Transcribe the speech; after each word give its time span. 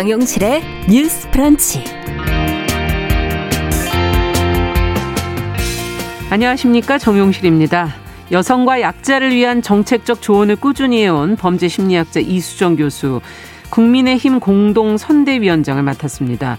정용실의 0.00 0.62
뉴스 0.88 1.28
프런치. 1.30 1.84
안녕하십니까. 6.30 6.96
정용실입니다. 6.96 7.92
여성과 8.32 8.80
약자를 8.80 9.34
위한 9.34 9.60
정책적 9.60 10.22
조언을 10.22 10.56
꾸준히 10.56 11.02
해온 11.02 11.36
범죄 11.36 11.68
심리학자 11.68 12.18
이수정 12.18 12.76
교수, 12.76 13.20
국민의힘 13.68 14.40
공동 14.40 14.96
선대위원장을 14.96 15.82
맡았습니다. 15.82 16.56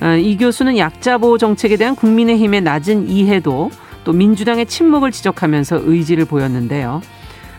어, 0.00 0.16
이 0.16 0.36
교수는 0.36 0.76
약자 0.76 1.18
보호 1.18 1.38
정책에 1.38 1.76
대한 1.76 1.94
국민의힘의 1.94 2.62
낮은 2.62 3.08
이해도 3.08 3.70
또 4.02 4.12
민주당의 4.12 4.66
침묵을 4.66 5.12
지적하면서 5.12 5.82
의지를 5.84 6.24
보였는데요. 6.24 7.00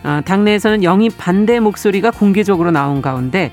어, 0.02 0.20
당내에서는 0.22 0.84
영입 0.84 1.16
반대 1.16 1.60
목소리가 1.60 2.10
공개적으로 2.10 2.70
나온 2.70 3.00
가운데 3.00 3.52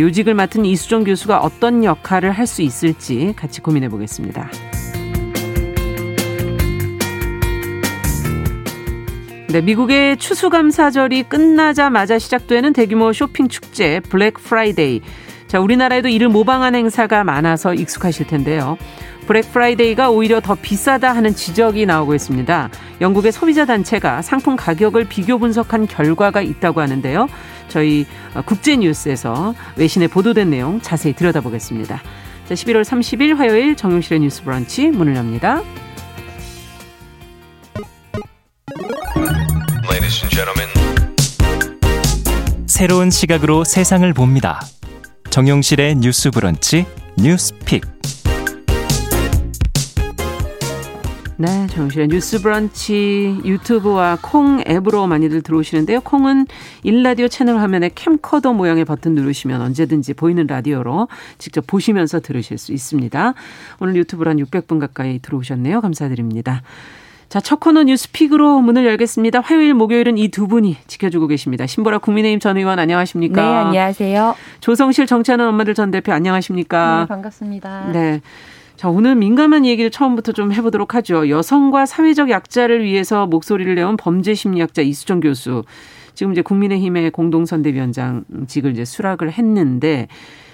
요직을 0.00 0.34
맡은 0.34 0.64
이수정 0.64 1.04
교수가 1.04 1.38
어떤 1.40 1.84
역할을 1.84 2.32
할 2.32 2.46
수 2.46 2.62
있을지 2.62 3.34
같이 3.36 3.60
고민해 3.60 3.88
보겠습니다. 3.88 4.50
네, 9.48 9.60
미국의 9.60 10.16
추수감사절이 10.16 11.24
끝나자마자 11.24 12.18
시작되는 12.18 12.72
대규모 12.72 13.12
쇼핑 13.12 13.48
축제 13.48 14.00
블랙 14.00 14.34
프라이데이. 14.34 15.02
자, 15.46 15.60
우리나라에도 15.60 16.08
이를 16.08 16.28
모방한 16.30 16.74
행사가 16.74 17.22
많아서 17.24 17.74
익숙하실 17.74 18.26
텐데요. 18.26 18.78
블랙 19.26 19.52
프라이데이가 19.52 20.10
오히려 20.10 20.40
더 20.40 20.54
비싸다 20.54 21.14
하는 21.14 21.34
지적이 21.34 21.86
나오고 21.86 22.14
있습니다. 22.14 22.70
영국의 23.00 23.30
소비자 23.30 23.66
단체가 23.66 24.22
상품 24.22 24.56
가격을 24.56 25.04
비교 25.08 25.38
분석한 25.38 25.86
결과가 25.86 26.40
있다고 26.40 26.80
하는데요. 26.80 27.28
저희 27.68 28.06
국제 28.46 28.76
뉴스에서 28.76 29.54
외신에 29.76 30.06
보도된 30.06 30.50
내용 30.50 30.80
자세히 30.80 31.14
들여다보겠습니다. 31.14 32.02
자, 32.48 32.54
11월 32.54 32.82
30일 32.84 33.36
화요일 33.36 33.76
정용실의 33.76 34.20
뉴스 34.20 34.42
브런치 34.42 34.88
문을 34.88 35.16
엽니다. 35.16 35.62
새로운 42.66 43.10
시각으로 43.10 43.64
세상을 43.64 44.12
봅니다. 44.12 44.60
정용실의 45.30 45.96
뉴스 45.96 46.30
브런치 46.30 46.84
뉴스 47.16 47.54
픽. 47.64 47.82
네, 51.42 51.66
정용실의 51.66 52.06
뉴스 52.06 52.40
브런치 52.40 53.40
유튜브와 53.44 54.16
콩 54.22 54.62
앱으로 54.64 55.08
많이들 55.08 55.42
들어오시는데요. 55.42 56.00
콩은 56.02 56.46
일라디오 56.84 57.26
채널 57.26 57.56
화면에 57.58 57.90
캠코더 57.92 58.52
모양의 58.52 58.84
버튼 58.84 59.16
누르시면 59.16 59.60
언제든지 59.60 60.14
보이는 60.14 60.46
라디오로 60.46 61.08
직접 61.38 61.66
보시면서 61.66 62.20
들으실 62.20 62.58
수 62.58 62.72
있습니다. 62.72 63.34
오늘 63.80 63.96
유튜브로 63.96 64.30
한 64.30 64.36
600분 64.36 64.78
가까이 64.78 65.18
들어오셨네요. 65.18 65.80
감사드립니다. 65.80 66.62
자, 67.28 67.40
첫 67.40 67.58
코너 67.58 67.82
뉴스픽으로 67.82 68.60
문을 68.60 68.86
열겠습니다. 68.86 69.40
화요일, 69.40 69.74
목요일은 69.74 70.18
이 70.18 70.28
두 70.28 70.46
분이 70.46 70.76
지켜주고 70.86 71.26
계십니다. 71.26 71.66
신보라 71.66 71.98
국민의힘 71.98 72.38
전 72.38 72.56
의원 72.56 72.78
안녕하십니까? 72.78 73.42
네, 73.42 73.56
안녕하세요. 73.56 74.36
조성실 74.60 75.06
정치하는 75.08 75.48
엄마들 75.48 75.74
전 75.74 75.90
대표 75.90 76.12
안녕하십니까? 76.12 77.00
네, 77.00 77.06
반갑습니다. 77.08 77.90
네. 77.92 78.20
자, 78.82 78.90
오늘 78.90 79.14
민감한 79.14 79.64
얘기를 79.64 79.92
처음부터 79.92 80.32
좀 80.32 80.52
해보도록 80.52 80.96
하죠. 80.96 81.28
여성과 81.28 81.86
사회적 81.86 82.30
약자를 82.30 82.82
위해서 82.82 83.28
목소리를 83.28 83.72
내온 83.76 83.96
범죄 83.96 84.34
심리학자 84.34 84.82
이수정 84.82 85.20
교수. 85.20 85.62
지금 86.14 86.32
이제 86.32 86.42
국민의힘의 86.42 87.12
공동선대위원장직을 87.12 88.72
이제 88.72 88.84
수락을 88.84 89.30
했는데 89.30 90.08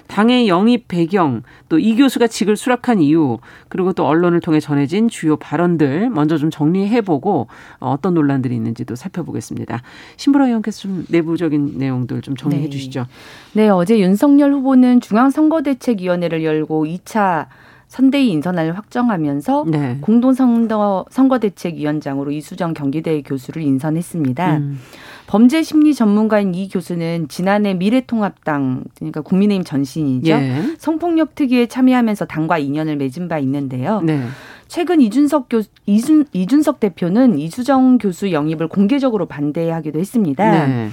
당의 0.09 0.47
영입 0.47 0.89
배경, 0.89 1.43
또 1.71 1.79
이 1.79 1.97
교수가 1.97 2.27
직을 2.27 2.57
수락한 2.57 3.01
이유, 3.01 3.39
그리고 3.71 3.95
또 3.95 4.07
언론을 4.07 4.41
통해 4.41 4.61
전해진 4.61 5.09
주요 5.09 5.37
발언들 5.37 6.11
먼저 6.11 6.37
좀 6.37 6.51
정리해보고 6.51 7.47
어떤 7.79 8.13
논란들이 8.13 8.55
있는지도 8.55 8.95
살펴보겠습니다. 8.95 9.81
신보라 10.19 10.49
의원께서 10.49 10.81
좀 10.83 11.07
내부적인 11.09 11.79
내용들 11.79 12.21
좀 12.21 12.37
정리해 12.37 12.65
네. 12.65 12.69
주시죠. 12.69 13.07
네, 13.55 13.71
어제 13.71 13.99
윤석열 13.99 14.53
후보는 14.53 15.01
중앙선거대책위원회를 15.01 16.45
열고 16.45 16.85
2차 16.85 17.47
선대위 17.89 18.29
인선을 18.29 18.77
확정하면서 18.77 19.65
네. 19.69 19.99
공동선거 20.01 21.07
선거대책위원장으로 21.11 22.31
이수정 22.31 22.75
경기대 22.75 23.23
교수를 23.23 23.63
인선했습니다. 23.63 24.57
음. 24.59 24.79
범죄 25.27 25.63
심리 25.63 25.95
전문가인 25.95 26.55
이 26.55 26.69
교수는 26.69 27.29
지난해 27.29 27.75
미래통합당 27.75 28.85
그러니까 28.97 29.21
국민의힘 29.23 29.65
전신이죠. 29.65 30.31
예. 30.31 30.63
성폭력 30.79 31.35
특위에 31.35 31.67
참여하면서 31.67 32.27
당과 32.27 32.59
인연을 32.59 32.97
맺은 32.97 33.29
바 33.29 33.39
있는데요. 33.39 34.01
네. 34.03 34.23
최근 34.69 35.01
이준석 35.01 35.49
교 35.49 35.63
이준, 35.87 36.27
이준석 36.33 36.81
대표는 36.81 37.39
이수정 37.39 37.99
교수 37.99 38.33
영입을 38.33 38.69
공개적으로 38.69 39.27
반대하기도 39.27 39.99
했습니다. 39.99 40.67
네. 40.67 40.89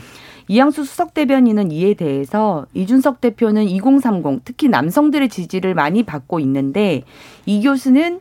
이양수 0.47 0.83
수석 0.83 1.13
대변인은 1.13 1.71
이에 1.71 1.93
대해서 1.93 2.65
이준석 2.73 3.21
대표는 3.21 3.63
2030 3.63 4.45
특히 4.45 4.69
남성들의 4.69 5.29
지지를 5.29 5.73
많이 5.73 6.03
받고 6.03 6.39
있는데 6.39 7.03
이 7.45 7.61
교수는 7.61 8.19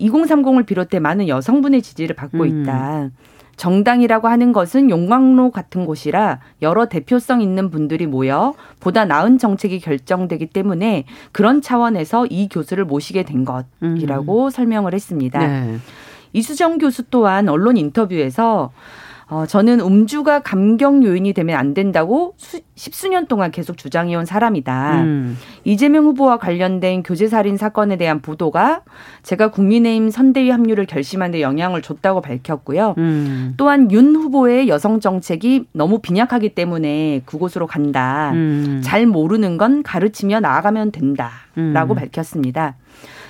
2030을 0.00 0.64
비롯해 0.64 0.98
많은 0.98 1.28
여성분의 1.28 1.82
지지를 1.82 2.16
받고 2.16 2.44
음. 2.44 2.62
있다. 2.62 3.10
정당이라고 3.56 4.26
하는 4.26 4.54
것은 4.54 4.88
용광로 4.88 5.50
같은 5.50 5.84
곳이라 5.84 6.40
여러 6.62 6.86
대표성 6.86 7.42
있는 7.42 7.68
분들이 7.68 8.06
모여 8.06 8.54
보다 8.80 9.04
나은 9.04 9.36
정책이 9.36 9.80
결정되기 9.80 10.46
때문에 10.46 11.04
그런 11.30 11.60
차원에서 11.60 12.24
이 12.24 12.48
교수를 12.48 12.86
모시게 12.86 13.24
된 13.24 13.44
것이라고 13.44 14.48
설명을 14.48 14.94
했습니다. 14.94 15.46
네. 15.46 15.76
이수정 16.32 16.78
교수 16.78 17.02
또한 17.10 17.50
언론 17.50 17.76
인터뷰에서 17.76 18.70
어, 19.30 19.46
저는 19.46 19.78
음주가 19.78 20.40
감경 20.40 21.04
요인이 21.04 21.32
되면 21.34 21.56
안 21.56 21.72
된다고 21.72 22.34
수, 22.36 22.60
십수년 22.74 23.26
동안 23.26 23.52
계속 23.52 23.78
주장해온 23.78 24.26
사람이다. 24.26 25.02
음. 25.02 25.38
이재명 25.62 26.04
후보와 26.04 26.38
관련된 26.38 27.04
교제살인 27.04 27.56
사건에 27.56 27.96
대한 27.96 28.22
보도가 28.22 28.82
제가 29.22 29.52
국민의힘 29.52 30.10
선대위 30.10 30.50
합류를 30.50 30.86
결심한 30.86 31.30
데 31.30 31.42
영향을 31.42 31.80
줬다고 31.80 32.20
밝혔고요. 32.22 32.96
음. 32.98 33.54
또한 33.56 33.92
윤 33.92 34.16
후보의 34.16 34.68
여성 34.68 34.98
정책이 34.98 35.66
너무 35.72 36.00
빈약하기 36.00 36.56
때문에 36.56 37.22
그곳으로 37.24 37.68
간다. 37.68 38.32
음. 38.34 38.80
잘 38.82 39.06
모르는 39.06 39.58
건 39.58 39.84
가르치며 39.84 40.40
나아가면 40.40 40.90
된다 40.90 41.30
라고 41.54 41.94
음. 41.94 41.96
밝혔습니다. 41.96 42.74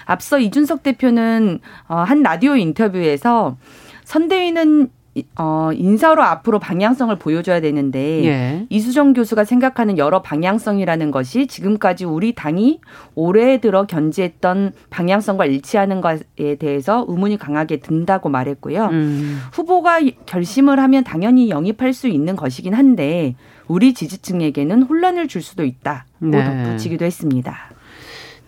앞서 0.06 0.38
이준석 0.38 0.82
대표는 0.82 1.61
어, 1.88 1.97
한 1.97 2.22
라디오 2.22 2.56
인터뷰에서 2.56 3.59
선대위는 4.05 4.88
어, 5.37 5.71
인사로 5.75 6.22
앞으로 6.22 6.60
방향성을 6.60 7.15
보여줘야 7.16 7.60
되는데 7.60 8.25
예. 8.25 8.66
이수정 8.69 9.12
교수가 9.12 9.44
생각하는 9.44 9.98
여러 9.98 10.22
방향성이라는 10.22 11.10
것이 11.10 11.48
지금까지 11.48 12.04
우리 12.04 12.32
당이 12.34 12.81
올해 13.16 13.60
들어 13.60 13.87
견지했던 13.87 14.72
방향성과 14.91 15.47
일치하는 15.47 16.00
것에 16.00 16.54
대해서 16.59 17.04
의문이 17.09 17.38
강하게 17.38 17.78
든다고 17.78 18.28
말했고요. 18.28 18.87
음. 18.87 19.41
후보가 19.53 20.00
결심을 20.26 20.78
하면 20.78 21.03
당연히 21.03 21.50
영입할 21.50 21.93
수 21.93 22.06
있는 22.06 22.37
것이긴 22.37 22.75
한데 22.75 23.34
우리 23.66 23.94
지지층에게는 23.94 24.82
혼란을 24.82 25.26
줄 25.26 25.43
수도 25.43 25.65
있다고 25.65 26.04
네. 26.19 26.65
덧붙이기도 26.65 27.04
했습니다. 27.04 27.70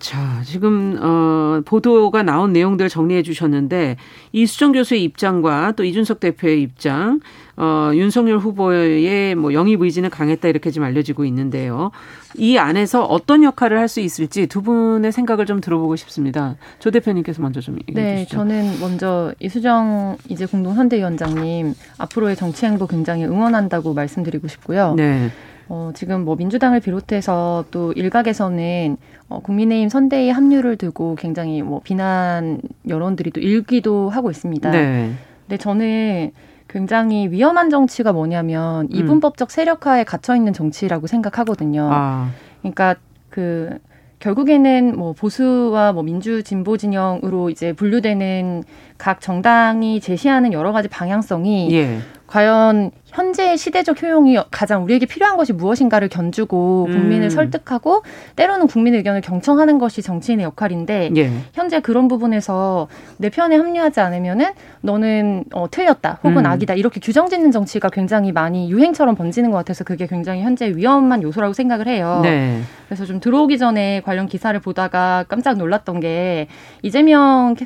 자, 0.03 0.43
지금 0.45 0.99
어 1.01 1.61
보도가 1.65 2.25
나온 2.25 2.53
내용들 2.53 2.89
정리해 2.89 3.23
주셨는데 3.23 3.97
이수정 4.33 4.73
교수의 4.73 5.05
입장과 5.05 5.75
또 5.77 5.85
이준석 5.85 6.19
대표의 6.19 6.61
입장, 6.61 7.21
어 7.57 7.93
윤석열 7.95 8.39
후보의 8.39 9.37
뭐 9.37 9.55
영입 9.55 9.81
의지는 9.81 10.11
강했다 10.11 10.49
이렇게 10.49 10.73
지금 10.73 10.89
알려지고 10.89 11.25
있는데요. 11.27 11.93
이 12.37 12.59
안에서 12.59 13.05
어떤 13.05 13.45
역할을 13.45 13.79
할 13.79 13.87
수 13.87 14.01
있을지 14.01 14.49
두 14.49 14.63
분의 14.63 15.13
생각을 15.13 15.47
좀 15.47 15.61
들어보고 15.61 15.95
싶습니다. 15.95 16.57
조 16.81 16.91
대표님께서 16.91 17.41
먼저 17.41 17.61
좀 17.61 17.77
얘기해 17.77 17.95
네, 17.95 18.17
주시죠. 18.25 18.39
저는 18.39 18.81
먼저 18.81 19.33
이수정 19.39 20.17
이제 20.29 20.47
공동선대위원장님 20.47 21.75
앞으로의 21.99 22.35
정치 22.35 22.67
행보 22.67 22.89
굉장히 22.89 23.25
응원한다고 23.25 23.95
말씀드리고 23.95 24.49
싶고요. 24.49 24.95
네. 24.97 25.31
어, 25.75 25.91
지금 25.95 26.27
뭐 26.27 26.37
민주당을 26.37 26.81
비롯해서 26.81 27.65
또 27.71 27.93
일각에서는 27.93 28.99
어, 29.31 29.41
국민의힘 29.41 29.89
선대위 29.89 30.29
합류를 30.29 30.77
두고 30.77 31.15
굉장히 31.15 31.63
뭐 31.63 31.81
비난 31.83 32.61
여론들이 32.87 33.31
또 33.31 33.41
일기도 33.41 34.11
하고 34.11 34.31
있습니다. 34.31 34.71
네. 34.71 35.13
근데 35.47 35.57
저는 35.57 36.33
굉장히 36.69 37.31
위험한 37.31 37.71
정치가 37.71 38.13
뭐냐면 38.13 38.83
음. 38.83 38.89
이분법적 38.91 39.51
세력화에 39.51 40.05
갇혀 40.05 40.37
있는 40.37 40.53
정치라고 40.53 41.07
생각하거든요. 41.07 41.89
아, 41.91 42.29
그러니까 42.61 42.97
그 43.31 43.79
결국에는 44.19 44.95
뭐 44.95 45.15
보수와 45.15 45.95
뭐 45.95 46.03
민주 46.03 46.43
진보 46.43 46.77
진영으로 46.77 47.49
이제 47.49 47.73
분류되는 47.73 48.63
각 48.99 49.23
정당이 49.23 50.01
제시하는 50.01 50.53
여러 50.53 50.73
가지 50.73 50.89
방향성이 50.89 51.73
예. 51.73 51.99
과연 52.33 52.93
현재 53.05 53.59
시대적 53.59 54.03
효용이 54.03 54.39
가장 54.51 54.85
우리에게 54.85 55.05
필요한 55.05 55.37
것이 55.37 55.53
무엇인가를 55.53 56.09
견주고 56.09 56.87
국민을 56.87 57.27
음. 57.27 57.29
설득하고 57.31 58.05
때로는 58.37 58.69
국민 58.69 58.95
의견을 58.95 59.21
경청하는 59.21 59.77
것이 59.77 60.01
정치인의 60.01 60.45
역할인데 60.45 61.11
예. 61.15 61.31
현재 61.53 61.81
그런 61.81 62.09
부분에서 62.09 62.89
내 63.19 63.29
편에 63.29 63.57
합류하지 63.57 64.01
않으면은 64.01 64.47
너는 64.81 65.45
어, 65.53 65.71
틀렸다 65.71 66.21
혹은 66.25 66.39
음. 66.39 66.47
악이다 66.47 66.73
이렇게 66.73 67.01
규정짓는 67.01 67.51
정치가 67.51 67.91
굉장히 67.91 68.33
많이 68.33 68.71
유행처럼 68.71 69.15
번지는 69.15 69.51
것 69.51 69.59
같아서 69.59 69.85
그게 69.85 70.07
굉장히 70.07 70.41
현재 70.41 70.75
위험한 70.75 71.23
요소라고 71.23 71.53
생각을 71.53 71.87
해요. 71.87 72.21
네. 72.23 72.63
그래서 72.87 73.05
좀 73.05 73.21
들어오기 73.21 73.59
전에 73.59 74.01
관련 74.01 74.27
기사를 74.27 74.59
보다가 74.59 75.27
깜짝 75.29 75.59
놀랐던 75.59 76.01
게 76.01 76.47
이재명 76.81 77.57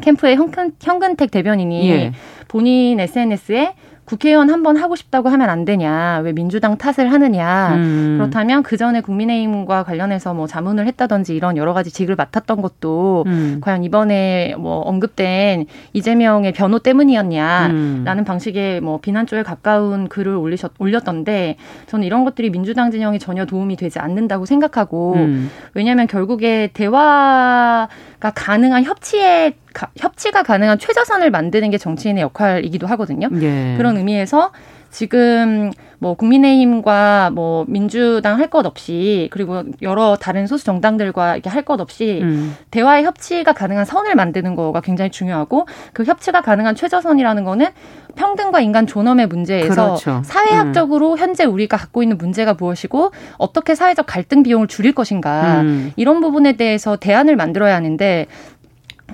캠프의 0.00 0.36
현근, 0.36 0.72
현근택 0.80 1.30
대변인이 1.30 1.90
예. 1.90 2.12
본인 2.48 2.98
SNS에 3.00 3.74
국회의원 4.06 4.50
한 4.50 4.62
번 4.62 4.76
하고 4.78 4.96
싶다고 4.96 5.28
하면 5.28 5.50
안 5.50 5.64
되냐? 5.64 6.20
왜 6.24 6.32
민주당 6.32 6.76
탓을 6.76 7.12
하느냐? 7.12 7.74
음. 7.74 8.16
그렇다면 8.18 8.62
그 8.62 8.76
전에 8.76 9.00
국민의힘과 9.00 9.82
관련해서 9.84 10.32
뭐 10.34 10.46
자문을 10.46 10.86
했다든지 10.86 11.36
이런 11.36 11.56
여러 11.56 11.72
가지 11.74 11.92
직을 11.92 12.16
맡았던 12.16 12.62
것도 12.62 13.24
음. 13.26 13.58
과연 13.60 13.84
이번에 13.84 14.54
뭐 14.58 14.80
언급된 14.80 15.66
이재명의 15.92 16.52
변호 16.52 16.78
때문이었냐라는 16.78 18.18
음. 18.18 18.24
방식의 18.24 18.80
뭐 18.80 18.98
비난 19.00 19.26
쪽에 19.26 19.42
가까운 19.42 20.08
글을 20.08 20.34
올리셨 20.34 20.72
올렸던데 20.78 21.56
저는 21.86 22.06
이런 22.06 22.24
것들이 22.24 22.50
민주당 22.50 22.90
진영에 22.90 23.18
전혀 23.18 23.44
도움이 23.44 23.76
되지 23.76 23.98
않는다고 23.98 24.46
생각하고 24.46 25.14
음. 25.16 25.50
왜냐하면 25.74 26.06
결국에 26.06 26.70
대화 26.72 27.88
가 28.18 28.30
가능한 28.30 28.84
협치에 28.84 29.52
가, 29.74 29.90
협치가 29.96 30.42
가능한 30.42 30.78
최저선을 30.78 31.30
만드는 31.30 31.70
게 31.70 31.78
정치인의 31.78 32.22
역할이기도 32.22 32.86
하거든요. 32.86 33.28
예. 33.42 33.74
그런 33.76 33.96
의미에서 33.98 34.52
지금 34.96 35.72
뭐 35.98 36.14
국민의힘과 36.14 37.30
뭐 37.34 37.66
민주당 37.68 38.38
할 38.38 38.46
것 38.48 38.64
없이 38.64 39.28
그리고 39.30 39.64
여러 39.82 40.16
다른 40.16 40.46
소수 40.46 40.64
정당들과 40.64 41.34
이렇게 41.34 41.50
할 41.50 41.64
것 41.64 41.80
없이 41.80 42.20
음. 42.22 42.56
대화의 42.70 43.04
협치가 43.04 43.52
가능한 43.52 43.84
선을 43.84 44.14
만드는 44.14 44.54
거가 44.54 44.80
굉장히 44.80 45.10
중요하고 45.10 45.66
그 45.92 46.04
협치가 46.04 46.40
가능한 46.40 46.76
최저선이라는 46.76 47.44
거는 47.44 47.66
평등과 48.14 48.60
인간 48.60 48.86
존엄의 48.86 49.26
문제에서 49.26 49.96
그렇죠. 49.98 50.22
사회학적으로 50.24 51.12
음. 51.12 51.18
현재 51.18 51.44
우리가 51.44 51.76
갖고 51.76 52.02
있는 52.02 52.16
문제가 52.16 52.54
무엇이고 52.54 53.10
어떻게 53.36 53.74
사회적 53.74 54.06
갈등 54.06 54.42
비용을 54.44 54.68
줄일 54.68 54.94
것인가 54.94 55.60
음. 55.60 55.92
이런 55.96 56.20
부분에 56.20 56.52
대해서 56.54 56.96
대안을 56.96 57.36
만들어야 57.36 57.74
하는데 57.74 58.26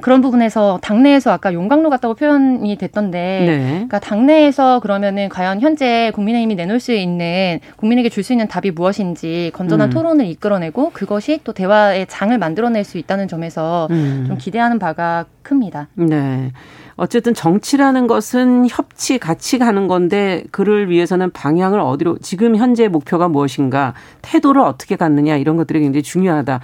그런 0.00 0.20
부분에서 0.20 0.78
당내에서 0.82 1.30
아까 1.30 1.52
용광로 1.52 1.90
같다고 1.90 2.14
표현이 2.14 2.76
됐던데, 2.76 3.18
네. 3.46 3.58
그러니까 3.72 3.98
당내에서 4.00 4.80
그러면은 4.80 5.28
과연 5.28 5.60
현재 5.60 6.10
국민의힘이 6.14 6.54
내놓을 6.54 6.80
수 6.80 6.92
있는 6.92 7.60
국민에게 7.76 8.08
줄 8.08 8.22
수 8.22 8.32
있는 8.32 8.46
답이 8.46 8.70
무엇인지 8.70 9.50
건전한 9.52 9.88
음. 9.88 9.92
토론을 9.92 10.26
이끌어내고 10.26 10.90
그것이 10.90 11.40
또 11.42 11.52
대화의 11.52 12.06
장을 12.08 12.36
만들어낼 12.38 12.84
수 12.84 12.98
있다는 12.98 13.26
점에서 13.26 13.88
음. 13.90 14.24
좀 14.28 14.38
기대하는 14.38 14.78
바가 14.78 15.26
큽니다. 15.42 15.88
네. 15.94 16.52
어쨌든 16.94 17.34
정치라는 17.34 18.06
것은 18.06 18.66
협치 18.68 19.18
같이 19.18 19.58
가는 19.58 19.88
건데 19.88 20.44
그를 20.52 20.88
위해서는 20.88 21.30
방향을 21.32 21.80
어디로 21.80 22.18
지금 22.18 22.54
현재 22.54 22.86
목표가 22.86 23.28
무엇인가 23.28 23.94
태도를 24.20 24.62
어떻게 24.62 24.94
갖느냐 24.94 25.36
이런 25.36 25.56
것들이 25.56 25.80
굉장히 25.80 26.02
중요하다. 26.02 26.60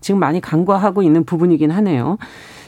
지금 0.00 0.20
많이 0.20 0.40
간과하고 0.40 1.02
있는 1.02 1.24
부분이긴 1.24 1.70
하네요. 1.70 2.18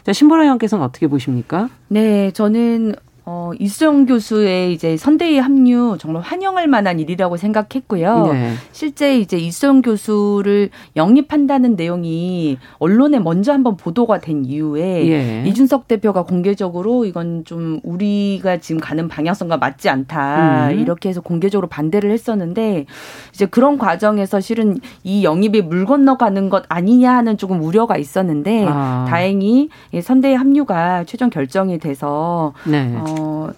자, 0.05 0.12
신보라 0.12 0.43
의원께서는 0.43 0.85
어떻게 0.85 1.06
보십니까? 1.06 1.69
네, 1.88 2.31
저는 2.32 2.94
어, 3.32 3.53
이수정 3.61 4.06
교수의 4.06 4.73
이제 4.73 4.97
선대위 4.97 5.38
합류 5.38 5.97
정말 6.00 6.21
환영할 6.23 6.67
만한 6.67 6.99
일이라고 6.99 7.37
생각했고요. 7.37 8.32
네. 8.32 8.55
실제 8.73 9.21
이제 9.21 9.37
이수정 9.37 9.82
교수를 9.82 10.71
영입한다는 10.97 11.77
내용이 11.77 12.59
언론에 12.81 13.21
먼저 13.21 13.53
한번 13.53 13.77
보도가 13.77 14.19
된 14.19 14.44
이후에 14.44 15.09
예. 15.09 15.44
이준석 15.47 15.87
대표가 15.87 16.25
공개적으로 16.25 17.05
이건 17.05 17.44
좀 17.44 17.79
우리가 17.85 18.56
지금 18.56 18.81
가는 18.81 19.06
방향성과 19.06 19.59
맞지 19.59 19.88
않다. 19.88 20.71
음. 20.71 20.81
이렇게 20.81 21.09
해서 21.09 21.21
공개적으로 21.21 21.69
반대를 21.69 22.11
했었는데 22.11 22.87
이제 23.33 23.47
그런 23.47 23.79
과정에서 23.79 24.41
실은 24.41 24.79
이 25.05 25.23
영입이 25.23 25.62
물 25.62 25.85
건너가는 25.85 26.49
것 26.49 26.65
아니냐 26.69 27.15
하는 27.15 27.37
조금 27.37 27.62
우려가 27.62 27.97
있었는데 27.97 28.67
아. 28.69 29.06
다행히 29.09 29.69
선대위 30.03 30.35
합류가 30.35 31.05
최종 31.05 31.31
결정이 31.31 31.79
돼서 31.79 32.55
네. 32.65 32.93
어, 32.97 33.20
어, 33.21 33.51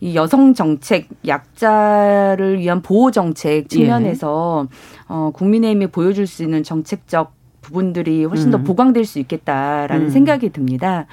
이 0.00 0.14
여성 0.14 0.54
정책, 0.54 1.08
약자를 1.26 2.60
위한 2.60 2.82
보호 2.82 3.10
정책 3.10 3.68
측면에서 3.68 4.68
예. 4.70 4.76
어, 5.08 5.30
국민의힘이 5.34 5.88
보여줄 5.88 6.26
수 6.26 6.42
있는 6.42 6.62
정책적 6.62 7.32
부분들이 7.60 8.24
훨씬 8.24 8.50
더 8.50 8.58
음. 8.58 8.64
보강될 8.64 9.04
수 9.04 9.18
있겠다라는 9.18 10.06
음. 10.06 10.10
생각이 10.10 10.50
듭니다. 10.50 11.06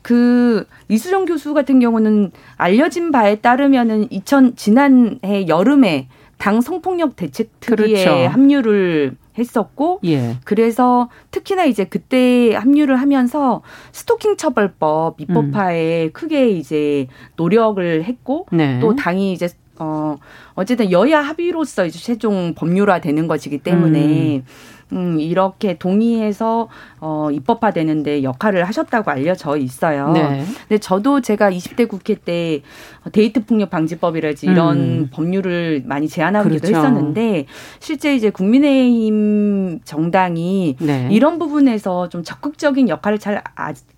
그 0.00 0.66
이수정 0.88 1.26
교수 1.26 1.54
같은 1.54 1.78
경우는 1.78 2.32
알려진 2.56 3.12
바에 3.12 3.36
따르면은 3.36 4.10
2000 4.10 4.56
지난해 4.56 5.46
여름에 5.46 6.08
당 6.38 6.60
성폭력 6.60 7.14
대책 7.14 7.60
특위에 7.60 8.04
그렇죠. 8.04 8.28
합류를 8.28 9.16
했었고 9.38 10.00
예. 10.04 10.36
그래서 10.44 11.08
특히나 11.30 11.64
이제 11.64 11.84
그때 11.84 12.54
합류를 12.54 12.96
하면서 12.96 13.62
스토킹 13.92 14.36
처벌법 14.36 15.20
입법화에 15.20 16.04
음. 16.04 16.12
크게 16.12 16.50
이제 16.50 17.06
노력을 17.36 18.04
했고 18.04 18.46
네. 18.52 18.78
또 18.80 18.94
당이 18.94 19.32
이제 19.32 19.48
어 19.78 20.16
어쨌든 20.54 20.92
여야 20.92 21.20
합의로서 21.20 21.86
이제 21.86 21.98
최종 21.98 22.54
법률화 22.54 23.00
되는 23.00 23.26
것이기 23.26 23.58
때문에 23.58 24.36
음. 24.36 24.44
음, 24.92 25.18
이렇게 25.18 25.76
동의해서 25.78 26.68
어, 27.00 27.28
입법화되는데 27.32 28.22
역할을 28.22 28.64
하셨다고 28.64 29.10
알려져 29.10 29.56
있어요. 29.56 30.12
네. 30.12 30.44
근데 30.68 30.78
저도 30.78 31.20
제가 31.20 31.50
20대 31.50 31.88
국회 31.88 32.14
때 32.14 32.62
데이트 33.10 33.44
폭력 33.44 33.70
방지법이라지 33.70 34.46
이런 34.46 34.76
음. 34.78 35.10
법률을 35.12 35.82
많이 35.86 36.08
제안하기도 36.08 36.60
그렇죠. 36.60 36.76
했었는데 36.76 37.46
실제 37.80 38.14
이제 38.14 38.30
국민의힘 38.30 39.80
정당이 39.84 40.76
네. 40.80 41.08
이런 41.10 41.38
부분에서 41.38 42.08
좀 42.08 42.22
적극적인 42.22 42.88
역할을 42.88 43.18
잘 43.18 43.42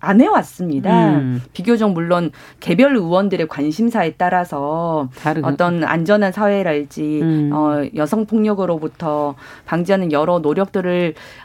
안 0.05 0.21
해왔습니다. 0.21 1.15
음. 1.15 1.41
비교적 1.53 1.91
물론 1.91 2.31
개별 2.59 2.95
의원들의 2.95 3.47
관심사에 3.47 4.13
따라서 4.17 5.09
다르군. 5.17 5.51
어떤 5.51 5.83
안전한 5.83 6.31
사회랄지 6.31 7.21
음. 7.21 7.49
어, 7.53 7.83
여성 7.95 8.25
폭력으로부터 8.25 9.35
방지하는 9.65 10.11
여러 10.11 10.39
노력들을 10.39 10.84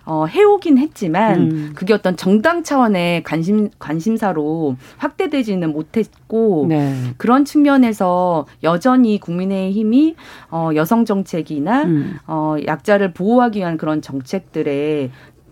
어, 0.05 0.27
해오긴 0.27 0.79
했지만 0.79 1.41
음. 1.41 1.73
그게 1.75 1.95
어떤 1.95 2.17
정당 2.17 2.63
차원의 2.63 3.23
관심 3.23 3.71
관심사로 3.79 4.77
확대되지는 4.99 5.73
못했고 5.73 6.67
네. 6.69 6.95
그런 7.17 7.45
측면에서 7.45 8.47
여전히 8.63 9.19
국민의힘이 9.19 10.17
어, 10.51 10.71
여성 10.75 11.05
정책이나 11.05 11.85
음. 11.85 12.19
어, 12.27 12.57
약자를 12.67 13.13
보호하기 13.13 13.59
위한 13.59 13.77
그런 13.77 14.03
정책들에 14.03 15.11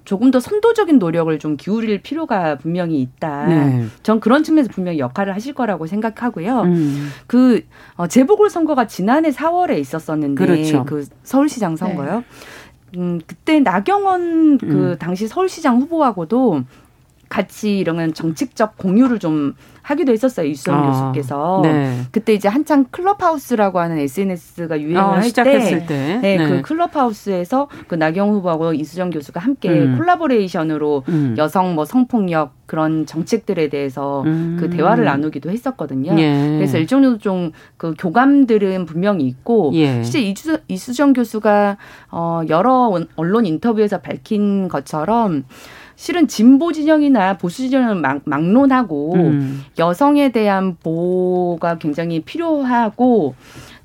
조금 0.08 0.30
더 0.30 0.40
선도적인 0.40 0.98
노력을 0.98 1.38
좀 1.38 1.58
기울일 1.58 2.00
필요가 2.00 2.56
분명히 2.56 2.98
있다. 3.02 3.44
네. 3.44 3.84
전 4.02 4.20
그런 4.20 4.42
측면에서 4.42 4.70
분명히 4.72 4.98
역할을 4.98 5.34
하실 5.34 5.52
거라고 5.52 5.86
생각하고요. 5.86 6.62
음. 6.62 7.10
그 7.26 7.60
어, 7.94 8.06
재보궐 8.06 8.48
선거가 8.48 8.86
지난해 8.86 9.28
4월에 9.28 9.78
있었었는데 9.78 10.42
그렇죠. 10.42 10.86
그 10.86 11.04
서울시장 11.24 11.76
선거요. 11.76 12.20
네. 12.20 12.24
음, 12.96 13.20
그때 13.26 13.60
나경원 13.60 14.58
그 14.58 14.66
음. 14.66 14.96
당시 14.98 15.28
서울시장 15.28 15.80
후보하고도 15.80 16.62
같이 17.28 17.78
이런 17.78 18.12
정책적 18.12 18.78
공유를 18.78 19.18
좀 19.18 19.54
하기도 19.82 20.12
했었어요 20.12 20.46
이수영 20.46 20.76
아, 20.76 20.90
교수께서 20.90 21.60
네. 21.62 22.00
그때 22.10 22.34
이제 22.34 22.46
한창 22.46 22.84
클럽하우스라고 22.90 23.80
하는 23.80 23.98
SNS가 23.98 24.80
유행을 24.80 25.00
어, 25.00 25.12
할 25.14 25.32
때, 25.32 25.86
때. 25.86 26.18
네, 26.20 26.36
네, 26.36 26.36
그 26.36 26.60
클럽하우스에서 26.62 27.68
그 27.86 27.94
나경 27.94 28.30
후보하고 28.30 28.74
이수정 28.74 29.08
교수가 29.10 29.40
함께 29.40 29.70
음. 29.70 29.96
콜라보레이션으로 29.96 31.04
음. 31.08 31.34
여성 31.38 31.74
뭐 31.74 31.86
성폭력 31.86 32.52
그런 32.66 33.06
정책들에 33.06 33.70
대해서 33.70 34.22
음. 34.26 34.58
그 34.60 34.68
대화를 34.68 35.06
나누기도 35.06 35.50
했었거든요. 35.50 36.14
예. 36.18 36.56
그래서 36.58 36.76
일종의 36.76 37.18
좀그 37.18 37.94
교감들은 37.98 38.84
분명히 38.84 39.26
있고 39.26 39.70
예. 39.72 40.02
실제 40.02 40.20
이수, 40.20 40.58
이수정 40.68 41.14
교수가 41.14 41.78
어 42.10 42.42
여러 42.50 43.00
언론 43.16 43.46
인터뷰에서 43.46 44.02
밝힌 44.02 44.68
것처럼 44.68 45.44
실은 45.98 46.28
진보 46.28 46.70
진영이나 46.72 47.38
보수 47.38 47.68
진영을 47.68 47.96
막, 47.96 48.20
막론하고 48.24 49.14
음. 49.16 49.64
여성에 49.78 50.30
대한 50.30 50.76
보호가 50.76 51.78
굉장히 51.78 52.20
필요하고 52.20 53.34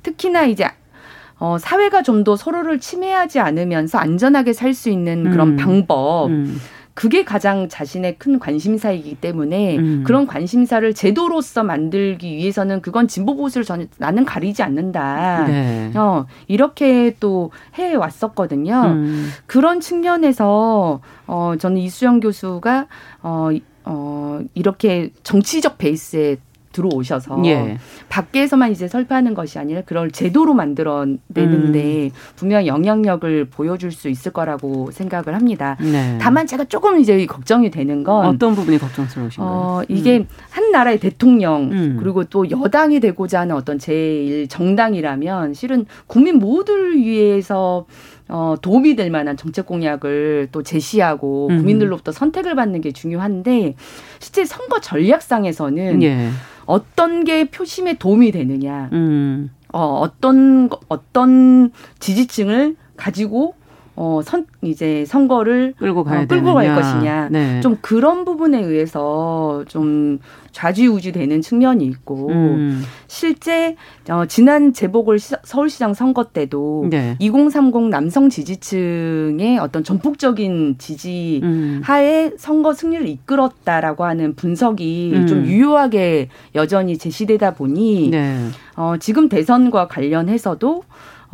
특히나 0.03 0.43
이제 0.43 0.69
어, 1.39 1.57
사회가 1.57 2.03
좀 2.03 2.23
더 2.23 2.35
서로를 2.35 2.79
침해하지 2.79 3.39
않으면서 3.39 3.97
안전하게 3.97 4.53
살 4.53 4.75
수 4.75 4.91
있는 4.91 5.31
그런 5.31 5.49
음. 5.49 5.55
방법. 5.57 6.27
음. 6.29 6.59
그게 6.93 7.23
가장 7.23 7.67
자신의 7.69 8.17
큰 8.17 8.37
관심사이기 8.39 9.15
때문에 9.15 9.77
음. 9.77 10.03
그런 10.05 10.27
관심사를 10.27 10.93
제도로서 10.93 11.63
만들기 11.63 12.35
위해서는 12.35 12.81
그건 12.81 13.07
진보 13.07 13.35
보수를 13.35 13.65
저는 13.65 13.87
나는 13.97 14.25
가리지 14.25 14.61
않는다. 14.63 15.47
네. 15.47 15.91
어, 15.95 16.25
이렇게 16.47 17.15
또 17.19 17.51
해 17.77 17.95
왔었거든요. 17.95 18.81
음. 18.85 19.29
그런 19.45 19.79
측면에서 19.79 21.01
어 21.27 21.53
저는 21.59 21.77
이수영 21.77 22.19
교수가 22.19 22.87
어 23.23 23.49
어, 23.85 24.39
이렇게 24.53 25.11
정치적 25.23 25.77
베이스에 25.77 26.37
들어오셔서 26.73 27.41
예. 27.45 27.77
밖에서만 28.09 28.71
이제 28.71 28.89
설파하는 28.89 29.33
것이 29.33 29.57
아니라 29.57 29.81
그걸 29.81 30.11
제도로 30.11 30.53
만들어내는데 30.53 32.05
음. 32.05 32.09
분명 32.35 32.67
영향력을 32.67 33.45
보여줄 33.45 33.93
수 33.93 34.09
있을 34.09 34.33
거라고 34.33 34.91
생각을 34.91 35.35
합니다. 35.35 35.77
네. 35.79 36.17
다만 36.19 36.45
제가 36.45 36.65
조금 36.65 36.99
이제 36.99 37.25
걱정이 37.25 37.71
되는 37.71 38.03
건 38.03 38.25
어떤 38.25 38.55
부분이 38.55 38.77
걱정스러우신가요? 38.79 39.49
어, 39.49 39.81
이게 39.87 40.17
음. 40.17 40.27
한 40.49 40.71
나라의 40.71 40.99
대통령 40.99 41.69
음. 41.71 41.97
그리고 41.99 42.25
또 42.25 42.49
여당이 42.49 42.99
되고자 42.99 43.41
하는 43.41 43.55
어떤 43.55 43.79
제일 43.79 44.47
정당이라면 44.47 45.53
실은 45.53 45.85
국민 46.07 46.39
모두를 46.39 46.97
위해서 46.97 47.85
어, 48.29 48.55
도움이 48.61 48.95
될 48.95 49.11
만한 49.11 49.37
정책 49.37 49.65
공약을 49.65 50.49
또 50.51 50.63
제시하고 50.63 51.49
음. 51.51 51.57
국민들로부터 51.57 52.11
선택을 52.11 52.55
받는 52.55 52.81
게 52.81 52.91
중요한데 52.91 53.75
실제 54.19 54.45
선거 54.45 54.79
전략상에서는 54.79 56.01
예. 56.03 56.29
어떤 56.65 57.23
게 57.23 57.49
표심에 57.49 57.97
도움이 57.97 58.31
되느냐, 58.31 58.89
음. 58.93 59.51
어, 59.71 59.99
어떤 59.99 60.69
어떤 60.87 61.71
지지층을 61.99 62.75
가지고 62.95 63.55
어, 63.95 64.21
선, 64.23 64.47
이제 64.61 65.05
선거를 65.05 65.75
끌고 65.77 66.03
가야 66.03 66.23
어, 66.23 66.25
끌고 66.25 66.55
갈 66.55 66.75
것이냐. 66.75 67.29
네. 67.29 67.61
좀 67.61 67.77
그런 67.81 68.25
부분에 68.25 68.59
의해서 68.59 69.63
좀 69.67 70.19
좌지우지 70.51 71.11
되는 71.11 71.41
측면이 71.41 71.85
있고, 71.85 72.29
음. 72.29 72.83
실제, 73.07 73.75
어, 74.09 74.25
지난 74.25 74.73
재보궐 74.73 75.19
서울시장 75.19 75.93
선거 75.93 76.25
때도 76.25 76.87
네. 76.89 77.15
2030 77.19 77.89
남성 77.89 78.29
지지층의 78.29 79.59
어떤 79.59 79.83
전폭적인 79.83 80.75
지지 80.79 81.41
음. 81.43 81.81
하에 81.83 82.31
선거 82.37 82.73
승리를 82.73 83.07
이끌었다라고 83.07 84.05
하는 84.05 84.35
분석이 84.35 85.11
음. 85.15 85.27
좀 85.27 85.45
유효하게 85.45 86.29
여전히 86.55 86.97
제시되다 86.97 87.53
보니, 87.53 88.09
네. 88.09 88.47
어, 88.75 88.95
지금 88.99 89.29
대선과 89.29 89.87
관련해서도 89.87 90.83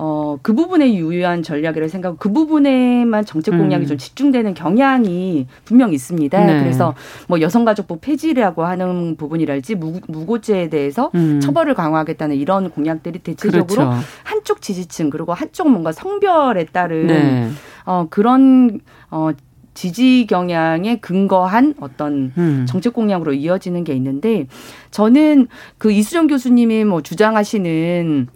어, 0.01 0.37
그 0.41 0.53
부분에 0.53 0.93
유효한 0.93 1.43
전략이라고 1.43 1.89
생각하고 1.89 2.17
그 2.17 2.31
부분에만 2.31 3.25
정책 3.25 3.51
공약이 3.51 3.83
음. 3.83 3.85
좀 3.85 3.97
집중되는 3.97 4.53
경향이 4.53 5.45
분명 5.65 5.91
있습니다. 5.91 6.45
네. 6.45 6.59
그래서 6.61 6.95
뭐 7.27 7.41
여성가족부 7.41 7.97
폐지라고 7.99 8.63
하는 8.63 9.17
부분이랄지 9.17 9.75
무, 9.75 9.99
무고죄에 10.07 10.69
대해서 10.69 11.11
음. 11.15 11.41
처벌을 11.41 11.73
강화하겠다는 11.73 12.37
이런 12.37 12.69
공약들이 12.69 13.19
대체적으로 13.19 13.89
그렇죠. 13.89 13.91
한쪽 14.23 14.61
지지층 14.61 15.09
그리고 15.09 15.33
한쪽 15.33 15.69
뭔가 15.69 15.91
성별에 15.91 16.67
따른 16.71 17.07
네. 17.07 17.49
어, 17.85 18.07
그런 18.09 18.79
어, 19.11 19.31
지지 19.73 20.27
경향에 20.29 20.99
근거한 20.99 21.75
어떤 21.81 22.31
음. 22.37 22.65
정책 22.69 22.93
공약으로 22.93 23.33
이어지는 23.33 23.83
게 23.83 23.93
있는데 23.95 24.47
저는 24.91 25.47
그 25.77 25.91
이수정 25.91 26.27
교수님이 26.27 26.85
뭐 26.85 27.01
주장하시는 27.01 28.27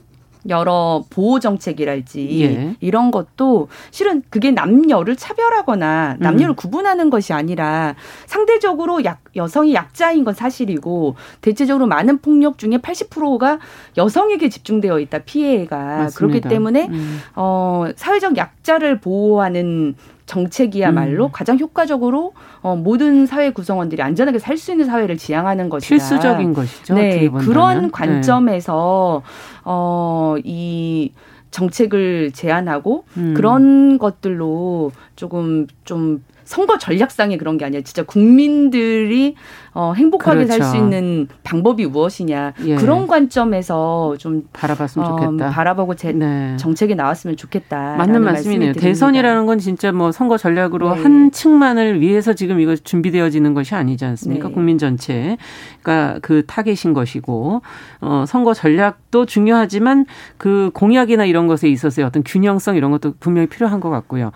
여러 0.50 1.04
보호 1.10 1.40
정책이랄지 1.40 2.42
예. 2.42 2.76
이런 2.80 3.12
것도 3.12 3.70
실은 3.92 4.24
그게 4.30 4.52
남녀를 4.52 5.16
차별하거나 5.16 6.18
남녀를 6.20 6.54
음. 6.54 6.56
구분하는 6.56 7.10
것이 7.10 7.34
아니라 7.34 7.96
상대적으로 8.26 9.04
약, 9.06 9.22
여성이 9.36 9.74
약자인 9.74 10.24
건 10.24 10.34
사실이고 10.34 11.16
대체적으로 11.42 11.88
많은 11.88 12.20
폭력 12.20 12.58
중에 12.58 12.78
80%가 12.78 13.60
여성에게 13.98 14.50
집중되어 14.50 15.00
있다 15.00 15.20
피해가 15.20 15.78
맞습니다. 15.78 16.18
그렇기 16.18 16.42
때문에 16.42 16.88
음. 16.88 17.20
어 17.36 17.86
사회적 17.96 18.38
약자를 18.38 19.00
보호하는 19.00 19.96
정책이야말로 20.26 21.26
음. 21.26 21.32
가장 21.32 21.60
효과적으로 21.60 22.34
어, 22.64 22.76
모든 22.78 23.26
사회 23.26 23.52
구성원들이 23.52 24.02
안전하게 24.02 24.40
살 24.40 24.58
수 24.58 24.72
있는 24.72 24.86
사회를 24.86 25.18
지향하는 25.18 25.68
것이다. 25.70 25.90
필수적인 25.90 26.54
것이죠. 26.54 26.94
네, 26.94 27.28
그런 27.30 27.84
네. 27.84 27.90
관점에서 27.92 29.22
네. 29.26 29.60
어, 29.66 30.36
이 30.44 31.12
정책을 31.52 32.32
제안하고 32.32 33.04
음. 33.18 33.34
그런 33.36 33.98
것들로 33.98 34.92
조금 35.16 35.68
좀 35.84 36.24
선거 36.46 36.78
전략상의 36.78 37.38
그런 37.38 37.58
게 37.58 37.66
아니라 37.66 37.84
진짜 37.84 38.04
국민들이 38.04 39.36
어, 39.74 39.94
행복하게 39.96 40.46
그렇죠. 40.46 40.64
살수 40.64 40.78
있는 40.78 41.28
방법이 41.44 41.86
무엇이냐 41.88 42.54
예. 42.66 42.76
그런 42.76 43.08
관점에서 43.08 44.16
좀 44.20 44.44
바라봤으면 44.54 45.08
어, 45.08 45.20
좋겠다. 45.20 45.50
바라보고 45.50 45.96
제 45.96 46.12
네. 46.12 46.56
정책이 46.58 46.96
나왔으면 46.96 47.36
좋겠다. 47.38 47.96
맞는 47.98 48.24
말씀이네요. 48.24 48.74
대선이라는 48.74 49.46
건 49.46 49.58
진짜 49.58 49.92
뭐 49.92 50.12
선거 50.12 50.38
전략으로 50.38 50.94
네. 50.96 51.02
한 51.02 51.32
층만을 51.32 52.02
위해서 52.02 52.34
지금 52.34 52.60
이거 52.60 52.76
준비되어지는 52.76 53.54
것이 53.54 53.74
아니지 53.74 54.06
않습니까? 54.06 54.50
네. 54.50 54.54
국민 54.54 54.78
전체. 54.78 55.38
그러니까 55.82 56.20
그 56.22 56.46
타겟인 56.46 56.94
것이고 56.94 57.62
어, 58.02 58.26
선거 58.28 58.54
전략도 58.54 59.26
중요하지만 59.26 60.06
그 60.38 60.70
공약이나 60.74 61.26
이런 61.26 61.48
것에 61.48 61.68
있어서의 61.68 62.06
어떤 62.06 62.24
균형성 62.24 62.76
이런 62.76 62.92
것도 62.92 63.16
분명히 63.20 63.48
필요한 63.48 63.80
것 63.80 63.90
같고요. 63.90 64.32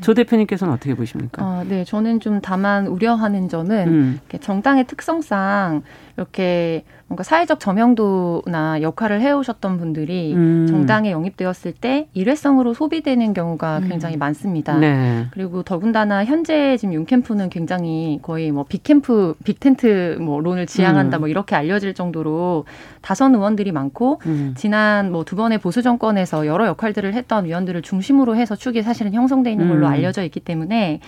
조 0.00 0.14
대표님께서는 0.14 0.72
어떻게 0.72 0.94
보십니까? 0.94 1.44
어, 1.44 1.64
네, 1.68 1.84
저는 1.84 2.20
좀 2.20 2.40
다만 2.40 2.86
우려하는 2.86 3.48
점은 3.48 3.88
음. 3.88 4.20
정당 4.40 4.78
의 4.80 4.86
특성상 4.86 5.82
이렇게 6.16 6.84
뭔가 7.06 7.24
사회적 7.24 7.58
저명도나 7.58 8.82
역할을 8.82 9.20
해오셨던 9.20 9.78
분들이 9.78 10.34
음. 10.34 10.66
정당에 10.68 11.10
영입되었을 11.10 11.72
때 11.72 12.08
일회성으로 12.14 12.74
소비되는 12.74 13.32
경우가 13.32 13.78
음. 13.78 13.88
굉장히 13.88 14.16
많습니다. 14.16 14.76
네. 14.78 15.26
그리고 15.32 15.62
더군다나 15.62 16.24
현재 16.24 16.76
지금 16.76 16.94
윤캠프는 16.94 17.48
굉장히 17.48 18.20
거의 18.22 18.52
뭐 18.52 18.64
빅캠프, 18.64 19.34
빅텐트 19.44 20.18
뭐 20.20 20.40
론을 20.40 20.66
지향한다 20.66 21.18
음. 21.18 21.20
뭐 21.20 21.28
이렇게 21.28 21.56
알려질 21.56 21.94
정도로 21.94 22.64
다선 23.00 23.34
의원들이 23.34 23.72
많고 23.72 24.20
음. 24.26 24.54
지난 24.56 25.10
뭐 25.10 25.24
두 25.30 25.36
번의 25.36 25.58
보수 25.58 25.80
정권에서 25.80 26.44
여러 26.48 26.66
역할들을 26.66 27.14
했던 27.14 27.44
위원들을 27.44 27.82
중심으로 27.82 28.34
해서 28.34 28.56
축이 28.56 28.82
사실은 28.82 29.12
형성돼 29.14 29.52
있는 29.52 29.68
걸로 29.68 29.86
음. 29.86 29.92
알려져 29.92 30.24
있기 30.24 30.40
때문에 30.40 30.98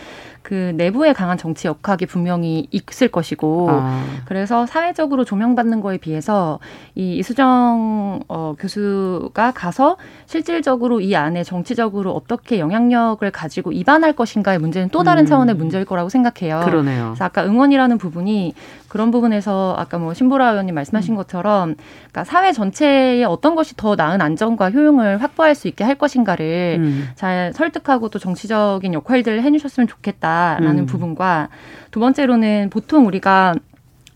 그 0.42 0.72
내부에 0.76 1.12
강한 1.12 1.38
정치 1.38 1.68
역학이 1.68 2.06
분명히 2.06 2.66
있을 2.70 3.08
것이고 3.08 3.68
아. 3.70 4.04
그래서 4.24 4.66
사회적으로 4.66 5.24
조명받는 5.24 5.80
거에 5.80 5.98
비해서 5.98 6.58
이 6.94 7.16
이수정 7.18 8.20
어, 8.28 8.54
교수가 8.58 9.52
가서 9.52 9.96
실질적으로 10.26 11.00
이 11.00 11.14
안에 11.14 11.44
정치적으로 11.44 12.12
어떻게 12.12 12.58
영향력을 12.58 13.30
가지고 13.30 13.72
입안할 13.72 14.14
것인가의 14.14 14.58
문제는 14.58 14.88
또 14.90 15.02
다른 15.04 15.22
음. 15.22 15.26
차원의 15.26 15.54
문제일 15.54 15.84
거라고 15.84 16.08
생각해요. 16.08 16.62
그러네요. 16.64 17.10
그래서 17.10 17.24
아까 17.24 17.44
응원이라는 17.44 17.98
부분이 17.98 18.54
그런 18.88 19.10
부분에서 19.10 19.74
아까 19.78 19.98
뭐 19.98 20.12
신보라 20.12 20.50
의원님 20.50 20.74
말씀하신 20.74 21.14
음. 21.14 21.16
것처럼 21.16 21.76
그러니까 22.10 22.24
사회 22.24 22.52
전체에 22.52 23.24
어떤 23.24 23.54
것이 23.54 23.76
더 23.76 23.94
나은 23.94 24.20
안정과 24.20 24.70
효용을 24.70 25.22
확보할 25.22 25.54
수 25.54 25.68
있게 25.68 25.84
할 25.84 25.94
것인가를 25.94 26.76
음. 26.80 27.08
잘 27.14 27.52
설득하고 27.54 28.08
또 28.08 28.18
정치적인 28.18 28.92
역할들을 28.92 29.42
해주셨으면 29.42 29.86
좋겠다 29.86 30.31
라는 30.60 30.80
음. 30.80 30.86
부분과 30.86 31.48
두 31.90 32.00
번째로는 32.00 32.70
보통 32.70 33.06
우리가 33.06 33.54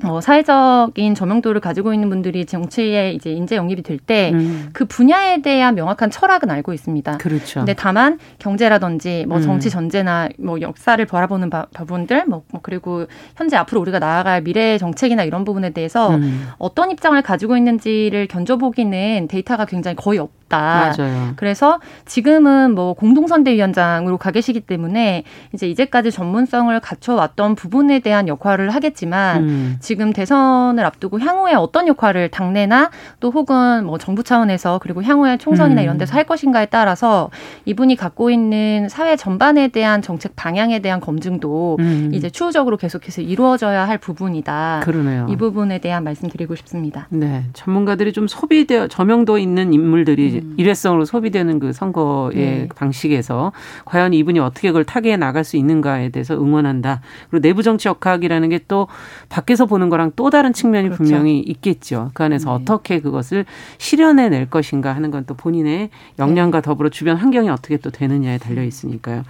어, 0.04 0.20
사회적인 0.20 1.14
저명도를 1.14 1.62
가지고 1.62 1.94
있는 1.94 2.11
분들이 2.11 2.44
정치에 2.44 3.12
이제 3.12 3.32
인재 3.32 3.56
영입이 3.56 3.82
될 3.82 3.99
때그 3.99 4.37
음. 4.37 4.68
그 4.75 4.85
분야에 4.85 5.40
대한 5.40 5.75
명확한 5.75 6.11
철학은 6.11 6.50
알고 6.50 6.75
있습니다. 6.75 7.16
그렇죠. 7.16 7.61
근데 7.61 7.73
다만 7.73 8.18
경제라든지 8.38 9.25
뭐 9.26 9.38
음. 9.38 9.42
정치 9.42 9.70
전제나 9.70 10.28
뭐 10.38 10.61
역사를 10.61 11.02
바라보는 11.02 11.49
바, 11.49 11.66
부분들 11.73 12.26
뭐, 12.26 12.42
뭐, 12.52 12.61
그리고 12.62 13.06
현재 13.37 13.56
앞으로 13.56 13.80
우리가 13.80 13.99
나아갈 13.99 14.42
미래 14.42 14.76
정책이나 14.76 15.25
이런 15.25 15.46
부분에 15.46 15.70
대해서 15.70 16.14
음. 16.14 16.49
어떤 16.58 16.90
입장을 16.90 17.20
가지고 17.23 17.56
있는지를 17.56 18.26
견줘보기는 18.26 19.28
데이터가 19.28 19.64
굉장히 19.64 19.96
거의 19.96 20.18
없. 20.18 20.30
다 20.49 20.93
맞아요. 20.97 21.33
그래서 21.37 21.81
지금은 22.05 22.75
뭐 22.75 22.95
공동선대위원장으로 22.95 24.17
가 24.17 24.31
계시기 24.31 24.61
때문에 24.61 25.25
이제 25.53 25.69
이제까지 25.69 26.12
전문성을 26.12 26.79
갖춰왔던 26.79 27.57
부분에 27.57 27.99
대한 27.99 28.29
역할을 28.29 28.71
하겠지만 28.71 29.43
음. 29.43 29.76
지금 29.81 30.12
대선을 30.12 30.85
앞두고 30.85 31.19
향후에 31.19 31.55
어떤 31.55 31.88
역할을 31.88 32.29
당내나 32.29 32.91
또 33.19 33.31
혹은 33.31 33.85
뭐 33.85 33.99
정부 33.99 34.23
차원에서 34.23 34.79
그리고 34.81 35.03
향후에 35.03 35.37
총선이나 35.38 35.81
음. 35.81 35.85
이런 35.85 35.99
데서 35.99 36.15
할 36.15 36.25
것인가에 36.25 36.67
따라서 36.67 37.31
이분이 37.65 37.97
갖고 37.97 38.31
있는 38.31 38.88
사회 38.88 39.17
전반에 39.17 39.69
대한 39.69 40.00
정책 40.00 40.37
방향에 40.37 40.79
대한 40.79 41.00
검증도 41.00 41.79
음. 41.81 42.11
이제 42.15 42.31
추후적으로 42.31 42.76
계속해서 42.76 43.21
이루어져야 43.21 43.88
할 43.88 43.99
부분이다. 43.99 44.83
그러네요. 44.85 45.26
이 45.29 45.37
부분에 45.37 45.81
대한 45.81 46.05
말씀드리고 46.05 46.55
싶습니다. 46.55 47.09
네, 47.11 47.45
전문가들이 47.53 48.12
좀 48.12 48.29
소비되어 48.29 48.87
저명도 48.88 49.38
있는 49.38 49.73
인물들이 49.73 50.36
이 50.36 50.36
음. 50.43 50.55
일회성으로 50.57 51.05
소비되는 51.05 51.59
그 51.59 51.73
선거의 51.73 52.35
네. 52.35 52.69
방식에서 52.75 53.52
과연 53.85 54.12
이분이 54.14 54.38
어떻게 54.38 54.69
그걸 54.69 54.85
타개해 54.85 55.16
나갈 55.16 55.45
수 55.45 55.57
있는가에 55.57 56.11
대해서 56.11 56.35
응원한다. 56.35 57.00
그리고 57.31 57.43
내부 57.43 57.62
정치 57.62 57.88
역학이라는 57.88 58.49
게 58.50 58.57
또 58.69 58.88
밖에서 59.28 59.66
보는 59.66 59.90
거랑 59.90 60.12
또 60.16 60.31
다른 60.31 60.52
측면이 60.52 60.88
그렇죠. 60.88 61.05
분명히 61.05 61.38
있겠죠. 61.40 62.11
그 62.14 62.25
안에서 62.25 62.50
네. 62.50 62.55
어떻게 62.55 63.00
그것을 63.00 63.45
실현해 63.78 64.28
낼 64.28 64.50
것인가 64.50 64.95
하는 64.95 65.11
건 65.11 65.26
또 65.26 65.35
본인의 65.35 65.90
역량과 66.19 66.59
네. 66.59 66.62
더불어 66.62 66.88
주변 66.88 67.16
환경이 67.16 67.49
어떻게 67.49 67.76
또 67.78 67.90
되느냐에 67.90 68.38
달려 68.38 68.62
있으니까요. 68.62 69.25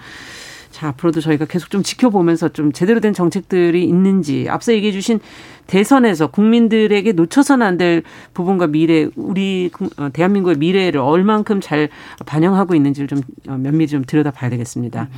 자, 0.70 0.88
앞으로도 0.88 1.22
저희가 1.22 1.46
계속 1.46 1.70
좀 1.70 1.82
지켜보면서 1.82 2.50
좀 2.50 2.70
제대로 2.70 3.00
된 3.00 3.14
정책들이 3.14 3.84
있는지 3.84 4.46
앞서 4.50 4.74
얘기해 4.74 4.92
주신 4.92 5.20
대선에서 5.66 6.28
국민들에게 6.28 7.12
놓쳐서는 7.12 7.66
안될 7.66 8.02
부분과 8.34 8.68
미래, 8.68 9.08
우리 9.16 9.70
어, 9.96 10.08
대한민국의 10.12 10.56
미래를 10.58 11.00
얼만큼 11.00 11.60
잘 11.60 11.88
반영하고 12.24 12.74
있는지를 12.74 13.08
좀 13.08 13.20
어, 13.48 13.56
면밀히 13.56 13.88
좀 13.88 14.04
들여다봐야 14.04 14.50
되겠습니다. 14.50 15.08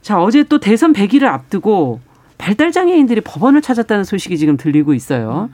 자, 0.00 0.20
어제 0.20 0.42
또 0.44 0.58
대선 0.58 0.92
100일을 0.92 1.24
앞두고 1.24 2.00
발달장애인들이 2.38 3.20
법원을 3.20 3.62
찾았다는 3.62 4.04
소식이 4.04 4.36
지금 4.36 4.56
들리고 4.56 4.94
있어요. 4.94 5.48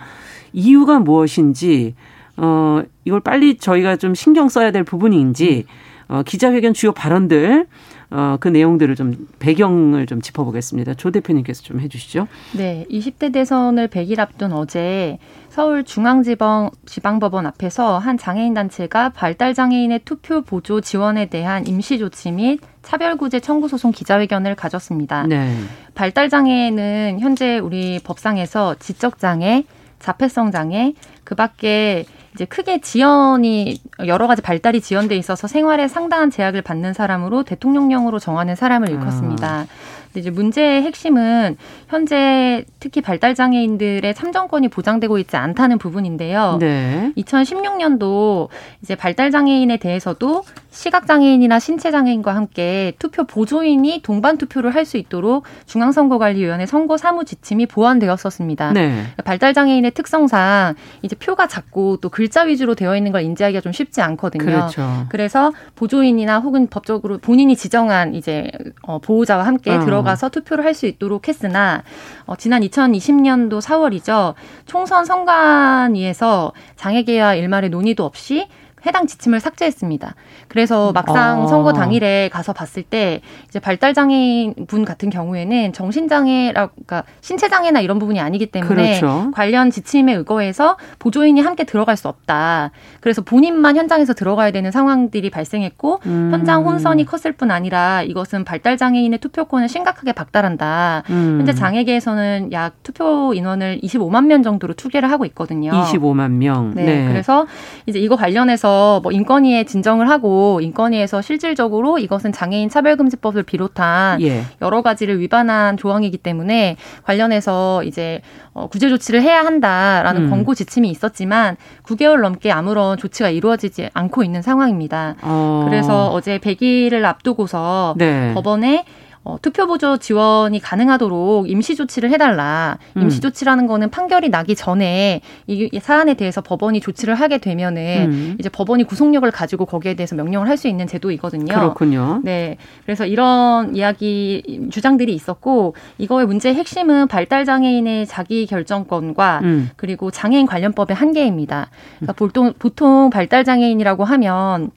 이유가 0.54 0.98
무엇인지, 0.98 1.94
어, 2.38 2.82
이걸 3.04 3.20
빨리 3.20 3.58
저희가 3.58 3.96
좀 3.96 4.14
신경 4.14 4.48
써야 4.48 4.70
될 4.70 4.84
부분인지, 4.84 5.66
어, 6.08 6.22
기자회견 6.22 6.72
주요 6.72 6.92
발언들, 6.92 7.66
어, 8.10 8.38
그 8.40 8.48
내용들을 8.48 8.94
좀 8.96 9.28
배경을 9.38 10.06
좀 10.06 10.22
짚어보겠습니다. 10.22 10.94
조 10.94 11.10
대표님께서 11.10 11.62
좀 11.62 11.80
해주시죠. 11.80 12.26
네, 12.56 12.86
20대 12.90 13.32
대선을 13.32 13.88
100일 13.88 14.18
앞둔 14.18 14.52
어제 14.52 15.18
서울 15.50 15.84
중앙지방 15.84 16.70
지방법원 16.86 17.46
앞에서 17.46 17.98
한 17.98 18.16
장애인 18.16 18.54
단체가 18.54 19.10
발달 19.10 19.54
장애인의 19.54 20.00
투표 20.04 20.40
보조 20.40 20.80
지원에 20.80 21.26
대한 21.26 21.66
임시 21.66 21.98
조치 21.98 22.30
및 22.30 22.60
차별구제 22.82 23.40
청구 23.40 23.68
소송 23.68 23.90
기자회견을 23.90 24.54
가졌습니다. 24.54 25.26
네. 25.26 25.54
발달 25.94 26.30
장애는 26.30 27.18
현재 27.20 27.58
우리 27.58 28.00
법상에서 28.02 28.76
지적 28.78 29.18
장애, 29.18 29.64
자폐성 29.98 30.50
장애, 30.50 30.94
그밖에 31.24 32.06
이제 32.38 32.44
크게 32.44 32.80
지연이 32.80 33.80
여러 34.06 34.28
가지 34.28 34.42
발달이 34.42 34.80
지연돼 34.80 35.16
있어서 35.16 35.48
생활에 35.48 35.88
상당한 35.88 36.30
제약을 36.30 36.62
받는 36.62 36.92
사람으로 36.92 37.42
대통령령으로 37.42 38.20
정하는 38.20 38.54
사람을 38.54 38.90
일컫습니다. 38.90 39.48
아. 39.48 39.66
근데 40.08 40.20
이제 40.20 40.30
문제의 40.30 40.82
핵심은 40.82 41.56
현재 41.88 42.64
특히 42.80 43.00
발달 43.00 43.34
장애인들의 43.34 44.14
참정권이 44.14 44.68
보장되고 44.68 45.18
있지 45.18 45.36
않다는 45.36 45.78
부분인데요. 45.78 46.56
네. 46.60 47.12
2016년도 47.16 48.48
이제 48.82 48.94
발달 48.94 49.30
장애인에 49.30 49.76
대해서도 49.76 50.44
시각 50.70 51.06
장애인이나 51.06 51.58
신체 51.58 51.90
장애인과 51.90 52.34
함께 52.34 52.92
투표 52.98 53.24
보조인이 53.24 54.00
동반 54.02 54.38
투표를 54.38 54.74
할 54.74 54.88
수 54.88 54.96
있도록 54.96 55.44
중앙선거관리위원회 55.66 56.64
선거 56.64 56.96
사무 56.96 57.26
지침이 57.26 57.66
보완되었었습니다. 57.66 58.72
네. 58.72 58.88
그러니까 58.88 59.22
발달 59.22 59.52
장애인의 59.52 59.90
특성상 59.90 60.76
이제 61.02 61.14
표가 61.14 61.46
작고 61.46 61.98
또 61.98 62.08
글자 62.08 62.42
위주로 62.42 62.74
되어 62.74 62.96
있는 62.96 63.12
걸 63.12 63.22
인지하기가 63.22 63.60
좀 63.60 63.72
쉽지 63.72 64.00
않거든요. 64.00 64.44
그렇죠. 64.44 65.06
그래서 65.10 65.52
보조인이나 65.74 66.38
혹은 66.38 66.68
법적으로 66.68 67.18
본인이 67.18 67.54
지정한 67.54 68.14
이제 68.14 68.50
어, 68.82 68.98
보호자와 68.98 69.44
함께 69.46 69.72
어. 69.72 69.80
들어 69.80 69.97
가서 70.02 70.28
투표를 70.30 70.64
할 70.64 70.74
수 70.74 70.86
있도록 70.86 71.28
했으나 71.28 71.82
어, 72.24 72.36
지난 72.36 72.62
2020년도 72.62 73.60
4월이죠. 73.60 74.34
총선 74.66 75.04
선관위에서 75.04 76.52
장애계와 76.76 77.34
일말의 77.34 77.70
논의도 77.70 78.04
없이 78.04 78.46
해당 78.86 79.06
지침을 79.06 79.40
삭제했습니다. 79.40 80.14
그래서 80.48 80.92
막상 80.92 81.42
아. 81.42 81.46
선거 81.46 81.72
당일에 81.72 82.28
가서 82.30 82.52
봤을 82.52 82.82
때 82.82 83.20
이제 83.48 83.58
발달 83.58 83.94
장애인 83.94 84.54
분 84.66 84.84
같은 84.84 85.10
경우에는 85.10 85.72
정신 85.72 86.08
장애라 86.08 86.68
그러니까 86.68 87.04
신체 87.20 87.48
장애나 87.48 87.80
이런 87.80 87.98
부분이 87.98 88.20
아니기 88.20 88.46
때문에 88.46 89.00
그렇죠. 89.00 89.30
관련 89.32 89.70
지침에 89.70 90.14
의거해서 90.14 90.76
보조인이 90.98 91.40
함께 91.40 91.64
들어갈 91.64 91.96
수 91.96 92.08
없다. 92.08 92.70
그래서 93.00 93.22
본인만 93.22 93.76
현장에서 93.76 94.14
들어가야 94.14 94.50
되는 94.50 94.70
상황들이 94.70 95.30
발생했고 95.30 96.00
음. 96.06 96.30
현장 96.32 96.64
혼선이 96.64 97.04
컸을 97.04 97.32
뿐 97.32 97.50
아니라 97.50 98.02
이것은 98.02 98.44
발달 98.44 98.76
장애인의 98.76 99.18
투표권을 99.20 99.68
심각하게 99.68 100.12
박탈한다. 100.12 101.02
음. 101.10 101.36
현재 101.38 101.52
장애계에서는 101.52 102.52
약 102.52 102.82
투표 102.82 103.34
인원을 103.34 103.80
25만 103.82 104.26
명 104.26 104.42
정도로 104.42 104.74
추계를 104.74 105.10
하고 105.10 105.24
있거든요. 105.26 105.70
25만 105.72 106.30
명. 106.32 106.72
네. 106.74 106.84
네. 106.84 107.08
그래서 107.08 107.46
이제 107.86 107.98
이거 107.98 108.16
관련해서 108.16 109.00
뭐 109.02 109.12
인권위에 109.12 109.64
진정을 109.64 110.08
하고 110.08 110.37
인권위에서 110.60 111.22
실질적으로 111.22 111.98
이것은 111.98 112.32
장애인 112.32 112.68
차별금지법을 112.68 113.42
비롯한 113.42 114.20
예. 114.22 114.42
여러 114.62 114.82
가지를 114.82 115.20
위반한 115.20 115.76
조항이기 115.76 116.18
때문에 116.18 116.76
관련해서 117.04 117.82
이제 117.84 118.20
어, 118.52 118.68
구제 118.68 118.88
조치를 118.88 119.22
해야 119.22 119.44
한다라는 119.44 120.24
음. 120.24 120.30
권고 120.30 120.54
지침이 120.54 120.90
있었지만 120.90 121.56
9개월 121.84 122.20
넘게 122.20 122.50
아무런 122.50 122.96
조치가 122.98 123.30
이루어지지 123.30 123.90
않고 123.94 124.22
있는 124.22 124.42
상황입니다. 124.42 125.16
어. 125.22 125.66
그래서 125.68 126.08
어제 126.08 126.38
100일을 126.38 127.04
앞두고서 127.04 127.94
네. 127.96 128.32
법원에 128.34 128.84
어, 129.24 129.36
투표 129.42 129.66
보조 129.66 129.96
지원이 129.96 130.60
가능하도록 130.60 131.50
임시 131.50 131.76
조치를 131.76 132.10
해달라. 132.10 132.78
음. 132.96 133.02
임시 133.02 133.20
조치라는 133.20 133.66
거는 133.66 133.90
판결이 133.90 134.28
나기 134.28 134.54
전에 134.54 135.20
이 135.46 135.68
사안에 135.80 136.14
대해서 136.14 136.40
법원이 136.40 136.80
조치를 136.80 137.14
하게 137.14 137.38
되면은 137.38 138.06
음. 138.10 138.36
이제 138.38 138.48
법원이 138.48 138.84
구속력을 138.84 139.28
가지고 139.30 139.66
거기에 139.66 139.94
대해서 139.94 140.14
명령을 140.14 140.46
할 140.48 140.58
수 140.58 140.66
있는 140.66 140.88
제도이거든요. 140.88 141.54
그렇군요. 141.54 142.20
네. 142.24 142.56
그래서 142.84 143.06
이런 143.06 143.76
이야기 143.76 144.68
주장들이 144.72 145.14
있었고 145.14 145.74
이거의 145.98 146.26
문제의 146.26 146.56
핵심은 146.56 147.06
발달 147.06 147.44
장애인의 147.44 148.06
자기 148.06 148.44
결정권과 148.46 149.40
음. 149.44 149.70
그리고 149.76 150.10
장애인 150.10 150.46
관련법의 150.46 150.96
한계입니다. 150.96 151.70
그러니까 151.98 152.12
보통 152.14 152.52
보통 152.58 153.10
발달 153.10 153.44
장애인이라고 153.44 154.04
하면 154.04 154.72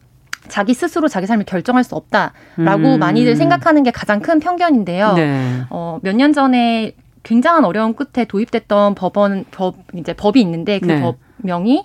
자기 0.51 0.73
스스로 0.73 1.07
자기 1.07 1.27
삶을 1.27 1.45
결정할 1.45 1.85
수 1.85 1.95
없다라고 1.95 2.95
음. 2.95 2.99
많이들 2.99 3.37
생각하는 3.37 3.83
게 3.83 3.91
가장 3.91 4.19
큰 4.19 4.41
편견인데요. 4.41 5.13
네. 5.13 5.61
어, 5.69 5.99
몇 6.03 6.13
년 6.13 6.33
전에 6.33 6.91
굉장한 7.23 7.63
어려움 7.63 7.93
끝에 7.93 8.25
도입됐던 8.25 8.95
법원 8.95 9.45
법 9.51 9.75
이제 9.95 10.13
법이 10.13 10.41
있는데 10.41 10.79
그 10.79 10.87
네. 10.87 11.15
법명이 11.41 11.83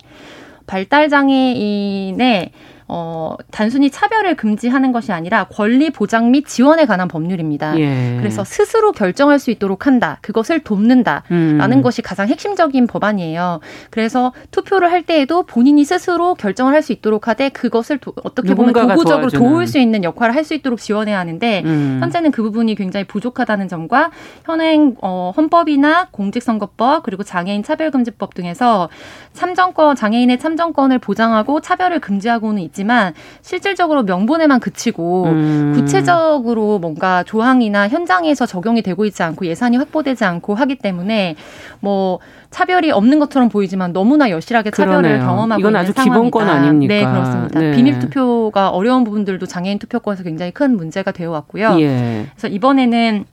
발달 0.65 1.07
장애인의 1.07 2.51
어, 2.87 3.35
단순히 3.51 3.89
차별을 3.89 4.35
금지하는 4.35 4.91
것이 4.91 5.11
아니라 5.11 5.45
권리 5.45 5.89
보장 5.89 6.31
및 6.31 6.47
지원에 6.47 6.85
관한 6.85 7.07
법률입니다. 7.07 7.77
예. 7.79 8.15
그래서 8.19 8.43
스스로 8.43 8.91
결정할 8.91 9.39
수 9.39 9.51
있도록 9.51 9.87
한다. 9.87 10.19
그것을 10.21 10.61
돕는다라는 10.61 11.71
음. 11.77 11.81
것이 11.81 12.01
가장 12.01 12.27
핵심적인 12.27 12.87
법안이에요. 12.87 13.59
그래서 13.89 14.33
투표를 14.51 14.91
할 14.91 15.03
때에도 15.03 15.43
본인이 15.43 15.83
스스로 15.83 16.33
결정을 16.35 16.73
할 16.73 16.77
수 16.77 16.93
있도록 16.93 17.27
하되 17.27 17.49
그것을 17.49 17.97
도, 17.97 18.13
어떻게 18.23 18.53
보면 18.53 18.71
도구적으로 18.71 19.29
도와주는. 19.29 19.43
도울 19.43 19.67
수 19.67 19.79
있는 19.79 20.03
역할을 20.03 20.35
할 20.35 20.43
수 20.45 20.53
있도록 20.53 20.79
지원해야 20.79 21.19
하는데 21.19 21.63
음. 21.65 21.97
현재는 22.01 22.31
그 22.31 22.41
부분이 22.43 22.75
굉장히 22.75 23.05
부족하다는 23.05 23.67
점과 23.67 24.11
현행 24.45 24.95
어, 25.01 25.33
헌법이나 25.35 26.07
공직선거법 26.11 27.03
그리고 27.03 27.23
장애인 27.23 27.63
차별금지법 27.63 28.33
등에서 28.35 28.87
참정권 29.33 29.95
장애인의 29.95 30.39
참정권을 30.39 30.99
보장하고 30.99 31.59
차별을 31.59 31.99
금지하고는 31.99 32.61
있지 32.61 32.76
있지만 32.77 33.13
실질적으로 33.41 34.03
명분에만 34.03 34.59
그치고 34.59 35.25
음. 35.25 35.73
구체적으로 35.75 36.77
뭔가 36.79 37.23
조항이나 37.23 37.87
현장에서 37.89 38.45
적용이 38.45 38.83
되고 38.83 39.05
있지 39.05 39.23
않고 39.23 39.47
예산이 39.47 39.77
확보되지 39.77 40.23
않고 40.23 40.53
하기 40.53 40.75
때문에 40.77 41.35
뭐 41.79 42.19
차별이 42.51 42.91
없는 42.91 43.19
것처럼 43.19 43.49
보이지만 43.49 43.93
너무나 43.93 44.29
여실하게 44.29 44.71
차별을 44.71 45.01
그러네요. 45.01 45.25
경험하고 45.25 45.59
이건 45.59 45.71
있는 45.71 45.81
아주 45.81 45.91
상황이다. 45.93 46.13
기본권 46.13 46.49
아닙니까? 46.49 46.93
네, 46.93 47.05
그렇습니다. 47.05 47.59
네. 47.59 47.71
비밀 47.71 47.99
투표가 47.99 48.69
어려운 48.69 49.03
부분들도 49.03 49.45
장애인 49.45 49.79
투표권에서 49.79 50.23
굉장히 50.23 50.51
큰 50.51 50.77
문제가 50.77 51.11
되어 51.11 51.31
왔고요. 51.31 51.77
예. 51.79 52.27
그래서 52.35 52.47
이번에는 52.47 53.25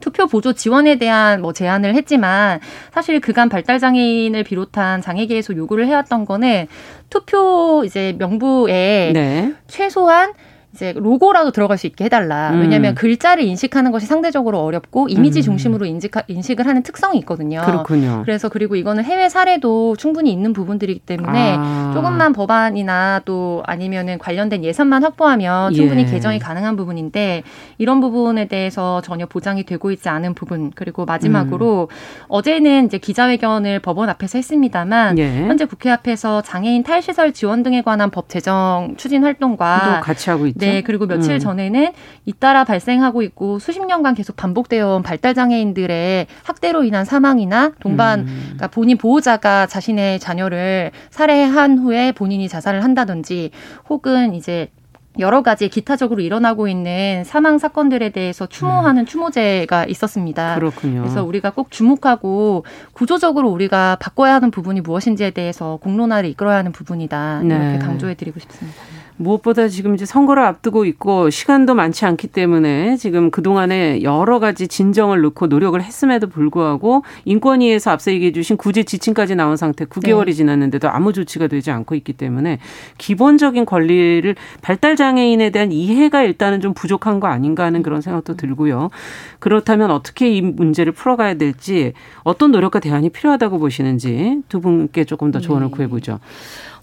투표 0.00 0.26
보조 0.26 0.52
지원에 0.52 0.96
대한 0.96 1.42
뭐 1.42 1.52
제안을 1.52 1.94
했지만 1.94 2.60
사실 2.92 3.20
그간 3.20 3.48
발달 3.48 3.78
장애인을 3.78 4.44
비롯한 4.44 5.02
장애계에서 5.02 5.56
요구를 5.56 5.86
해왔던 5.86 6.24
거는 6.24 6.66
투표 7.10 7.82
이제 7.84 8.14
명부에 8.18 9.12
네. 9.14 9.54
최소한 9.66 10.32
이제 10.76 10.92
로고라도 10.94 11.50
들어갈 11.50 11.78
수 11.78 11.86
있게 11.86 12.04
해달라. 12.04 12.50
음. 12.50 12.60
왜냐하면 12.60 12.94
글자를 12.94 13.42
인식하는 13.44 13.90
것이 13.90 14.06
상대적으로 14.06 14.60
어렵고 14.62 15.08
이미지 15.08 15.40
음. 15.40 15.42
중심으로 15.42 15.86
인식, 15.86 16.12
인식을 16.28 16.66
하는 16.66 16.82
특성이 16.82 17.18
있거든요. 17.20 17.62
그렇군요. 17.64 18.22
그래서 18.24 18.50
그리고 18.50 18.76
이거는 18.76 19.02
해외 19.02 19.28
사례도 19.28 19.96
충분히 19.96 20.30
있는 20.30 20.52
부분들이기 20.52 21.00
때문에 21.00 21.56
아. 21.58 21.92
조금만 21.94 22.34
법안이나 22.34 23.22
또 23.24 23.62
아니면은 23.66 24.18
관련된 24.18 24.62
예산만 24.62 25.02
확보하면 25.02 25.72
충분히 25.72 26.02
예. 26.02 26.06
개정이 26.06 26.38
가능한 26.38 26.76
부분인데 26.76 27.42
이런 27.78 28.00
부분에 28.00 28.46
대해서 28.46 29.00
전혀 29.00 29.24
보장이 29.24 29.64
되고 29.64 29.90
있지 29.90 30.10
않은 30.10 30.34
부분 30.34 30.70
그리고 30.74 31.06
마지막으로 31.06 31.88
음. 31.90 32.26
어제는 32.28 32.86
이제 32.86 32.98
기자회견을 32.98 33.80
법원 33.80 34.10
앞에서 34.10 34.36
했습니다만 34.38 35.18
예. 35.18 35.46
현재 35.46 35.64
국회 35.64 35.90
앞에서 35.90 36.42
장애인 36.42 36.82
탈시설 36.82 37.32
지원 37.32 37.62
등에 37.62 37.80
관한 37.80 38.10
법 38.10 38.28
제정 38.28 38.94
추진 38.98 39.24
활동과 39.24 40.02
같이 40.02 40.28
하고 40.28 40.46
있죠. 40.48 40.58
네, 40.58 40.65
그리고 40.84 41.06
며칠 41.06 41.34
음. 41.34 41.38
전에는 41.38 41.92
잇따라 42.24 42.64
발생하고 42.64 43.22
있고 43.22 43.58
수십 43.58 43.84
년간 43.84 44.14
계속 44.14 44.36
반복되어 44.36 44.96
온 44.96 45.02
발달 45.02 45.34
장애인들의 45.34 46.26
학대로 46.42 46.84
인한 46.84 47.04
사망이나 47.04 47.72
동반 47.80 48.20
음. 48.20 48.40
그러니까 48.44 48.68
본인 48.68 48.96
보호자가 48.98 49.66
자신의 49.66 50.20
자녀를 50.20 50.90
살해한 51.10 51.78
후에 51.78 52.12
본인이 52.12 52.48
자살을 52.48 52.84
한다든지 52.84 53.50
혹은 53.88 54.34
이제 54.34 54.70
여러 55.18 55.42
가지 55.42 55.68
기타적으로 55.68 56.20
일어나고 56.20 56.68
있는 56.68 57.24
사망 57.24 57.58
사건들에 57.58 58.10
대해서 58.10 58.46
추모하는 58.46 59.02
음. 59.02 59.06
추모제가 59.06 59.86
있었습니다. 59.86 60.56
그렇군요. 60.56 61.00
그래서 61.02 61.24
우리가 61.24 61.50
꼭 61.50 61.70
주목하고 61.70 62.66
구조적으로 62.92 63.48
우리가 63.48 63.96
바꿔야 63.98 64.34
하는 64.34 64.50
부분이 64.50 64.82
무엇인지에 64.82 65.30
대해서 65.30 65.78
공론화를 65.80 66.28
이끌어야 66.30 66.58
하는 66.58 66.72
부분이다. 66.72 67.40
이렇게 67.44 67.56
네. 67.56 67.78
강조해 67.78 68.14
드리고 68.14 68.40
싶습니다. 68.40 68.78
무엇보다 69.16 69.68
지금 69.68 69.94
이제 69.94 70.04
선거를 70.04 70.42
앞두고 70.42 70.84
있고 70.84 71.30
시간도 71.30 71.74
많지 71.74 72.04
않기 72.04 72.28
때문에 72.28 72.96
지금 72.96 73.30
그동안에 73.30 74.02
여러 74.02 74.38
가지 74.38 74.68
진정을 74.68 75.22
넣고 75.22 75.46
노력을 75.46 75.80
했음에도 75.82 76.28
불구하고 76.28 77.02
인권위에서 77.24 77.90
앞서 77.90 78.12
얘기해 78.12 78.32
주신 78.32 78.56
구제 78.56 78.82
지침까지 78.82 79.34
나온 79.34 79.56
상태 79.56 79.84
9개월이 79.84 80.26
네. 80.26 80.32
지났는데도 80.32 80.88
아무 80.88 81.12
조치가 81.12 81.46
되지 81.46 81.70
않고 81.70 81.94
있기 81.94 82.12
때문에 82.12 82.58
기본적인 82.98 83.64
권리를 83.64 84.34
발달 84.62 84.96
장애인에 84.96 85.50
대한 85.50 85.72
이해가 85.72 86.22
일단은 86.22 86.60
좀 86.60 86.74
부족한 86.74 87.20
거 87.20 87.28
아닌가 87.28 87.64
하는 87.64 87.82
그런 87.82 88.00
생각도 88.00 88.36
들고요. 88.36 88.90
그렇다면 89.38 89.90
어떻게 89.90 90.30
이 90.30 90.40
문제를 90.42 90.92
풀어가야 90.92 91.34
될지 91.34 91.92
어떤 92.22 92.52
노력과 92.52 92.80
대안이 92.80 93.10
필요하다고 93.10 93.58
보시는지 93.58 94.42
두 94.48 94.60
분께 94.60 95.04
조금 95.04 95.30
더 95.30 95.40
조언을 95.40 95.68
네. 95.68 95.70
구해보죠. 95.72 96.20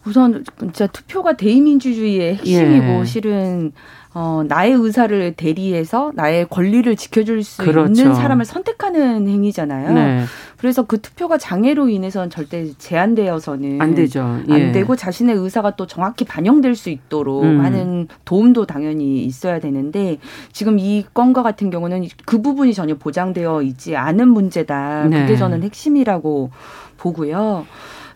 우선 0.05 0.43
진짜 0.59 0.87
투표가 0.87 1.37
대의민주주의의 1.37 2.35
핵심이고 2.35 2.99
예. 2.99 3.05
실은 3.05 3.71
어, 4.15 4.43
나의 4.47 4.73
의사를 4.73 5.33
대리해서 5.33 6.11
나의 6.13 6.47
권리를 6.47 6.95
지켜줄 6.95 7.43
수 7.43 7.63
그렇죠. 7.63 8.01
있는 8.01 8.13
사람을 8.13 8.45
선택하는 8.45 9.27
행위잖아요. 9.27 9.91
네. 9.91 10.23
그래서 10.57 10.83
그 10.83 11.01
투표가 11.01 11.39
장애로 11.39 11.89
인해서는 11.89 12.29
절대 12.29 12.71
제한되어서는 12.77 13.81
안 13.81 13.95
되죠. 13.95 14.39
예. 14.49 14.53
안 14.53 14.71
되고 14.71 14.95
자신의 14.95 15.35
의사가 15.35 15.75
또 15.77 15.87
정확히 15.87 16.25
반영될 16.25 16.75
수 16.75 16.91
있도록 16.91 17.43
음. 17.43 17.61
하는 17.61 18.07
도움도 18.23 18.67
당연히 18.67 19.23
있어야 19.23 19.59
되는데 19.59 20.19
지금 20.51 20.77
이 20.77 21.03
건과 21.13 21.41
같은 21.41 21.71
경우는 21.71 22.07
그 22.25 22.41
부분이 22.41 22.75
전혀 22.75 22.95
보장되어 22.95 23.63
있지 23.63 23.95
않은 23.95 24.29
문제다. 24.29 25.07
네. 25.09 25.21
그게 25.21 25.35
저는 25.37 25.63
핵심이라고 25.63 26.51
보고요. 26.97 27.65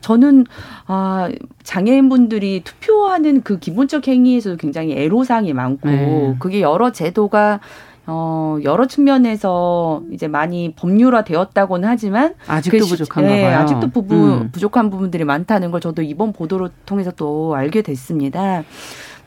저는 0.01 0.45
아 0.85 1.29
장애인분들이 1.63 2.61
투표하는 2.63 3.41
그 3.41 3.59
기본적 3.59 4.07
행위에서도 4.07 4.57
굉장히 4.57 4.93
애로사항이 4.93 5.53
많고 5.53 5.89
네. 5.89 6.35
그게 6.39 6.61
여러 6.61 6.91
제도가 6.91 7.59
어, 8.09 8.57
여러 8.63 8.87
측면에서 8.87 10.01
이제 10.13 10.29
많이 10.29 10.73
법률화 10.73 11.25
되었다고는 11.25 11.89
하지만 11.89 12.35
아직도 12.47 12.79
그, 12.79 12.85
부족한가 12.85 13.29
네, 13.29 13.41
봐요. 13.43 13.59
아직도 13.59 13.89
부분 13.89 14.17
음. 14.17 14.49
부족한 14.53 14.89
부분들이 14.89 15.25
많다는 15.25 15.71
걸 15.71 15.81
저도 15.81 16.01
이번 16.03 16.31
보도를 16.31 16.69
통해서 16.85 17.11
또 17.11 17.53
알게 17.55 17.81
됐습니다. 17.81 18.63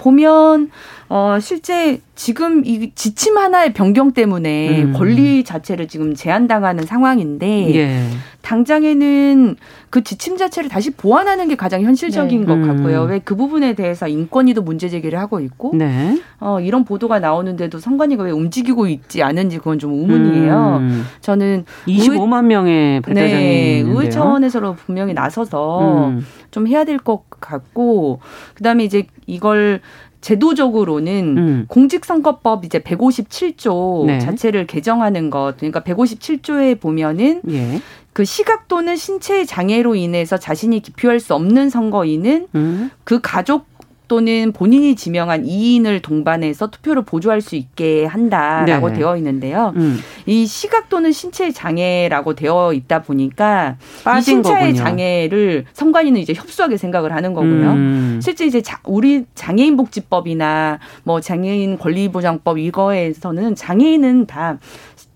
보면 0.00 0.70
어 1.10 1.38
실제 1.40 2.00
지금 2.14 2.64
이 2.64 2.92
지침 2.94 3.36
하나의 3.36 3.72
변경 3.72 4.12
때문에 4.12 4.84
음. 4.84 4.92
권리 4.92 5.42
자체를 5.44 5.88
지금 5.88 6.14
제한당하는 6.14 6.86
상황인데 6.86 7.74
예. 7.74 8.06
당장에는 8.42 9.56
그 9.90 10.02
지침 10.04 10.36
자체를 10.36 10.70
다시 10.70 10.90
보완하는 10.90 11.48
게 11.48 11.56
가장 11.56 11.82
현실적인 11.82 12.40
네. 12.42 12.46
것 12.46 12.66
같고요. 12.66 13.04
음. 13.04 13.10
왜그 13.10 13.36
부분에 13.36 13.74
대해서 13.74 14.06
인권위도 14.06 14.62
문제 14.62 14.88
제기를 14.88 15.18
하고 15.18 15.40
있고 15.40 15.72
네. 15.74 16.20
어 16.38 16.60
이런 16.60 16.84
보도가 16.84 17.18
나오는데도 17.18 17.78
선관위가 17.78 18.24
왜 18.24 18.30
움직이고 18.30 18.86
있지 18.86 19.22
않은지 19.22 19.58
그건 19.58 19.78
좀 19.78 19.92
의문이에요. 19.92 20.78
음. 20.80 21.04
저는 21.20 21.64
25만 21.88 22.36
의, 22.36 22.42
명의 22.44 23.00
발달장애인 23.00 23.86
네, 23.86 23.92
의회 23.92 24.08
차원에서 24.08 24.76
분명히 24.86 25.12
나서서 25.12 26.08
음. 26.08 26.24
좀 26.50 26.66
해야 26.66 26.84
될 26.84 26.98
것 26.98 27.24
같고 27.30 28.20
그다음에 28.54 28.84
이제 28.84 29.06
이걸 29.26 29.80
제도적으로는 30.20 31.38
음. 31.38 31.64
공직선거법 31.68 32.64
이제 32.64 32.78
157조 32.80 34.06
네. 34.06 34.18
자체를 34.18 34.66
개정하는 34.66 35.30
것 35.30 35.54
그러니까 35.58 35.80
157조에 35.80 36.78
보면은 36.80 37.40
예. 37.50 37.80
그 38.12 38.24
시각 38.24 38.68
또는 38.68 38.96
신체 38.96 39.44
장애로 39.44 39.94
인해서 39.94 40.36
자신이 40.36 40.80
기표할 40.80 41.20
수 41.20 41.34
없는 41.34 41.70
선거인은 41.70 42.48
음. 42.54 42.90
그 43.04 43.20
가족 43.22 43.69
또는 44.10 44.50
본인이 44.50 44.96
지명한 44.96 45.46
이인을 45.46 46.00
동반해서 46.00 46.66
투표를 46.66 47.02
보조할 47.02 47.40
수 47.40 47.54
있게 47.54 48.06
한다라고 48.06 48.88
네. 48.88 48.98
되어 48.98 49.16
있는데요. 49.18 49.72
음. 49.76 50.00
이 50.26 50.46
시각 50.46 50.88
또는 50.88 51.12
신체 51.12 51.52
장애라고 51.52 52.34
되어 52.34 52.72
있다 52.72 53.02
보니까 53.02 53.76
이 54.18 54.20
신체의. 54.20 54.74
장애를 54.74 55.66
선관위는 55.74 56.20
이제 56.20 56.34
협소하게 56.34 56.76
생각을 56.76 57.12
하는 57.12 57.34
거고요. 57.34 57.70
음. 57.70 58.20
실제 58.20 58.46
이제 58.46 58.60
자, 58.60 58.80
우리 58.82 59.26
장애인 59.36 59.76
복지법이나 59.76 60.80
뭐 61.04 61.20
장애인 61.20 61.78
권리보장법 61.78 62.58
이거에서는 62.58 63.54
장애인은 63.54 64.26
다 64.26 64.58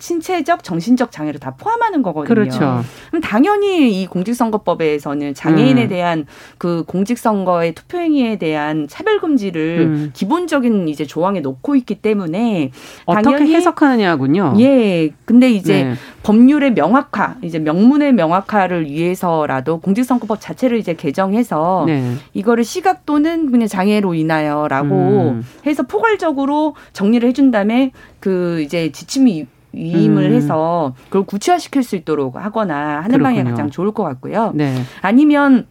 신체적, 0.04 0.62
정신적 0.62 1.10
장애를 1.10 1.40
다 1.40 1.54
포함하는 1.56 2.02
거거든요. 2.02 2.34
그렇죠. 2.34 2.84
그럼 3.08 3.22
당연히 3.22 4.02
이 4.02 4.06
공직선거법에서는 4.06 5.32
장애인에 5.32 5.84
음. 5.84 5.88
대한 5.88 6.26
그 6.58 6.84
공직선거의 6.86 7.74
투표행위에 7.74 8.36
대한 8.36 8.86
차별 8.86 9.18
금지를 9.18 9.78
음. 9.80 10.10
기본적인 10.12 10.88
이제 10.88 11.06
조항에 11.06 11.40
놓고 11.40 11.74
있기 11.76 11.94
때문에 11.94 12.70
어떻게 13.06 13.46
해석하느냐군요. 13.46 14.56
예. 14.58 15.10
근데 15.24 15.50
이제 15.50 15.84
네. 15.84 15.94
법률의 16.22 16.74
명확화, 16.74 17.36
이제 17.40 17.58
명문의 17.58 18.12
명확화를 18.12 18.84
위해서라도 18.84 19.80
공직선거법 19.80 20.38
자체를 20.38 20.76
이제 20.76 20.92
개정해서 20.92 21.84
네. 21.86 22.16
이거를 22.34 22.62
시각 22.62 23.06
또는 23.06 23.50
그냥 23.50 23.68
장애로 23.68 24.12
인하여라고 24.12 24.94
음. 24.94 25.46
해서 25.64 25.82
포괄적으로 25.82 26.74
정리를 26.92 27.26
해준 27.26 27.50
다음에 27.50 27.90
그 28.20 28.60
이제 28.60 28.92
지침이 28.92 29.46
위임을 29.74 30.30
음. 30.30 30.32
해서 30.32 30.94
그걸 31.06 31.24
구체화시킬 31.24 31.82
수 31.82 31.96
있도록 31.96 32.36
하거나 32.36 32.96
하는 33.02 33.18
그렇군요. 33.18 33.22
방향이 33.24 33.50
가장 33.50 33.70
좋을 33.70 33.92
것 33.92 34.02
같고요. 34.04 34.52
네. 34.54 34.74
아니면 35.02 35.66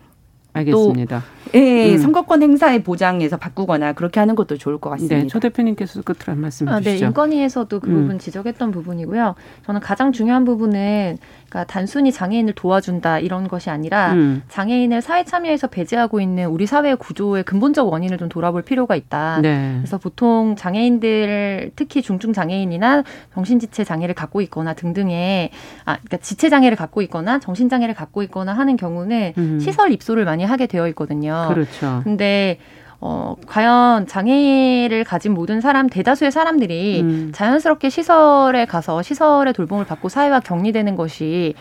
알겠습니다. 0.54 1.24
또 1.54 1.60
예, 1.60 1.94
음. 1.94 1.98
선거권 2.00 2.42
행사의 2.42 2.84
보장에서 2.84 3.38
바꾸거나 3.38 3.94
그렇게 3.94 4.20
하는 4.20 4.36
것도 4.36 4.58
좋을 4.58 4.80
것 4.80 4.90
같습니다. 4.92 5.16
네, 5.18 5.28
초 5.28 5.40
대표님께서 5.40 6.02
끝으로 6.02 6.34
한 6.34 6.42
말씀 6.42 6.68
아, 6.68 6.80
네, 6.80 6.84
주시죠. 6.84 7.06
네, 7.06 7.08
인권위에서도 7.08 7.80
그 7.80 7.90
음. 7.90 7.94
부분 7.94 8.20
지적했던 8.20 8.72
부분이고요. 8.72 9.36
저는 9.66 9.80
가장 9.80 10.12
중요한 10.12 10.46
부분은 10.46 11.18
그러니까 11.54 11.72
단순히 11.72 12.12
장애인을 12.12 12.54
도와준다 12.54 13.20
이런 13.20 13.48
것이 13.48 13.70
아니라 13.70 14.14
음. 14.14 14.42
장애인을 14.50 15.04
사회 15.04 15.24
참여에서 15.24 15.68
배제하고 15.68 16.20
있는 16.20 16.48
우리 16.48 16.66
사회 16.66 16.96
구조의 16.96 17.44
근본적 17.44 17.88
원인을 17.88 18.18
좀 18.18 18.30
돌아볼 18.30 18.64
필요가 18.64 18.96
있다. 18.96 19.40
네. 19.42 19.76
그래서 19.78 20.00
보통 20.00 20.56
장애인들 20.56 21.72
특히 21.76 22.02
중증 22.02 22.34
장애인이나 22.34 23.04
정신지체 23.36 23.84
장애를 23.84 24.16
갖고 24.16 24.42
있거나 24.42 24.74
등등의 24.74 25.52
아 25.86 25.98
그러니까 25.98 26.18
지체 26.18 26.50
장애를 26.50 26.76
갖고 26.76 27.04
있거나 27.04 27.38
정신 27.40 27.70
장애를 27.70 27.94
갖고 27.94 28.24
있거나 28.24 28.54
하는 28.54 28.76
경우는 28.76 29.34
음. 29.38 29.60
시설 29.60 29.92
입소를 29.92 30.26
많이 30.26 30.44
하게 30.44 30.66
되어 30.66 30.88
있거든요. 30.90 31.43
그렇죠. 31.50 32.02
근데 32.04 32.60
어, 33.06 33.36
과연 33.48 34.08
장애를 34.08 35.04
가진 35.04 35.34
모든 35.34 35.60
사람, 35.60 35.90
대다수의 35.90 36.32
사람들이 36.32 37.02
음. 37.02 37.32
자연스럽게 37.34 37.90
시설에 37.90 38.66
가서 38.66 39.02
시설의 39.02 39.52
돌봄을 39.54 39.84
받고 39.86 40.08
사회와 40.08 40.40
격리되는 40.40 40.96
것이 40.96 41.54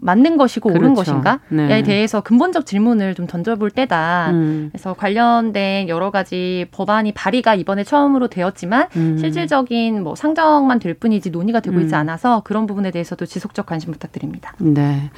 맞는 0.00 0.36
것이고 0.36 0.68
그렇죠. 0.70 0.84
옳은 0.84 0.94
것인가에 0.94 1.38
네. 1.48 1.82
대해서 1.82 2.20
근본적 2.20 2.66
질문을 2.66 3.14
좀 3.14 3.26
던져볼 3.26 3.70
때다. 3.70 4.30
음. 4.30 4.68
그래서 4.72 4.94
관련된 4.94 5.88
여러 5.88 6.10
가지 6.10 6.66
법안이 6.70 7.12
발의가 7.12 7.54
이번에 7.54 7.84
처음으로 7.84 8.28
되었지만 8.28 8.88
음. 8.96 9.18
실질적인 9.18 10.02
뭐 10.02 10.14
상정만 10.14 10.78
될 10.78 10.94
뿐이지 10.94 11.30
논의가 11.30 11.60
되고 11.60 11.80
있지 11.80 11.94
음. 11.94 12.00
않아서 12.00 12.42
그런 12.44 12.66
부분에 12.66 12.90
대해서도 12.90 13.26
지속적 13.26 13.66
관심 13.66 13.92
부탁드립니다. 13.92 14.54
네. 14.58 15.10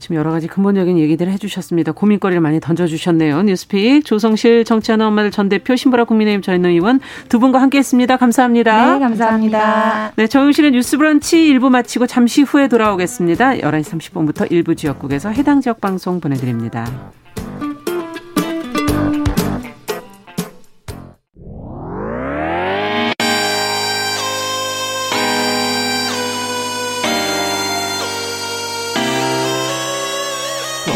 지금 0.00 0.16
여러 0.16 0.30
가지 0.30 0.48
근본적인 0.48 0.98
얘기들을 0.98 1.30
해주셨습니다. 1.32 1.92
고민거리를 1.92 2.40
많이 2.40 2.58
던져주셨네요. 2.58 3.42
뉴스픽 3.42 4.04
조성실 4.04 4.64
정치하는 4.64 5.06
엄마들 5.06 5.30
전 5.30 5.48
대표 5.50 5.76
신보라 5.76 6.04
국민의힘 6.04 6.40
전 6.42 6.64
의원 6.64 7.00
두 7.28 7.38
분과 7.38 7.60
함께했습니다. 7.60 8.16
감사합니다. 8.16 8.94
네, 8.94 8.98
감사합니다. 8.98 10.12
네, 10.16 10.26
정용실의 10.26 10.70
뉴스브런치 10.72 11.52
1부 11.52 11.68
마치고 11.68 12.06
잠시 12.06 12.42
후에 12.42 12.68
돌아오겠습니다. 12.68 13.56
11시 13.56 13.84
30분 13.84 14.09
부터 14.12 14.46
일부 14.46 14.74
지역국에서 14.74 15.30
해당 15.30 15.60
지역 15.60 15.80
방송 15.80 16.20
보내드립니다. 16.20 16.86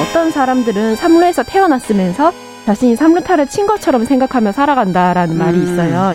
어떤 0.01 0.31
사람들은 0.31 0.97
삼루에서 0.97 1.43
태어났으면서 1.43 2.33
자신이 2.67 2.97
삼루타를 2.97 3.47
친 3.47 3.67
것처럼 3.67 4.05
생각하며 4.05 4.53
살아간다라는 4.53 5.35
음. 5.35 5.39
말이 5.39 5.63
있어요. 5.63 6.15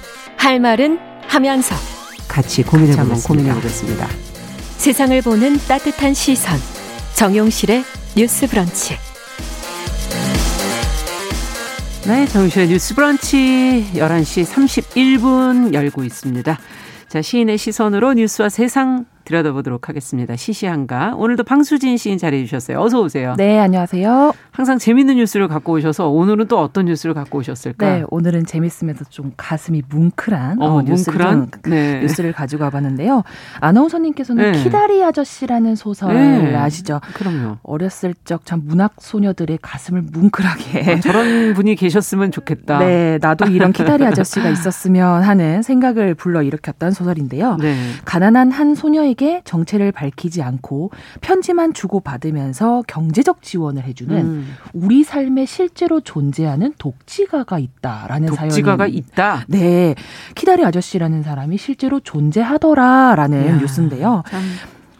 할 0.41 0.59
말은 0.59 0.97
하면서 1.27 1.75
같이 2.27 2.63
고민해보면 2.63 3.21
고민해 3.21 3.53
보겠습니다. 3.53 4.07
세상을 4.77 5.21
보는 5.21 5.57
따뜻한 5.67 6.15
시선 6.15 6.57
정용실의 7.13 7.83
뉴스 8.17 8.47
브런치 8.47 8.95
네, 12.07 12.25
정용실의 12.25 12.69
뉴스 12.69 12.95
브런치 12.95 13.91
11시 13.93 14.43
31분 14.45 15.75
열고 15.75 16.03
있습니다. 16.03 16.57
자, 17.07 17.21
시인의 17.21 17.59
시선으로 17.59 18.13
뉴스와 18.13 18.49
세상 18.49 19.05
들여다보도록 19.25 19.89
하겠습니다. 19.89 20.35
시시한가. 20.35 21.13
오늘도 21.17 21.43
방수진 21.43 21.97
시인 21.97 22.17
자리해 22.17 22.45
주셨어요. 22.45 22.81
어서 22.81 23.01
오세요. 23.01 23.35
네, 23.37 23.59
안녕하세요. 23.59 24.33
항상 24.51 24.77
재밌는 24.77 25.15
뉴스를 25.15 25.47
갖고 25.47 25.73
오셔서 25.73 26.09
오늘은 26.09 26.47
또 26.47 26.59
어떤 26.59 26.85
뉴스를 26.85 27.13
갖고 27.15 27.39
오셨을까? 27.39 27.85
네, 27.89 28.03
오늘은 28.09 28.45
재밌으면서 28.45 29.05
좀 29.09 29.31
가슴이 29.37 29.81
뭉클한 29.89 30.61
어, 30.61 30.65
어, 30.65 30.81
뉴스를, 30.81 31.13
뭉클한? 31.17 31.51
네. 31.69 32.01
뉴스를 32.01 32.33
가지고 32.33 32.65
와봤는데요. 32.65 33.23
아나운서님께서는 33.61 34.51
네. 34.51 34.63
키다리 34.63 35.03
아저씨라는 35.03 35.75
소설 35.75 36.13
네. 36.13 36.55
아시죠? 36.55 36.99
그럼요. 37.13 37.57
어렸을 37.63 38.13
적 38.25 38.41
참 38.43 38.63
문학 38.65 38.95
소녀들의 38.99 39.59
가슴을 39.61 40.01
뭉클하게 40.11 40.91
아, 40.91 40.99
저런 40.99 41.53
분이 41.53 41.75
계셨으면 41.75 42.31
좋겠다. 42.31 42.79
네, 42.79 43.17
나도 43.21 43.45
이런 43.45 43.71
키다리 43.71 44.05
아저씨가 44.05 44.49
있었으면 44.49 45.23
하는 45.23 45.61
생각을 45.61 46.15
불러 46.15 46.41
일으켰던 46.41 46.91
소설인데요. 46.91 47.55
네. 47.57 47.77
가난한 48.03 48.51
한 48.51 48.75
소녀에게 48.75 49.43
정체를 49.45 49.93
밝히지 49.93 50.41
않고 50.41 50.91
편지만 51.21 51.73
주고 51.73 52.01
받으면서 52.01 52.83
경제적 52.87 53.41
지원을 53.41 53.83
해주는 53.85 54.17
음. 54.17 54.40
우리 54.73 55.03
삶에 55.03 55.45
실제로 55.45 56.01
존재하는 56.01 56.73
독지가가 56.77 57.59
있다라는 57.59 58.27
독지가가 58.27 58.35
사연이 58.35 58.49
독지가가 58.49 58.87
있다. 58.87 59.45
네, 59.47 59.95
키다리 60.35 60.63
아저씨라는 60.65 61.23
사람이 61.23 61.57
실제로 61.57 61.99
존재하더라라는 61.99 63.47
야, 63.47 63.57
뉴스인데요. 63.57 64.23
참. 64.29 64.41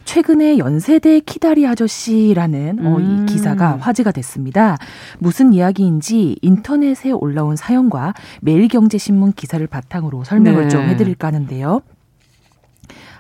최근에 0.06 0.58
연세대 0.58 1.22
키다리 1.22 1.66
아저씨라는 1.66 2.80
음. 2.80 2.86
어, 2.86 3.00
이 3.00 3.04
음. 3.04 3.26
기사가 3.26 3.78
화제가 3.78 4.12
됐습니다. 4.12 4.78
무슨 5.20 5.54
이야기인지 5.54 6.38
인터넷에 6.42 7.12
올라온 7.12 7.56
사연과 7.56 8.14
매일경제신문 8.42 9.34
기사를 9.34 9.66
바탕으로 9.68 10.24
설명을 10.26 10.64
네. 10.64 10.70
좀 10.70 10.82
해드릴까 10.84 11.28
하는데요. 11.28 11.82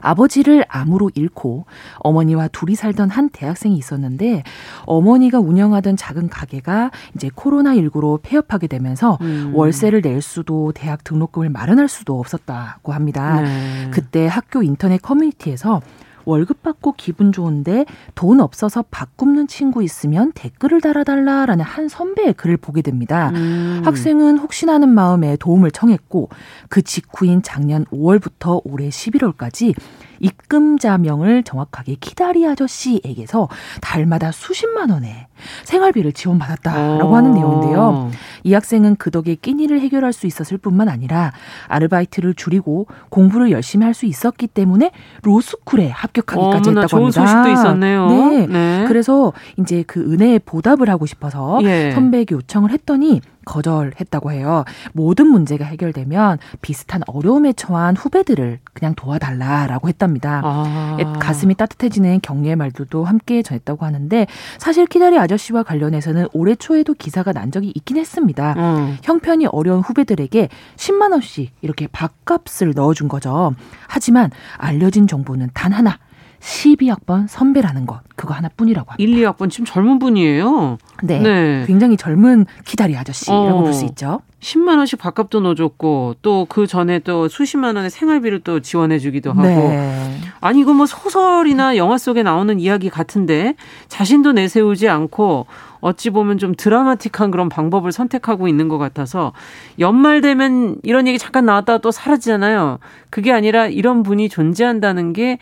아버지를 0.02 0.66
암으로 0.68 1.12
잃고 1.16 1.66
어머니와 2.00 2.50
둘이 2.50 2.76
살던 2.76 3.10
한 3.10 3.30
대학생이 3.30 3.76
있었는데 3.78 4.44
어머니가 4.86 5.40
운영하던 5.40 5.98
작은 5.98 6.30
가게가 6.30 6.92
이제 7.16 7.30
코로나19로 7.30 8.20
폐업하게 8.22 8.68
되면서 8.68 9.18
음. 9.22 9.52
월세를 9.56 10.02
낼 10.02 10.22
수도 10.22 10.72
대학 10.74 11.04
등록금을 11.04 11.50
마련할 11.50 11.88
수도 11.88 12.20
없었다고 12.20 12.94
합니다. 12.94 13.42
네. 13.42 13.90
그때 13.92 14.28
학교 14.28 14.64
인터넷 14.64 15.02
커뮤니티에서 15.02 15.82
월급 16.26 16.64
받고 16.64 16.94
기분 16.98 17.32
좋은데 17.32 17.86
돈 18.16 18.40
없어서 18.42 18.84
밥 18.90 19.18
굶는 19.18 19.48
친구 19.48 19.84
있으면 19.84 20.32
댓글을 20.34 20.82
달아달라라는 20.82 21.64
한 21.64 21.88
선배의 21.88 22.34
글을 22.34 22.58
보게 22.58 22.82
됩니다. 22.82 23.32
음. 23.36 23.82
학생은 23.86 24.38
혹시나 24.38 24.74
하는 24.74 24.90
마음에 24.90 25.36
도움을 25.38 25.72
청했고 25.72 26.30
그 26.70 26.82
직후인 26.82 27.42
작년 27.42 27.86
5월부터 27.86 28.62
올해 28.64 28.90
11월까지 28.90 29.76
입금자명을 30.20 31.44
정확하게 31.44 31.96
키다리 31.96 32.46
아저씨에게서 32.48 33.50
달마다 33.82 34.32
수십만 34.32 34.92
원의 34.92 35.28
생활비를 35.64 36.14
지원받았다라고 36.14 37.10
오. 37.10 37.16
하는 37.16 37.34
내용인데요. 37.34 38.12
이 38.44 38.54
학생은 38.54 38.96
그 38.98 39.12
덕에 39.12 39.36
끼니를 39.36 39.80
해결할 39.82 40.14
수 40.14 40.28
있었을 40.28 40.58
뿐만 40.58 40.90
아니라 40.90 41.32
아르바이트를 41.68 42.34
줄이고 42.34 42.88
공부를 43.10 43.52
열심히 43.52 43.86
할 43.86 43.92
수 43.92 44.06
있었기 44.06 44.48
때문에 44.48 44.92
로스쿨에 45.24 45.90
합격하기까지 45.90 46.70
어, 46.70 46.72
했다고 46.72 46.88
좋은 46.88 47.02
합니다. 47.04 47.22
소식도 47.28 47.50
있었네요. 47.52 48.08
네. 48.10 48.48
네. 48.48 48.86
그래서 48.88 49.34
이제 49.60 49.84
그 49.86 50.00
은혜에 50.14 50.40
보답을 50.40 50.90
하고 50.90 51.06
싶어서 51.06 51.60
예. 51.64 51.92
선배에게 51.92 52.36
요청을 52.36 52.72
했더니 52.72 53.20
거절했다고 53.46 54.32
해요. 54.32 54.64
모든 54.94 55.28
문제가 55.28 55.66
해결되면 55.66 56.38
비슷한 56.62 57.02
어려움에 57.08 57.54
처한 57.54 57.96
후배들을 57.98 58.60
그냥 58.74 58.94
도와달라라고 58.96 59.88
했답니다. 59.88 60.42
아. 60.44 60.98
가슴이 61.20 61.56
따뜻해지는 61.56 62.22
격려의 62.22 62.56
말들도 62.56 63.04
함께 63.04 63.42
전했다고 63.42 63.86
하는데 63.86 64.28
사실 64.58 64.86
키다리 64.86 65.18
아 65.18 65.28
저씨와 65.32 65.64
관련해서는 65.64 66.28
올해 66.34 66.56
초에도 66.56 66.94
기사가 66.94 67.32
난 67.32 67.52
적이 67.52 67.72
있긴 67.74 67.98
했습니다. 67.98 68.54
음. 68.58 68.98
형편이 69.04 69.48
어려운 69.48 69.80
후배들에게 69.80 70.50
10만 70.76 71.12
원씩 71.12 71.52
이렇게 71.62 71.88
밥값을 71.88 72.74
넣어준 72.76 73.08
거죠. 73.08 73.56
하지만 73.88 74.30
알려진 74.58 75.08
정보는 75.08 75.50
단 75.54 75.72
하나. 75.72 75.98
12학번 76.42 77.28
선배라는 77.28 77.86
것 77.86 78.02
그거 78.16 78.34
하나뿐이라고 78.34 78.92
합니다. 78.92 79.12
1, 79.12 79.24
2학번 79.24 79.50
지금 79.50 79.66
젊은 79.66 80.00
분이에요. 80.00 80.78
네, 81.04 81.20
네. 81.20 81.64
굉장히 81.68 81.98
젊은 81.98 82.46
기다리 82.66 82.98
아저씨라고 82.98 83.60
어. 83.60 83.62
볼수 83.62 83.86
있죠. 83.86 84.22
10만 84.40 84.78
원씩 84.78 84.98
밥값도 85.00 85.40
넣어줬고 85.40 86.16
또 86.24 86.46
그 86.50 86.66
전에 86.68 87.00
또 87.00 87.28
수십만 87.28 87.76
원의 87.76 87.92
생활비를 87.92 88.40
또 88.40 88.60
지원해주기도 88.60 89.32
하고 89.32 89.44
네. 89.44 90.18
아니 90.42 90.60
이거 90.60 90.74
뭐 90.74 90.86
소설이나 90.88 91.78
영화 91.78 91.98
속에 91.98 92.24
나오는 92.24 92.60
이야기 92.60 92.90
같은데 92.90 93.56
자신도 93.88 94.34
내세우지 94.34 94.90
않고 94.90 95.46
어찌 95.80 96.10
보면 96.10 96.40
좀 96.40 96.56
드라마틱한 96.56 97.32
그런 97.32 97.48
방법을 97.50 97.92
선택하고 97.92 98.48
있는 98.48 98.68
것 98.68 98.78
같아서 98.80 99.34
연말 99.80 100.22
되면 100.22 100.78
이런 100.84 101.08
얘기 101.08 101.18
잠깐 101.20 101.46
나왔다가 101.46 101.78
또 101.78 101.92
사라지잖아요. 101.92 102.80
그게 103.10 103.32
아니라 103.32 103.68
이런 103.68 104.04
분이 104.04 104.30
존재한다는 104.30 105.14
게 105.14 105.38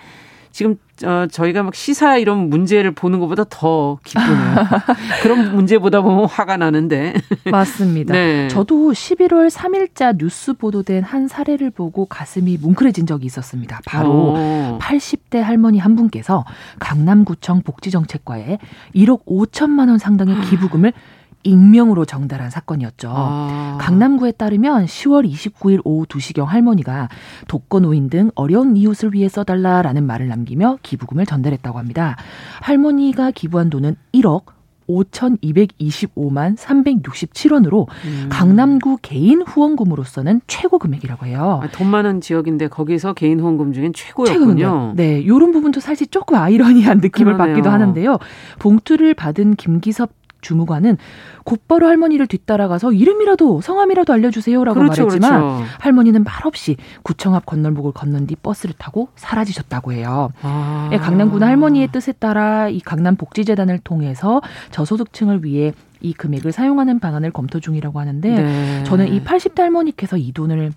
지금 0.51 0.77
어, 1.05 1.27
저희가 1.31 1.63
막 1.63 1.75
시사 1.75 2.17
이런 2.17 2.49
문제를 2.49 2.91
보는 2.91 3.19
것보다 3.19 3.45
더 3.49 3.99
기쁘네요. 4.03 4.55
그런 5.23 5.55
문제보다 5.55 6.01
보면 6.01 6.25
화가 6.25 6.57
나는데. 6.57 7.13
맞습니다. 7.49 8.13
네. 8.13 8.47
저도 8.49 8.91
11월 8.91 9.49
3일자 9.49 10.17
뉴스 10.17 10.53
보도된 10.53 11.03
한 11.03 11.27
사례를 11.27 11.69
보고 11.69 12.05
가슴이 12.05 12.57
뭉클해진 12.57 13.05
적이 13.05 13.27
있었습니다. 13.27 13.79
바로 13.85 14.09
오. 14.09 14.33
어. 14.35 14.79
80대 14.81 15.39
할머니 15.39 15.79
한 15.79 15.95
분께서 15.95 16.43
강남구청 16.79 17.61
복지정책과에 17.61 18.57
1억 18.95 19.25
5천만 19.25 19.87
원 19.87 19.97
상당의 19.97 20.41
기부금을 20.41 20.91
익명으로 21.43 22.05
정달한 22.05 22.49
사건이었죠. 22.49 23.11
아. 23.13 23.77
강남구에 23.79 24.33
따르면 24.33 24.85
10월 24.85 25.29
29일 25.29 25.81
오후 25.83 26.05
2시경 26.05 26.45
할머니가 26.45 27.09
독거노인 27.47 28.09
등 28.09 28.31
어려운 28.35 28.75
이웃을 28.75 29.13
위해 29.13 29.29
써달라라는 29.29 30.05
말을 30.05 30.27
남기며 30.27 30.79
기부금을 30.83 31.25
전달했다고 31.25 31.79
합니다. 31.79 32.17
할머니가 32.61 33.31
기부한 33.31 33.69
돈은 33.69 33.95
1억 34.13 34.59
5,225만 34.89 36.57
367원으로 36.57 37.87
음. 38.05 38.29
강남구 38.29 38.97
개인 39.01 39.41
후원금으로서는 39.43 40.41
최고 40.47 40.79
금액이라고 40.79 41.27
해요. 41.27 41.59
아, 41.63 41.67
돈 41.71 41.87
많은 41.87 42.21
지역인데 42.21 42.69
거기서 42.69 43.13
개인 43.13 43.39
후원금 43.39 43.73
중엔 43.73 43.93
최고였군요. 43.93 44.93
네, 44.95 45.19
이런 45.19 45.51
부분도 45.51 45.79
사실 45.79 46.07
조금 46.07 46.37
아이러니한 46.37 46.97
느낌을 47.01 47.33
그러네요. 47.33 47.55
받기도 47.55 47.69
하는데요. 47.69 48.17
봉투를 48.57 49.13
받은 49.13 49.55
김기섭 49.55 50.09
주무관은 50.41 50.97
곧바로 51.43 51.87
할머니를 51.87 52.27
뒤따라가서 52.27 52.93
이름이라도 52.93 53.61
성함이라도 53.61 54.13
알려주세요라고 54.13 54.79
그렇죠, 54.79 55.05
말했지만 55.05 55.41
그렇죠. 55.41 55.65
할머니는 55.79 56.23
말없이 56.23 56.77
구청 57.03 57.35
앞 57.35 57.45
건널목을 57.45 57.91
건넌 57.93 58.27
뒤 58.27 58.35
버스를 58.35 58.75
타고 58.77 59.09
사라지셨다고 59.15 59.93
해요. 59.93 60.31
아. 60.41 60.89
예, 60.93 60.97
강남군 60.97 61.43
할머니의 61.43 61.89
뜻에 61.91 62.11
따라 62.13 62.69
이 62.69 62.79
강남 62.79 63.15
복지재단을 63.15 63.79
통해서 63.79 64.41
저소득층을 64.71 65.43
위해 65.43 65.73
이 66.01 66.13
금액을 66.13 66.51
사용하는 66.51 66.99
방안을 66.99 67.31
검토 67.31 67.59
중이라고 67.59 67.99
하는데 67.99 68.29
네. 68.29 68.83
저는 68.85 69.09
이 69.09 69.21
80대 69.23 69.59
할머니께서 69.59 70.17
이 70.17 70.31
돈을 70.31 70.71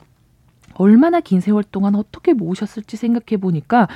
얼마나 0.74 1.20
긴 1.20 1.40
세월 1.40 1.62
동안 1.64 1.94
어떻게 1.94 2.32
모으셨을지 2.32 2.96
생각해 2.96 3.38
보니까 3.40 3.88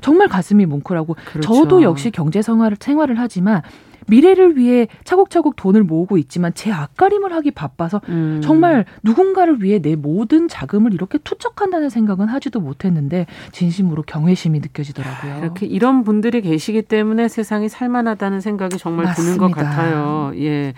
정말 0.00 0.28
가슴이 0.28 0.66
뭉클하고 0.66 1.16
그렇죠. 1.26 1.52
저도 1.52 1.82
역시 1.82 2.10
경제 2.10 2.42
생활을 2.42 2.76
생활을 2.80 3.18
하지만 3.18 3.62
미래를 4.08 4.56
위해 4.56 4.88
차곡차곡 5.04 5.56
돈을 5.56 5.84
모으고 5.84 6.18
있지만 6.18 6.52
제 6.54 6.70
앞가림을 6.70 7.32
하기 7.32 7.50
바빠서 7.52 8.00
음. 8.08 8.40
정말 8.42 8.84
누군가를 9.02 9.62
위해 9.62 9.80
내 9.80 9.96
모든 9.96 10.48
자금을 10.48 10.94
이렇게 10.94 11.18
투척한다는 11.18 11.88
생각은 11.88 12.28
하지도 12.28 12.60
못했는데 12.60 13.26
진심으로 13.52 14.02
경외심이 14.02 14.60
느껴지더라고요. 14.60 15.38
이렇게 15.38 15.66
이런 15.66 16.04
분들이 16.04 16.40
계시기 16.40 16.82
때문에 16.82 17.28
세상이 17.28 17.68
살만하다는 17.68 18.40
생각이 18.40 18.78
정말 18.78 19.06
맞습니다. 19.06 19.34
드는 19.34 19.48
것 19.48 19.54
같아요. 19.54 20.32
예. 20.36 20.74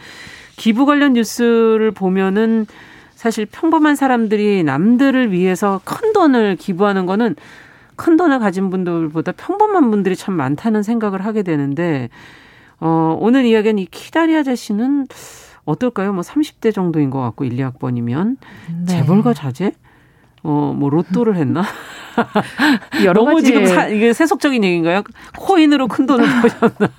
기부 0.56 0.87
관련 0.87 1.14
뉴스를 1.14 1.90
보면은 1.90 2.66
사실 3.14 3.46
평범한 3.46 3.96
사람들이 3.96 4.64
남들을 4.64 5.32
위해서 5.32 5.80
큰 5.84 6.12
돈을 6.12 6.56
기부하는 6.56 7.06
거는 7.06 7.37
큰 7.96 8.16
돈을 8.16 8.38
가진 8.38 8.70
분들보다 8.70 9.32
평범한 9.32 9.90
분들이 9.90 10.16
참 10.16 10.34
많다는 10.34 10.82
생각을 10.82 11.24
하게 11.24 11.42
되는데 11.42 12.08
어, 12.85 13.16
오늘 13.18 13.47
이야기한 13.47 13.79
이 13.79 13.87
키다리 13.87 14.37
아저씨는 14.37 15.07
어떨까요? 15.64 16.12
뭐 16.12 16.20
30대 16.20 16.73
정도인 16.73 17.09
것 17.09 17.18
같고 17.20 17.47
1, 17.47 17.57
2학번이면 17.57 18.37
네. 18.81 18.87
재벌가 18.87 19.33
자제? 19.33 19.73
어, 20.42 20.75
뭐 20.77 20.90
로또를 20.90 21.37
했나? 21.37 21.62
여러 23.03 23.23
너무 23.23 23.37
가지 23.37 23.47
지금 23.47 23.64
사, 23.64 23.88
이게 23.88 24.12
세속적인 24.12 24.62
얘기인가요? 24.62 25.03
코인으로 25.38 25.88
큰 25.88 26.05
돈을 26.05 26.27
버셨나? 26.42 26.90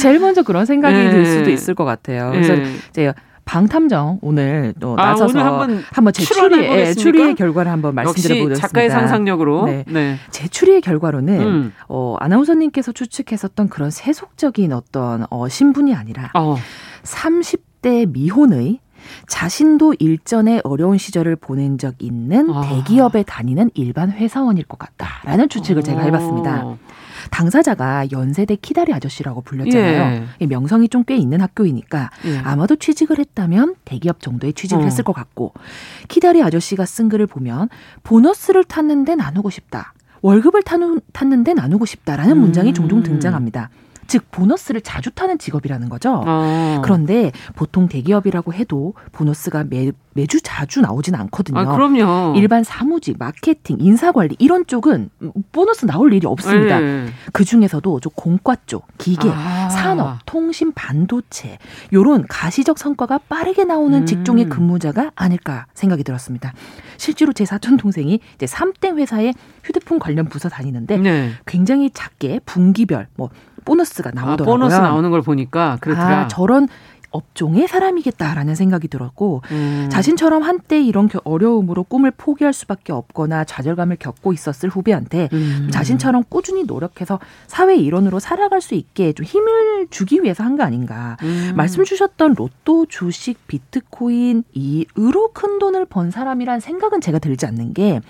제일 0.00 0.18
먼저 0.18 0.42
그런 0.42 0.64
생각이 0.64 0.96
네. 0.96 1.10
들 1.10 1.26
수도 1.26 1.50
있을 1.50 1.74
것 1.74 1.84
같아요. 1.84 2.30
그래서 2.30 2.54
네. 2.54 2.64
이제 2.88 3.12
방탐정 3.44 4.20
오늘 4.22 4.72
또 4.80 4.96
아, 4.98 5.06
나서서 5.06 5.38
오늘 5.38 5.44
한번, 5.44 5.84
한번 5.92 6.12
제 6.12 6.22
추리, 6.24 6.64
예, 6.64 6.94
추리의 6.94 7.34
결과를 7.34 7.70
한번 7.70 7.94
말씀드려보겠습니다. 7.94 8.60
작가의 8.60 8.90
상상력으로. 8.90 9.66
네. 9.66 9.84
네. 9.88 10.16
제 10.30 10.48
추리의 10.48 10.80
결과로는 10.80 11.40
음. 11.40 11.72
어, 11.88 12.16
아나운서님께서 12.20 12.92
추측했었던 12.92 13.68
그런 13.68 13.90
세속적인 13.90 14.72
어떤 14.72 15.26
어, 15.30 15.48
신분이 15.48 15.94
아니라 15.94 16.30
어. 16.34 16.56
30대 17.02 18.10
미혼의 18.12 18.78
자신도 19.26 19.96
일전에 19.98 20.60
어려운 20.62 20.96
시절을 20.98 21.36
보낸 21.36 21.78
적 21.78 21.94
있는 22.00 22.50
아. 22.50 22.62
대기업에 22.62 23.24
다니는 23.24 23.70
일반 23.74 24.10
회사원일 24.12 24.64
것 24.64 24.78
같다라는 24.78 25.48
추측을 25.48 25.82
제가 25.82 26.02
해봤습니다. 26.02 26.76
어. 27.24 27.28
당사자가 27.30 28.10
연세대 28.10 28.56
키다리 28.56 28.92
아저씨라고 28.92 29.42
불렸잖아요. 29.42 30.26
예. 30.40 30.46
명성이 30.46 30.88
좀 30.88 31.02
꽤 31.04 31.16
있는 31.16 31.40
학교이니까 31.40 32.10
예. 32.26 32.38
아마도 32.38 32.76
취직을 32.76 33.18
했다면 33.18 33.74
대기업 33.84 34.20
정도에 34.20 34.52
취직을 34.52 34.82
어. 34.82 34.84
했을 34.84 35.02
것 35.02 35.12
같고 35.12 35.52
키다리 36.08 36.42
아저씨가 36.42 36.86
쓴 36.86 37.08
글을 37.08 37.26
보면 37.26 37.68
보너스를 38.04 38.64
탔는데 38.64 39.16
나누고 39.16 39.50
싶다. 39.50 39.94
월급을 40.20 40.62
타는, 40.62 41.00
탔는데 41.12 41.54
나누고 41.54 41.86
싶다라는 41.86 42.36
음. 42.36 42.40
문장이 42.40 42.72
종종 42.72 43.02
등장합니다. 43.02 43.70
즉 44.12 44.30
보너스를 44.30 44.82
자주 44.82 45.10
타는 45.10 45.38
직업이라는 45.38 45.88
거죠. 45.88 46.22
어. 46.26 46.82
그런데 46.84 47.32
보통 47.54 47.88
대기업이라고 47.88 48.52
해도 48.52 48.92
보너스가 49.12 49.64
매, 49.64 49.90
매주 50.12 50.38
자주 50.42 50.82
나오진 50.82 51.14
않거든요. 51.14 51.58
아, 51.58 51.64
그럼요. 51.64 52.34
일반 52.36 52.62
사무직, 52.62 53.16
마케팅, 53.18 53.78
인사관리 53.80 54.36
이런 54.38 54.66
쪽은 54.66 55.08
보너스 55.50 55.86
나올 55.86 56.12
일이 56.12 56.26
없습니다. 56.26 56.78
네. 56.78 57.06
그 57.32 57.46
중에서도 57.46 58.00
좀 58.00 58.12
공과 58.14 58.54
쪽, 58.66 58.86
기계, 58.98 59.30
아. 59.30 59.70
산업, 59.70 60.18
통신, 60.26 60.72
반도체 60.72 61.56
요런 61.94 62.26
가시적 62.28 62.78
성과가 62.78 63.16
빠르게 63.30 63.64
나오는 63.64 63.98
음. 63.98 64.04
직종의 64.04 64.50
근무자가 64.50 65.10
아닐까 65.14 65.64
생각이 65.72 66.04
들었습니다. 66.04 66.52
실제로 66.98 67.32
제 67.32 67.46
사촌 67.46 67.78
동생이 67.78 68.20
이제 68.34 68.44
3대 68.44 68.94
회사의 68.98 69.32
휴대폰 69.64 69.98
관련 69.98 70.26
부서 70.26 70.50
다니는데 70.50 70.98
네. 70.98 71.30
굉장히 71.46 71.88
작게 71.88 72.40
분기별 72.44 73.06
뭐 73.16 73.30
보너스가 73.64 74.10
아, 74.10 74.12
나오더라고요. 74.14 74.54
아, 74.54 74.58
보너스 74.58 74.76
나오는 74.76 75.10
걸 75.10 75.22
보니까 75.22 75.78
그렇더라. 75.80 76.20
아, 76.22 76.28
저런 76.28 76.68
업종의 77.14 77.68
사람이겠다라는 77.68 78.54
생각이 78.54 78.88
들었고 78.88 79.42
음. 79.50 79.88
자신처럼 79.92 80.42
한때 80.42 80.80
이런 80.80 81.10
어려움으로 81.24 81.82
꿈을 81.82 82.10
포기할 82.10 82.54
수밖에 82.54 82.94
없거나 82.94 83.44
좌절감을 83.44 83.96
겪고 84.00 84.32
있었을 84.32 84.70
후배한테 84.70 85.28
음. 85.34 85.68
자신처럼 85.70 86.24
꾸준히 86.30 86.64
노력해서 86.64 87.20
사회 87.48 87.76
일원으로 87.76 88.18
살아갈 88.18 88.62
수 88.62 88.74
있게 88.74 89.12
좀 89.12 89.26
힘을 89.26 89.88
주기 89.90 90.22
위해서 90.22 90.42
한 90.42 90.56
거 90.56 90.62
아닌가. 90.62 91.18
음. 91.22 91.52
말씀 91.54 91.84
주셨던 91.84 92.32
로또, 92.34 92.86
주식, 92.86 93.46
비트코인 93.46 94.44
이으로 94.54 95.32
큰 95.34 95.58
돈을 95.58 95.84
번 95.84 96.10
사람이란 96.10 96.60
생각은 96.60 97.02
제가 97.02 97.18
들지 97.18 97.44
않는 97.44 97.74
게 97.74 98.00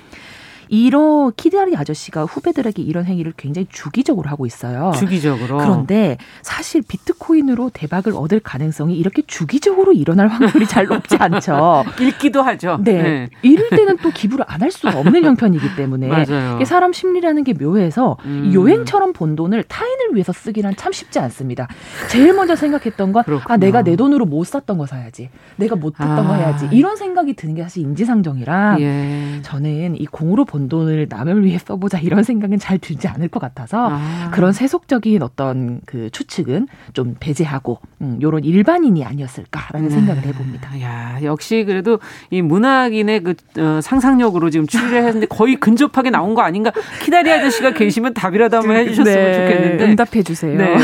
이런 0.69 1.33
키다리 1.37 1.77
아저씨가 1.77 2.25
후배들에게 2.25 2.83
이런 2.83 3.05
행위를 3.05 3.35
굉장히 3.37 3.67
주기적으로 3.71 4.31
하고 4.31 4.47
있어요. 4.47 4.93
주기적으로. 4.97 5.59
그런데 5.59 6.17
사실 6.43 6.83
비트코인으로 6.87 7.71
대박을 7.75 8.15
얻을 8.15 8.41
가능성이 8.41 8.97
이렇게 8.97 9.23
주기적으로 9.27 9.93
일어날 9.93 10.29
확률이 10.29 10.67
잘 10.67 10.87
높지 10.87 11.17
않죠. 11.17 11.85
읽기도 12.01 12.43
하죠. 12.43 12.79
네. 12.83 13.03
네. 13.03 13.29
이럴 13.43 13.69
때는 13.71 13.99
또 13.99 14.11
기부를 14.11 14.45
안 14.49 14.63
할 14.63 14.71
수가 14.71 14.97
없는 14.97 15.25
형편이기 15.25 15.75
때문에 15.75 16.07
맞아요. 16.31 16.65
사람 16.65 16.93
심리라는 16.93 17.43
게 17.43 17.53
묘해서 17.53 18.17
음. 18.27 18.53
요행처럼 18.55 19.13
번 19.13 19.35
돈을 19.35 19.65
타인을 19.65 20.15
위해서 20.15 20.33
쓰기는 20.33 20.77
참 20.77 20.93
쉽지 20.93 21.19
않습니다. 21.19 21.67
제일 22.09 22.33
먼저 22.33 22.55
생각했던 22.55 23.13
건 23.13 23.25
아, 23.49 23.57
내가 23.57 23.83
내 23.83 23.97
돈으로 23.97 24.25
못 24.25 24.45
샀던 24.47 24.79
거 24.79 24.87
사야지. 24.87 25.31
내가 25.57 25.75
못 25.75 25.99
했던 25.99 26.17
아. 26.17 26.23
거 26.29 26.35
해야지. 26.35 26.69
이런 26.71 26.95
생각이 26.97 27.35
드는 27.35 27.57
게 27.57 27.63
사실 27.65 27.83
인지상정이라 27.83 28.77
예. 28.79 29.41
저는 29.43 30.01
이 30.01 30.07
공으로 30.07 30.45
번 30.63 30.69
돈을 30.69 31.07
남을 31.09 31.45
위해 31.45 31.59
써보자 31.59 31.99
이런 31.99 32.23
생각은 32.23 32.59
잘 32.59 32.79
들지 32.79 33.09
않을 33.09 33.29
것 33.29 33.41
같아서 33.41 33.89
아. 33.91 34.31
그런 34.33 34.53
세속적인 34.53 35.23
어떤 35.23 35.81
그 35.87 36.11
추측은 36.11 36.69
좀 36.93 37.17
배제하고 37.19 37.79
음, 38.01 38.19
요런 38.21 38.45
일반인이 38.45 39.05
아니었을까라는 39.05 39.89
네. 39.89 39.95
생각을 39.95 40.25
해봅니다. 40.25 40.81
야 40.83 41.19
역시 41.23 41.65
그래도 41.67 41.99
이 42.31 42.43
문학인의 42.43 43.23
그 43.23 43.35
어, 43.59 43.81
상상력으로 43.81 44.51
지금 44.51 44.67
추리를 44.67 45.05
했는데 45.05 45.27
거의 45.27 45.57
근접하게 45.57 46.11
나온 46.11 46.35
거 46.35 46.43
아닌가? 46.43 46.73
키다리 47.03 47.31
아저씨가 47.31 47.73
계시면 47.73 48.15
답이라도 48.15 48.59
한번 48.59 48.77
해주셨으면 48.77 49.17
네. 49.17 49.35
좋겠는데 49.35 49.85
응답해 49.85 50.23
주세요. 50.23 50.57
네. 50.57 50.77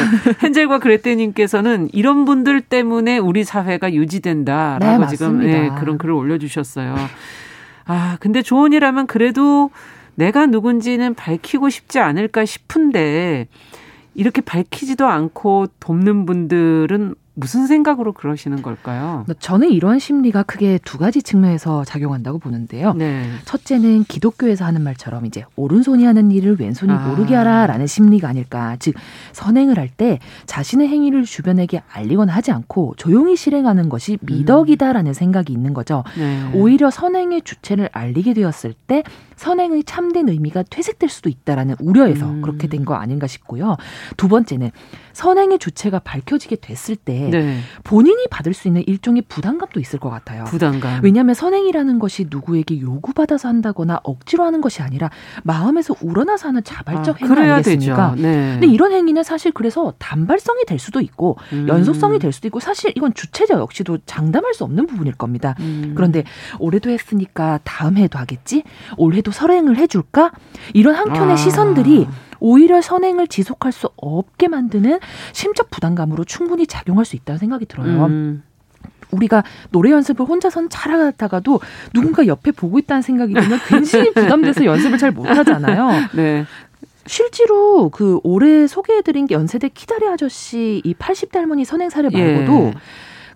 헨젤과 0.42 0.78
그레테님께서는 0.78 1.88
이런 1.92 2.24
분들 2.24 2.62
때문에 2.62 3.18
우리 3.18 3.44
사회가 3.44 3.92
유지된다라고 3.92 5.04
네, 5.04 5.08
지금 5.08 5.38
네, 5.40 5.70
그런 5.78 5.98
글을 5.98 6.14
올려주셨어요. 6.14 6.96
아, 7.88 8.18
근데 8.20 8.42
조언이라면 8.42 9.06
그래도 9.06 9.70
내가 10.14 10.44
누군지는 10.46 11.14
밝히고 11.14 11.70
싶지 11.70 11.98
않을까 11.98 12.44
싶은데 12.44 13.48
이렇게 14.14 14.42
밝히지도 14.42 15.06
않고 15.06 15.68
돕는 15.80 16.26
분들은 16.26 17.14
무슨 17.38 17.68
생각으로 17.68 18.12
그러시는 18.12 18.62
걸까요? 18.62 19.24
저는 19.38 19.70
이런 19.70 20.00
심리가 20.00 20.42
크게 20.42 20.80
두 20.84 20.98
가지 20.98 21.22
측면에서 21.22 21.84
작용한다고 21.84 22.40
보는데요. 22.40 22.94
네. 22.94 23.30
첫째는 23.44 24.04
기독교에서 24.04 24.64
하는 24.64 24.82
말처럼 24.82 25.24
이제 25.24 25.44
오른손이 25.54 26.04
하는 26.04 26.32
일을 26.32 26.56
왼손이 26.58 26.90
아. 26.90 27.06
모르게 27.06 27.36
하라라는 27.36 27.86
심리가 27.86 28.28
아닐까. 28.28 28.76
즉 28.80 28.94
선행을 29.32 29.78
할 29.78 29.88
때 29.96 30.18
자신의 30.46 30.88
행위를 30.88 31.24
주변에게 31.24 31.82
알리거나 31.90 32.32
하지 32.32 32.52
않고 32.52 32.94
조용히 32.98 33.36
실행하는 33.36 33.88
것이 33.88 34.18
미덕이다라는 34.20 35.10
음. 35.10 35.14
생각이 35.14 35.52
있는 35.52 35.74
거죠. 35.74 36.04
네. 36.16 36.50
오히려 36.54 36.90
선행의 36.90 37.42
주체를 37.42 37.88
알리게 37.92 38.34
되었을 38.34 38.74
때 38.86 39.02
선행의 39.36 39.84
참된 39.84 40.28
의미가 40.28 40.64
퇴색될 40.68 41.08
수도 41.08 41.28
있다라는 41.30 41.76
우려에서 41.80 42.26
음. 42.28 42.42
그렇게 42.42 42.66
된 42.66 42.84
거 42.84 42.94
아닌가 42.94 43.26
싶고요. 43.26 43.76
두 44.16 44.28
번째는 44.28 44.70
선행의 45.18 45.58
주체가 45.58 45.98
밝혀지게 45.98 46.56
됐을 46.60 46.94
때 46.94 47.28
네. 47.28 47.58
본인이 47.82 48.28
받을 48.30 48.54
수 48.54 48.68
있는 48.68 48.84
일종의 48.86 49.22
부담감도 49.28 49.80
있을 49.80 49.98
것 49.98 50.10
같아요. 50.10 50.44
부담감. 50.44 51.00
왜냐하면 51.02 51.34
선행이라는 51.34 51.98
것이 51.98 52.26
누구에게 52.30 52.80
요구받아서 52.80 53.48
한다거나 53.48 53.98
억지로 54.04 54.44
하는 54.44 54.60
것이 54.60 54.80
아니라 54.80 55.10
마음에서 55.42 55.96
우러나서 56.02 56.46
하는 56.46 56.62
자발적 56.62 57.20
아, 57.20 57.26
행위 57.26 57.50
아니겠습니까? 57.50 58.14
네. 58.16 58.52
근데 58.52 58.68
이런 58.68 58.92
행위는 58.92 59.24
사실 59.24 59.50
그래서 59.50 59.92
단발성이 59.98 60.64
될 60.66 60.78
수도 60.78 61.00
있고 61.00 61.36
음. 61.52 61.66
연속성이 61.68 62.20
될 62.20 62.30
수도 62.30 62.46
있고 62.46 62.60
사실 62.60 62.92
이건 62.94 63.12
주체자 63.12 63.54
역시도 63.54 63.98
장담할 64.06 64.54
수 64.54 64.62
없는 64.62 64.86
부분일 64.86 65.14
겁니다. 65.14 65.56
음. 65.58 65.94
그런데 65.96 66.22
올해도 66.60 66.90
했으니까 66.90 67.58
다음 67.64 67.96
해도 67.96 68.20
하겠지? 68.20 68.62
올해도 68.96 69.32
설행을 69.32 69.78
해줄까? 69.78 70.30
이런 70.74 70.94
한켠의 70.94 71.32
아. 71.32 71.36
시선들이 71.36 72.06
오히려 72.40 72.80
선행을 72.80 73.26
지속할 73.28 73.72
수 73.72 73.88
없게 73.96 74.48
만드는 74.48 75.00
심적 75.32 75.70
부담감으로 75.70 76.24
충분히 76.24 76.66
작용할 76.66 77.04
수 77.04 77.16
있다는 77.16 77.38
생각이 77.38 77.66
들어요. 77.66 78.06
음. 78.06 78.42
우리가 79.10 79.42
노래 79.70 79.90
연습을 79.90 80.26
혼자서는 80.26 80.68
잘하다가도 80.68 81.60
누군가 81.94 82.26
옆에 82.26 82.50
보고 82.50 82.78
있다는 82.78 83.02
생각이 83.02 83.32
들면 83.32 83.58
괜히 83.66 84.12
부담돼서 84.12 84.64
연습을 84.64 84.98
잘 84.98 85.12
못하잖아요. 85.12 86.08
네. 86.14 86.44
실제로 87.06 87.88
그 87.88 88.20
올해 88.22 88.66
소개해드린 88.66 89.28
연세대 89.30 89.70
키다리 89.70 90.06
아저씨 90.08 90.82
이 90.84 90.94
80대 90.94 91.36
할머니 91.36 91.64
선행 91.64 91.88
사례 91.88 92.10
말고도 92.10 92.72
예. 92.74 92.74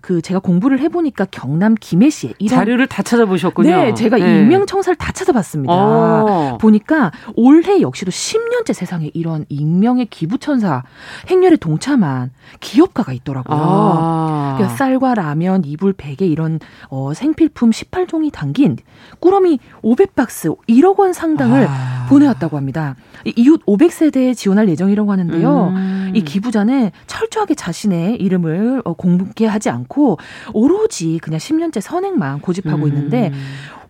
그 0.03 0.21
제가 0.21 0.41
공부를 0.41 0.81
해보니까 0.81 1.25
경남 1.31 1.75
김해시에 1.79 2.33
이런 2.37 2.59
자료를 2.59 2.87
다 2.87 3.03
찾아보셨군요. 3.03 3.69
네, 3.69 3.93
제가 3.93 4.17
네. 4.17 4.41
익명 4.41 4.65
청사를 4.65 4.97
다 4.97 5.13
찾아봤습니다. 5.13 5.73
오. 5.73 5.77
어. 5.77 6.57
보니까 6.59 7.13
올해 7.37 7.79
역시도 7.79 8.11
10년째 8.11 8.73
세상에 8.73 9.11
이런 9.13 9.45
익명의 9.47 10.07
기부천사 10.07 10.83
행렬에 11.29 11.55
동참한 11.55 12.31
기업가가 12.59 13.13
있더라고요. 13.13 13.57
아. 13.59 14.53
그러니까 14.57 14.77
쌀과 14.77 15.15
라면, 15.15 15.63
이불, 15.65 15.93
베개 15.93 16.25
이런 16.25 16.59
어, 16.89 17.13
생필품 17.13 17.71
18종이 17.71 18.31
담긴 18.31 18.77
꾸러미 19.19 19.59
500박스 19.83 20.55
1억 20.67 20.99
원 20.99 21.13
상당을 21.13 21.67
아. 21.69 22.05
보내왔다고 22.09 22.57
합니다. 22.57 22.95
이웃 23.37 23.65
500세대에 23.65 24.35
지원할 24.35 24.67
예정이라고 24.69 25.11
하는데요. 25.11 25.67
음. 25.69 26.11
이 26.13 26.23
기부자는 26.23 26.91
철저하게 27.07 27.55
자신의 27.55 28.17
이름을 28.17 28.81
어, 28.85 28.93
공개 28.93 29.47
하지 29.47 29.69
않고 29.69 29.83
않고 29.83 30.17
오로지 30.53 31.19
그냥 31.21 31.39
10년째 31.39 31.81
선행만 31.81 32.41
고집하고 32.41 32.83
음. 32.83 32.87
있는데 32.87 33.31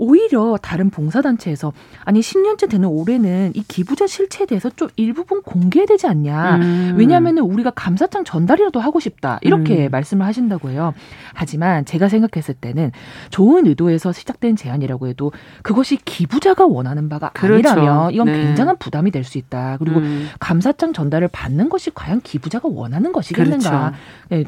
오히려 0.04 0.58
다른 0.62 0.90
봉사단체에서 0.90 1.74
아니 2.04 2.20
10년째 2.20 2.70
되는 2.70 2.88
올해는 2.88 3.54
이 3.56 3.64
기부자 3.68 4.06
실체에 4.06 4.46
대해서 4.46 4.70
좀 4.70 4.90
일부분 4.98 5.42
공개되지 5.42 6.08
않냐. 6.08 6.58
음. 6.58 6.96
왜냐하면 6.98 7.38
우리가 7.38 7.72
감사장 7.72 8.26
전달이라도 8.26 8.82
하고 8.82 9.00
싶다. 9.00 9.40
이렇게 9.42 9.88
음. 9.88 9.92
말씀을 9.92 10.26
하신다고 10.26 10.70
해요. 10.70 10.94
하지만 11.34 11.86
제가 11.86 12.10
생각했을 12.10 12.54
때는 12.54 12.92
좋은 13.30 13.66
의도에서 13.66 14.12
시작된 14.12 14.58
제안이라고 14.58 15.08
해도 15.08 15.32
그것이 15.62 15.98
기부자가 16.04 16.66
원하는 16.66 17.08
바가 17.08 17.30
그렇죠. 17.30 17.70
아니라면 17.70 18.12
이건 18.14 18.28
네. 18.28 18.44
굉장한 18.44 18.78
부담이 18.78 19.10
될 19.12 19.24
수 19.24 19.38
있다. 19.38 19.78
그리고 19.80 20.00
음. 20.02 20.28
감사장 20.40 20.92
전달을 20.92 21.30
받는 21.30 21.70
것이 21.70 21.92
과연 21.94 22.20
기부자가 22.22 22.68
원하는 22.70 23.14
것이겠는가. 23.14 23.70
그렇죠. 23.70 23.96
네, 24.30 24.44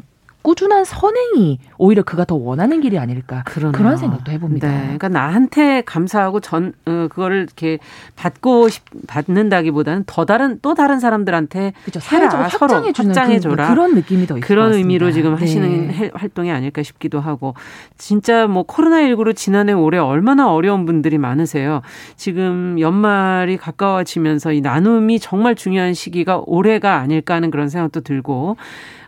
꾸준한 0.46 0.84
선행이 0.84 1.58
오히려 1.76 2.04
그가 2.04 2.24
더 2.24 2.36
원하는 2.36 2.80
길이 2.80 3.00
아닐까 3.00 3.42
그러네요. 3.46 3.72
그런 3.72 3.96
생각도 3.96 4.30
해봅니다. 4.30 4.68
네, 4.68 4.80
그러니까 4.82 5.08
나한테 5.08 5.80
감사하고 5.80 6.38
전 6.38 6.72
어, 6.86 7.08
그거를 7.10 7.38
이렇게 7.38 7.80
받고 8.14 8.68
싶, 8.68 8.84
받는다기보다는 9.08 10.04
더 10.06 10.24
다른 10.24 10.60
또 10.62 10.74
다른 10.74 11.00
사람들한테 11.00 11.72
그렇죠. 11.82 11.98
사회적으로 11.98 12.44
확장해 12.44 12.92
주는 12.92 13.10
확장해 13.10 13.40
줘라 13.40 13.70
그, 13.70 13.72
런 13.72 13.94
느낌이 13.96 14.28
더 14.28 14.36
그런 14.40 14.74
의미로 14.74 15.10
지금 15.10 15.34
네. 15.34 15.40
하시는 15.40 16.10
활동이 16.14 16.52
아닐까 16.52 16.84
싶기도 16.84 17.18
하고 17.18 17.54
진짜 17.98 18.46
뭐 18.46 18.62
코로나 18.62 19.00
19로 19.00 19.34
지난해 19.34 19.72
올해 19.72 19.98
얼마나 19.98 20.52
어려운 20.52 20.86
분들이 20.86 21.18
많으세요. 21.18 21.82
지금 22.14 22.78
연말이 22.78 23.56
가까워지면서 23.56 24.52
이 24.52 24.60
나눔이 24.60 25.18
정말 25.18 25.56
중요한 25.56 25.92
시기가 25.92 26.44
올해가 26.46 27.00
아닐까 27.00 27.34
하는 27.34 27.50
그런 27.50 27.68
생각도 27.68 28.02
들고 28.02 28.56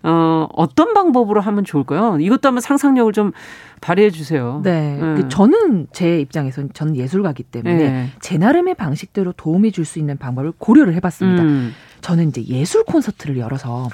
어, 0.03 0.47
어떤 0.53 0.95
방법으로 0.95 1.41
하면 1.41 1.65
좋을까요? 1.65 2.19
이것도 2.21 2.49
한번 2.49 2.61
상상력을 2.61 3.13
좀 3.13 3.33
발휘해 3.81 4.11
주세요. 4.11 4.61
네. 4.65 4.99
네. 5.01 5.29
저는 5.29 5.87
제 5.93 6.21
입장에서는 6.21 6.71
저는 6.73 6.97
예술가기 6.97 7.45
때문에 7.45 7.77
네. 7.77 8.07
제 8.21 8.39
나름의 8.39 8.75
방식대로 8.75 9.33
도움이 9.33 9.73
줄 9.73 9.85
수 9.85 9.99
있는 9.99 10.19
방법을 10.19 10.53
고려를 10.59 10.95
해봤습니다. 10.95 11.43
음. 11.43 11.73
저는 12.01 12.29
이제 12.29 12.45
예술 12.45 12.85
콘서트를 12.85 13.39
열어서 13.39 13.89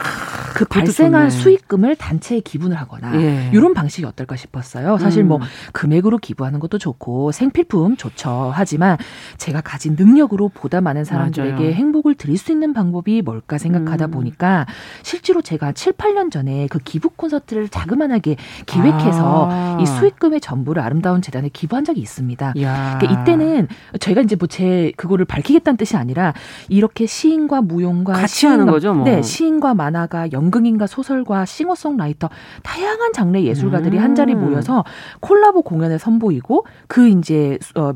그 0.54 0.64
발생한 0.64 1.30
좋네. 1.30 1.42
수익금을 1.42 1.96
단체에 1.96 2.40
기부를 2.40 2.76
하거나 2.76 3.14
예. 3.20 3.50
이런 3.52 3.74
방식이 3.74 4.06
어떨까 4.06 4.36
싶었어요. 4.36 4.98
사실 4.98 5.24
뭐 5.24 5.38
음. 5.38 5.40
뭐 5.40 5.48
금액으로 5.72 6.18
기부하는 6.18 6.60
것도 6.60 6.78
좋고 6.78 7.32
생필품 7.32 7.96
좋죠. 7.96 8.52
하지만 8.54 8.96
제가 9.36 9.60
가진 9.60 9.96
능력으로 9.98 10.48
보다 10.48 10.80
많은 10.80 11.04
사람들에게 11.04 11.52
맞아요. 11.54 11.70
행복을 11.72 12.14
드릴 12.14 12.38
수 12.38 12.52
있는 12.52 12.72
방법이 12.72 13.22
뭘까 13.22 13.58
생각하다 13.58 14.06
음. 14.06 14.10
보니까 14.12 14.66
실제로 15.02 15.42
제가 15.42 15.72
7, 15.72 15.94
8년 15.94 16.30
전에 16.30 16.68
그 16.70 16.78
기부 16.78 17.10
콘서트를 17.10 17.68
자그만하게 17.68 18.36
기획해서 18.66 19.48
아. 19.50 19.78
이 19.80 19.86
수익금의 19.86 20.40
전부를 20.40 20.80
아름다운 20.82 21.20
재단에 21.20 21.48
기부한 21.52 21.84
적이 21.84 22.00
있습니다. 22.00 22.52
그러니까 22.52 23.00
이때는 23.22 23.68
저희가 24.00 24.20
이제 24.22 24.36
뭐 24.36 24.46
제 24.54 24.92
그거를 24.96 25.24
밝히겠다는 25.24 25.76
뜻이 25.76 25.96
아니라 25.96 26.32
이렇게 26.68 27.06
시인과 27.06 27.62
무용 27.62 27.93
연과 27.94 28.12
같이 28.14 28.40
시인과, 28.40 28.52
하는 28.52 28.72
거죠, 28.72 28.94
뭐. 28.94 29.04
네, 29.04 29.22
시인과 29.22 29.74
만화가, 29.74 30.32
연극인과 30.32 30.86
소설과 30.86 31.44
싱어송라이터 31.44 32.28
다양한 32.62 33.12
장르 33.12 33.38
예술가들이 33.38 33.98
음. 33.98 34.02
한 34.02 34.14
자리 34.14 34.34
모여서 34.34 34.84
콜라보 35.20 35.62
공연을 35.62 35.98
선보이고 35.98 36.66
그 36.88 37.08
이제 37.08 37.58
어 37.76 37.92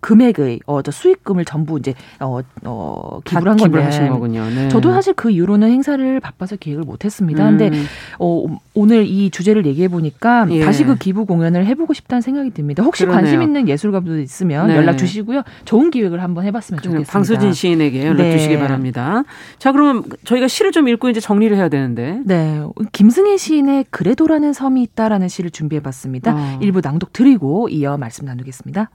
금액의 0.00 0.60
어, 0.66 0.82
저 0.82 0.90
수익금을 0.90 1.44
전부 1.44 1.78
이제 1.78 1.94
어, 2.20 2.40
어 2.64 3.20
기부를 3.24 3.50
한 3.50 3.56
건데 3.56 3.82
하신 3.82 4.08
거군요. 4.08 4.44
네. 4.50 4.68
저도 4.68 4.92
사실 4.92 5.14
그 5.14 5.30
이후로는 5.30 5.70
행사를 5.70 6.20
바빠서 6.20 6.56
기획을 6.56 6.84
못했습니다. 6.84 7.48
음. 7.48 7.58
근데 7.58 7.78
어, 8.18 8.44
오늘 8.74 9.06
이 9.06 9.30
주제를 9.30 9.66
얘기해 9.66 9.88
보니까 9.88 10.46
예. 10.50 10.64
다시 10.64 10.84
그 10.84 10.96
기부 10.96 11.26
공연을 11.26 11.66
해보고 11.66 11.94
싶다는 11.94 12.20
생각이 12.20 12.50
듭니다. 12.50 12.82
혹시 12.82 13.04
그러네요. 13.04 13.22
관심 13.22 13.42
있는 13.42 13.68
예술가분들 13.68 14.22
있으면 14.22 14.68
네. 14.68 14.76
연락 14.76 14.96
주시고요. 14.96 15.42
좋은 15.64 15.90
기획을 15.90 16.22
한번 16.22 16.44
해봤으면 16.44 16.82
좋겠습니다. 16.82 17.12
방수진 17.12 17.52
시인에게 17.52 18.06
연락 18.06 18.24
네. 18.24 18.32
주시기 18.32 18.58
바랍니다. 18.58 19.24
자, 19.58 19.72
그럼 19.72 20.04
저희가 20.24 20.48
시를 20.48 20.72
좀 20.72 20.88
읽고 20.88 21.08
이제 21.08 21.20
정리를 21.20 21.56
해야 21.56 21.68
되는데. 21.68 22.20
네, 22.24 22.62
김승혜 22.92 23.36
시인의 23.36 23.86
그래도라는 23.90 24.52
섬이 24.52 24.82
있다라는 24.82 25.28
시를 25.28 25.50
준비해봤습니다. 25.50 26.34
어. 26.34 26.58
일부 26.60 26.80
낭독 26.80 27.12
드리고 27.12 27.68
이어 27.68 27.96
말씀 27.96 28.26
나누겠습니다. 28.26 28.90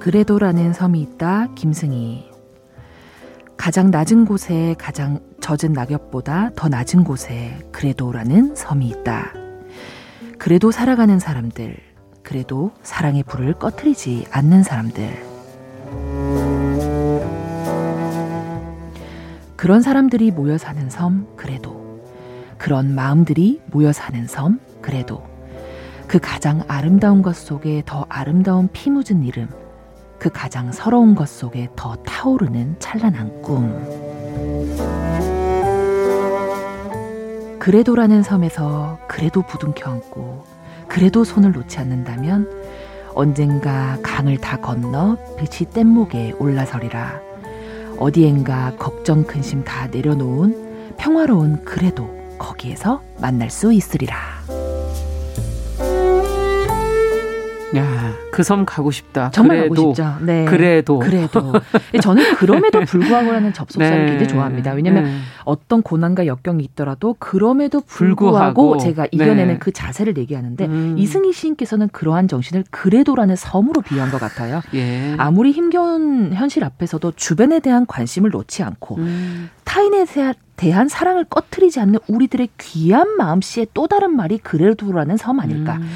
그래도라는 0.00 0.72
섬이 0.72 1.02
있다. 1.02 1.48
김승희. 1.54 2.30
가장 3.58 3.90
낮은 3.90 4.24
곳에 4.24 4.74
가장 4.78 5.20
젖은 5.42 5.74
낙엽보다 5.74 6.52
더 6.56 6.70
낮은 6.70 7.04
곳에 7.04 7.58
그래도라는 7.70 8.56
섬이 8.56 8.88
있다. 8.88 9.34
그래도 10.38 10.70
살아가는 10.70 11.18
사람들, 11.18 11.76
그래도 12.22 12.72
사랑의 12.82 13.24
불을 13.24 13.52
꺼트리지 13.58 14.24
않는 14.30 14.62
사람들. 14.62 15.22
그런 19.56 19.82
사람들이 19.82 20.30
모여 20.30 20.56
사는 20.56 20.88
섬, 20.88 21.26
그래도. 21.36 22.00
그런 22.56 22.94
마음들이 22.94 23.60
모여 23.66 23.92
사는 23.92 24.26
섬, 24.26 24.60
그래도 24.80 25.22
그 26.06 26.18
가장 26.18 26.62
아름다운 26.68 27.20
것 27.20 27.36
속에 27.36 27.82
더 27.84 28.06
아름다운 28.08 28.70
피 28.72 28.88
묻은 28.88 29.24
이름, 29.24 29.48
그 30.20 30.28
가장 30.28 30.70
서러운 30.70 31.14
것 31.14 31.28
속에 31.28 31.70
더 31.74 31.96
타오르는 32.04 32.76
찬란한 32.78 33.40
꿈. 33.40 33.70
그래도라는 37.58 38.22
섬에서 38.22 38.98
그래도 39.08 39.42
부둥켜 39.42 39.90
안고 39.90 40.44
그래도 40.88 41.24
손을 41.24 41.52
놓지 41.52 41.78
않는다면 41.78 42.50
언젠가 43.14 43.98
강을 44.02 44.36
다 44.38 44.58
건너 44.58 45.16
빛이 45.38 45.70
뗏목에 45.70 46.34
올라서리라. 46.38 47.20
어디엔가 47.98 48.76
걱정 48.78 49.24
근심 49.24 49.64
다 49.64 49.86
내려놓은 49.86 50.96
평화로운 50.98 51.64
그래도 51.64 52.08
거기에서 52.38 53.02
만날 53.20 53.48
수 53.48 53.72
있으리라. 53.72 54.16
야, 57.76 58.12
그 58.32 58.42
섬 58.42 58.64
가고 58.64 58.90
싶다. 58.90 59.30
정말 59.30 59.58
그래도, 59.58 59.74
가고 59.74 59.94
싶죠. 59.94 60.24
네. 60.24 60.44
그래도. 60.46 60.98
그래도. 60.98 61.52
저는 62.02 62.34
그럼에도 62.36 62.80
불구하고라는 62.80 63.52
접속사를 63.52 63.98
네. 63.98 64.06
굉장히 64.06 64.28
좋아합니다. 64.28 64.72
왜냐하면 64.72 65.04
네. 65.04 65.18
어떤 65.44 65.82
고난과 65.82 66.26
역경이 66.26 66.64
있더라도 66.64 67.14
그럼에도 67.18 67.80
불구하고, 67.80 68.54
불구하고. 68.70 68.78
제가 68.78 69.06
이겨내는 69.10 69.54
네. 69.54 69.58
그 69.58 69.72
자세를 69.72 70.16
얘기하는데 70.16 70.64
음. 70.66 70.94
이승희 70.98 71.32
시인께서는 71.32 71.88
그러한 71.92 72.28
정신을 72.28 72.64
그래도라는 72.70 73.36
섬으로 73.36 73.82
비유한 73.82 74.10
것 74.10 74.18
같아요. 74.18 74.62
예. 74.74 75.14
아무리 75.18 75.52
힘겨운 75.52 76.32
현실 76.32 76.64
앞에서도 76.64 77.12
주변에 77.16 77.60
대한 77.60 77.86
관심을 77.86 78.30
놓지 78.30 78.62
않고 78.62 78.96
음. 78.96 79.50
타인에 79.64 80.06
대한 80.56 80.88
사랑을 80.88 81.24
꺼트리지 81.24 81.78
않는 81.80 82.00
우리들의 82.08 82.48
귀한 82.58 83.16
마음씨의 83.16 83.68
또 83.74 83.86
다른 83.86 84.16
말이 84.16 84.38
그래도라는 84.38 85.16
섬 85.16 85.40
아닐까. 85.40 85.76
음. 85.76 85.88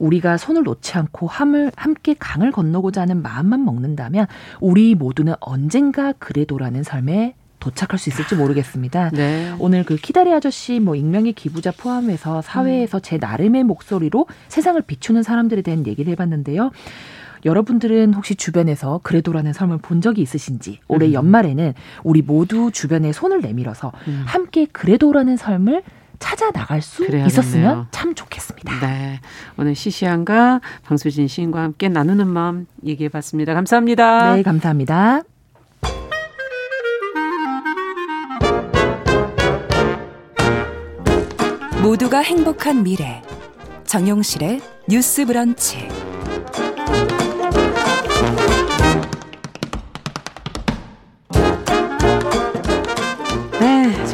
우리가 0.00 0.36
손을 0.36 0.64
놓지 0.64 0.98
않고 0.98 1.28
함을 1.28 1.70
함께 1.76 2.16
강을 2.18 2.50
건너고자 2.50 3.02
하는 3.02 3.22
마음만 3.22 3.64
먹는다면 3.64 4.26
우리 4.60 4.96
모두는 4.96 5.34
언젠가 5.40 6.12
그래도라는 6.12 6.82
삶에 6.82 7.34
도착할 7.60 7.98
수 7.98 8.08
있을지 8.08 8.34
모르겠습니다. 8.34 9.10
네. 9.10 9.54
오늘 9.58 9.84
그 9.84 9.96
키다리 9.96 10.32
아저씨 10.32 10.80
뭐 10.80 10.96
익명의 10.96 11.34
기부자 11.34 11.70
포함해서 11.70 12.40
사회에서 12.40 13.00
제 13.00 13.18
나름의 13.18 13.64
목소리로 13.64 14.26
세상을 14.48 14.80
비추는 14.82 15.22
사람들에 15.22 15.60
대한 15.62 15.86
얘기를 15.86 16.10
해봤는데요. 16.12 16.70
여러분들은 17.44 18.14
혹시 18.14 18.34
주변에서 18.34 19.00
그래도라는 19.02 19.52
삶을 19.52 19.78
본 19.78 20.00
적이 20.00 20.22
있으신지 20.22 20.78
올해 20.88 21.06
음. 21.08 21.12
연말에는 21.12 21.74
우리 22.02 22.22
모두 22.22 22.70
주변에 22.72 23.12
손을 23.12 23.40
내밀어서 23.40 23.92
음. 24.08 24.24
함께 24.26 24.66
그래도라는 24.66 25.36
삶을 25.36 25.82
찾아 26.20 26.50
나갈 26.52 26.80
수 26.82 26.98
그래야겠네요. 26.98 27.26
있었으면 27.26 27.86
참 27.90 28.14
좋겠습니다. 28.14 28.78
네. 28.80 29.20
오늘 29.56 29.74
시시한과 29.74 30.60
방수진 30.84 31.26
시인과 31.26 31.60
함께 31.60 31.88
나누는 31.88 32.28
마음 32.28 32.66
얘기해 32.84 33.08
봤습니다. 33.08 33.54
감사합니다. 33.54 34.36
네, 34.36 34.42
감사합니다. 34.44 35.22
모두가 41.82 42.18
행복한 42.20 42.82
미래. 42.82 43.22
정용실의 43.84 44.60
뉴스 44.88 45.24
브런치. 45.24 45.88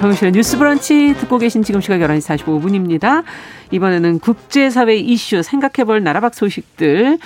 정실의 0.07 0.31
뉴스 0.31 0.57
브런치 0.57 1.15
듣고 1.19 1.37
계신 1.39 1.65
지금 1.65 1.81
시각 1.81 1.99
11시 1.99 2.39
45분입니다. 2.39 3.25
이번에는 3.73 4.21
국제사회 4.21 4.95
이슈 4.95 5.43
생각해볼 5.43 6.05
나라밖 6.05 6.33
소식들 6.33 7.19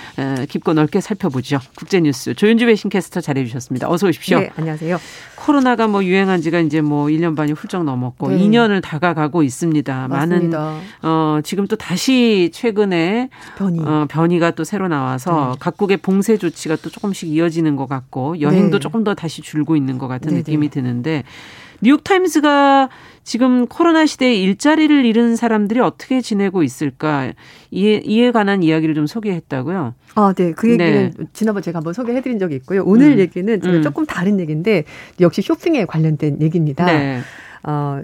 깊고 0.49 0.73
넓게 0.73 0.99
살펴보죠. 0.99 1.59
국제뉴스 1.77 2.33
조윤주 2.33 2.65
배신캐스터 2.65 3.21
잘해주셨습니다. 3.21 3.87
어서 3.87 4.07
오십시오. 4.07 4.39
네, 4.39 4.49
안녕하세요. 4.55 4.97
코로나가 5.35 5.87
뭐 5.87 6.03
유행한 6.03 6.41
지가 6.41 6.59
이제 6.59 6.81
뭐 6.81 7.05
1년 7.05 7.35
반이 7.35 7.51
훌쩍 7.51 7.83
넘었고 7.83 8.29
네. 8.29 8.39
2년을 8.39 8.81
다가가고 8.81 9.43
있습니다. 9.43 10.07
맞습니다. 10.07 10.59
많은 10.59 10.81
어 11.03 11.39
지금 11.43 11.67
또 11.67 11.75
다시 11.75 12.49
최근에 12.51 13.29
변이 13.57 13.79
어, 13.79 14.07
변이가 14.09 14.51
또 14.51 14.63
새로 14.63 14.87
나와서 14.87 15.51
네. 15.51 15.57
각국의 15.59 15.97
봉쇄 15.97 16.37
조치가 16.37 16.77
또 16.77 16.89
조금씩 16.89 17.29
이어지는 17.29 17.75
것 17.75 17.87
같고 17.87 18.41
여행도 18.41 18.77
네. 18.77 18.79
조금 18.79 19.03
더 19.03 19.13
다시 19.13 19.43
줄고 19.43 19.75
있는 19.75 19.99
것 19.99 20.07
같은 20.07 20.31
네, 20.31 20.37
느낌이 20.37 20.69
네. 20.69 20.71
드는데 20.71 21.23
뉴욕타임스가 21.81 22.89
지금 23.23 23.67
코로나 23.67 24.05
시대에 24.05 24.33
일자리를 24.35 25.05
잃은 25.05 25.35
사람들이 25.35 25.79
어떻게 25.79 26.21
지내고 26.21 26.63
있을까 26.63 27.31
이에, 27.69 28.01
이에 28.03 28.31
관한 28.31 28.63
이야기를 28.63 28.95
좀 28.95 29.05
소개했다고요. 29.05 29.93
아, 30.15 30.33
네. 30.33 30.53
그 30.53 30.71
얘기는 30.71 31.13
네. 31.15 31.25
지난번 31.33 31.61
제가 31.61 31.77
한번 31.77 31.93
소개해 31.93 32.21
드린 32.21 32.39
적이 32.39 32.55
있고요. 32.55 32.83
오늘 32.85 33.13
음. 33.13 33.19
얘기는 33.19 33.61
제가 33.61 33.77
음. 33.77 33.81
조금 33.81 34.05
다른 34.05 34.39
얘기인데 34.39 34.83
역시 35.19 35.41
쇼핑에 35.41 35.85
관련된 35.85 36.41
얘기입니다. 36.41 36.85
네. 36.85 37.21
어, 37.63 38.01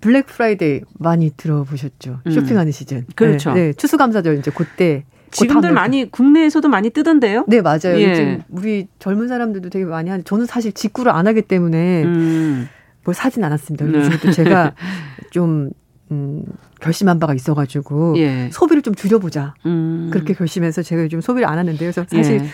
블랙 0.00 0.26
프라이데이 0.26 0.82
많이 0.98 1.30
들어보셨죠? 1.36 2.20
음. 2.26 2.30
쇼핑하는 2.30 2.72
시즌. 2.72 3.06
그렇죠. 3.14 3.52
네, 3.52 3.68
네. 3.68 3.72
추수감사절 3.72 4.38
이제 4.38 4.50
그때 4.54 5.04
지금들 5.30 5.72
많이 5.72 6.10
국내에서도 6.10 6.68
많이 6.68 6.90
뜨던데요? 6.90 7.44
네 7.48 7.60
맞아요. 7.60 7.98
예. 7.98 8.10
요즘 8.10 8.42
우리 8.48 8.88
젊은 8.98 9.28
사람들도 9.28 9.70
되게 9.70 9.84
많이 9.84 10.10
하는. 10.10 10.24
저는 10.24 10.46
사실 10.46 10.72
직구를 10.72 11.12
안 11.12 11.26
하기 11.26 11.42
때문에 11.42 12.04
음. 12.04 12.68
뭘 13.08 13.14
사진 13.14 13.42
않았습니다. 13.42 13.86
그래서 13.86 14.10
네. 14.18 14.30
제가 14.32 14.74
좀 15.32 15.70
음, 16.10 16.42
결심한 16.78 17.18
바가 17.18 17.32
있어가지고 17.32 18.18
예. 18.18 18.50
소비를 18.52 18.82
좀 18.82 18.94
줄여보자. 18.94 19.54
음. 19.64 20.10
그렇게 20.12 20.34
결심해서 20.34 20.82
제가 20.82 21.02
요즘 21.04 21.22
소비를 21.22 21.48
안 21.48 21.56
하는데요. 21.56 21.90
그래서 21.90 22.04
사실 22.06 22.40
예. 22.42 22.46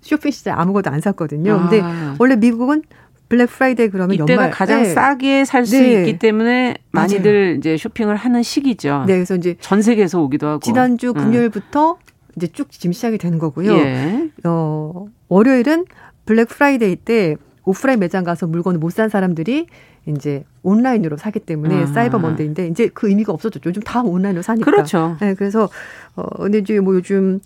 쇼핑 0.00 0.32
시장 0.32 0.58
아무것도 0.58 0.90
안 0.90 1.00
샀거든요. 1.00 1.52
아. 1.54 1.68
근데 1.68 1.84
원래 2.18 2.34
미국은 2.34 2.82
블랙 3.28 3.46
프라이데이 3.46 3.90
그러면 3.90 4.14
이때가 4.14 4.32
연말 4.32 4.50
가장 4.50 4.82
네. 4.82 4.88
싸게 4.88 5.44
살수 5.44 5.78
네. 5.78 6.00
있기 6.00 6.18
때문에 6.18 6.74
많이들 6.90 7.32
맞아요. 7.32 7.54
이제 7.54 7.76
쇼핑을 7.76 8.16
하는 8.16 8.42
시기죠. 8.42 9.04
네, 9.06 9.14
그래서 9.14 9.36
이제 9.36 9.54
전 9.60 9.82
세계에서 9.82 10.20
오기도 10.20 10.48
하고 10.48 10.60
지난주 10.60 11.10
음. 11.10 11.14
금요일부터 11.14 11.92
음. 11.92 11.96
이제 12.36 12.48
쭉 12.48 12.72
지금 12.72 12.92
시작이 12.92 13.18
되는 13.18 13.38
거고요. 13.38 13.72
예. 13.76 14.30
어, 14.44 15.06
월요일은 15.28 15.84
블랙 16.26 16.48
프라이데이 16.48 16.96
때 16.96 17.36
오프라인 17.64 18.00
매장 18.00 18.24
가서 18.24 18.48
물건을 18.48 18.80
못 18.80 18.90
산 18.92 19.08
사람들이 19.08 19.66
이제 20.06 20.44
온라인으로 20.62 21.16
사기 21.16 21.38
때문에 21.40 21.82
아. 21.82 21.86
사이버 21.86 22.18
먼데이인데 22.18 22.68
이제 22.68 22.88
그 22.92 23.08
의미가 23.08 23.32
없어졌죠. 23.32 23.68
요즘 23.68 23.82
다 23.82 24.02
온라인으로 24.02 24.42
사니까. 24.42 24.70
그렇죠. 24.70 25.16
네, 25.20 25.34
그래서 25.34 25.68
어 26.16 26.42
근데 26.42 26.58
이제 26.58 26.80
뭐 26.80 26.94
요즘 26.94 27.40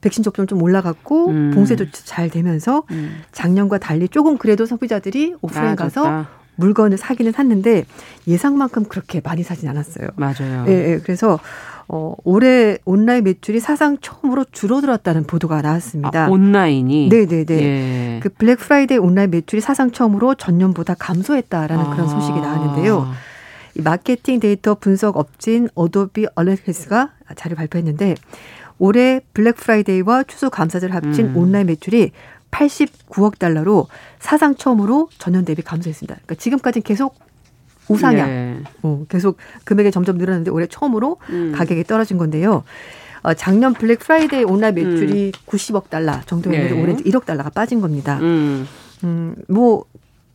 백신 0.00 0.24
접종 0.24 0.46
좀 0.46 0.60
올라갔고 0.62 1.28
음. 1.28 1.50
봉쇄도 1.54 1.86
잘 1.92 2.28
되면서 2.28 2.82
음. 2.90 3.22
작년과 3.30 3.78
달리 3.78 4.08
조금 4.08 4.36
그래도 4.36 4.66
소비자들이 4.66 5.36
오프라인 5.40 5.72
아, 5.72 5.74
가서 5.76 6.26
물건을 6.56 6.98
사기는 6.98 7.32
샀는데 7.32 7.84
예상만큼 8.26 8.84
그렇게 8.84 9.20
많이 9.22 9.42
사진 9.42 9.68
않았어요. 9.68 10.08
맞아요. 10.16 10.64
예, 10.68 10.92
예. 10.92 11.00
그래서 11.02 11.38
어, 11.94 12.14
올해 12.24 12.78
온라인 12.86 13.22
매출이 13.24 13.60
사상 13.60 13.98
처음으로 14.00 14.46
줄어들었다는 14.50 15.24
보도가 15.24 15.60
나왔습니다. 15.60 16.24
아, 16.24 16.28
온라인이? 16.30 17.10
네네네. 17.10 17.46
예. 17.50 18.20
그 18.22 18.30
블랙 18.30 18.60
프라이데이 18.60 18.96
온라인 18.96 19.30
매출이 19.30 19.60
사상 19.60 19.90
처음으로 19.90 20.34
전년보다 20.34 20.94
감소했다라는 20.94 21.84
아. 21.84 21.90
그런 21.90 22.08
소식이 22.08 22.40
나왔는데요. 22.40 23.06
이 23.76 23.82
마케팅 23.82 24.40
데이터 24.40 24.74
분석 24.74 25.18
업체인 25.18 25.68
어도비 25.74 26.28
애널리틱스가 26.34 27.10
자료 27.36 27.56
발표했는데 27.56 28.14
올해 28.78 29.20
블랙 29.34 29.56
프라이데이와 29.56 30.24
추수 30.24 30.48
감사절 30.48 30.92
합친 30.92 31.26
음. 31.26 31.36
온라인 31.36 31.66
매출이 31.66 32.12
89억 32.50 33.38
달러로 33.38 33.88
사상 34.18 34.54
처음으로 34.54 35.10
전년 35.18 35.44
대비 35.44 35.60
감소했습니다. 35.60 36.14
그러니까 36.14 36.34
지금까지는 36.36 36.84
계속 36.84 37.16
우상향. 37.88 38.28
네. 38.28 38.60
어, 38.82 39.04
계속 39.08 39.36
금액이 39.64 39.90
점점 39.90 40.18
늘었는데 40.18 40.50
올해 40.50 40.66
처음으로 40.66 41.18
음. 41.30 41.52
가격이 41.54 41.84
떨어진 41.84 42.18
건데요. 42.18 42.64
어, 43.22 43.34
작년 43.34 43.72
블랙 43.72 44.00
프라이데이 44.00 44.44
온라인 44.44 44.74
매출이 44.74 45.32
음. 45.34 45.46
90억 45.46 45.90
달러 45.90 46.20
정도였는데 46.26 46.74
네. 46.74 46.82
올해 46.82 46.94
1억 46.96 47.24
달러가 47.24 47.50
빠진 47.50 47.80
겁니다. 47.80 48.18
음. 48.20 48.66
음, 49.04 49.34
뭐 49.48 49.84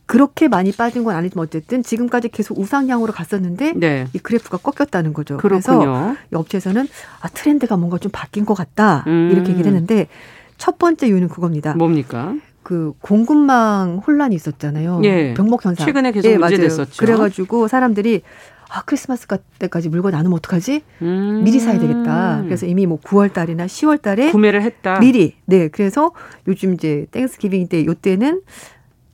그렇게 0.06 0.48
많이 0.48 0.72
빠진 0.72 1.04
건 1.04 1.14
아니지만 1.14 1.44
어쨌든 1.46 1.82
지금까지 1.82 2.30
계속 2.30 2.58
우상향으로 2.58 3.12
갔었는데 3.12 3.74
네. 3.76 4.06
이 4.14 4.18
그래프가 4.18 4.56
꺾였다는 4.56 5.12
거죠. 5.12 5.36
그렇군요. 5.36 5.60
그래서 5.60 6.16
이 6.32 6.34
업체에서는 6.34 6.88
아 7.20 7.28
트렌드가 7.28 7.76
뭔가 7.76 7.98
좀 7.98 8.10
바뀐 8.10 8.46
것 8.46 8.54
같다 8.54 9.04
음. 9.06 9.28
이렇게 9.30 9.50
얘기를 9.50 9.66
했는데 9.66 10.08
첫 10.56 10.78
번째 10.78 11.08
이유는 11.08 11.28
그겁니다. 11.28 11.74
뭡니까? 11.74 12.34
그 12.68 12.92
공급망 13.00 14.02
혼란이 14.06 14.34
있었잖아요. 14.34 15.00
예. 15.04 15.32
병목 15.32 15.64
현상. 15.64 15.86
최근에 15.86 16.12
계속 16.12 16.28
예, 16.28 16.36
문제됐었죠. 16.36 16.98
그래가지고 16.98 17.66
사람들이 17.66 18.20
아 18.68 18.82
크리스마스 18.82 19.26
때까지 19.58 19.88
물건 19.88 20.14
안 20.14 20.26
오면 20.26 20.36
어떡하지? 20.36 20.82
음. 21.00 21.40
미리 21.44 21.60
사야 21.60 21.78
되겠다. 21.78 22.42
그래서 22.44 22.66
이미 22.66 22.84
뭐 22.84 23.00
9월 23.00 23.32
달이나 23.32 23.64
10월 23.64 24.02
달에 24.02 24.30
구매를 24.32 24.60
했다. 24.60 24.98
미리. 24.98 25.36
네. 25.46 25.68
그래서 25.68 26.12
요즘 26.46 26.74
이제 26.74 27.06
Thanksgiving 27.10 27.68
때 27.68 27.86
요때는 27.86 28.42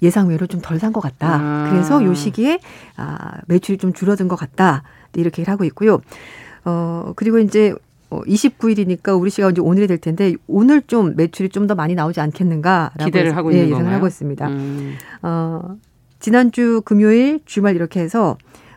예상외로 0.02 0.48
좀 0.48 0.60
덜 0.60 0.80
산 0.80 0.92
것 0.92 1.00
같다. 1.00 1.38
아. 1.40 1.68
그래서 1.70 2.02
요 2.04 2.12
시기에 2.12 2.58
아 2.96 3.38
매출이 3.46 3.78
좀 3.78 3.92
줄어든 3.92 4.26
것 4.26 4.34
같다. 4.34 4.82
이렇게 5.14 5.44
하고 5.44 5.62
있고요. 5.62 6.00
어 6.64 7.12
그리고 7.14 7.38
이제 7.38 7.72
29일이니까 8.22 9.08
어, 9.10 9.16
우리 9.16 9.30
시간 9.30 9.50
이제 9.52 9.60
오늘이 9.60 9.86
될 9.86 9.98
텐데 9.98 10.34
오늘 10.46 10.82
좀 10.82 11.14
매출이 11.16 11.48
좀 11.48 11.66
더 11.66 11.74
많이 11.74 11.94
나오지 11.94 12.20
않겠는가라고 12.20 13.04
기대를 13.06 13.36
하고 13.36 13.50
있는 13.50 13.66
예, 13.66 13.70
예상을 13.70 13.90
하고 13.92 14.06
있습니다. 14.06 14.48
음. 14.48 14.94
어, 15.22 15.76
지난주 16.20 16.82
금요일 16.84 17.40
주말 17.46 17.74
이렇게 17.74 18.00
해서 18.00 18.36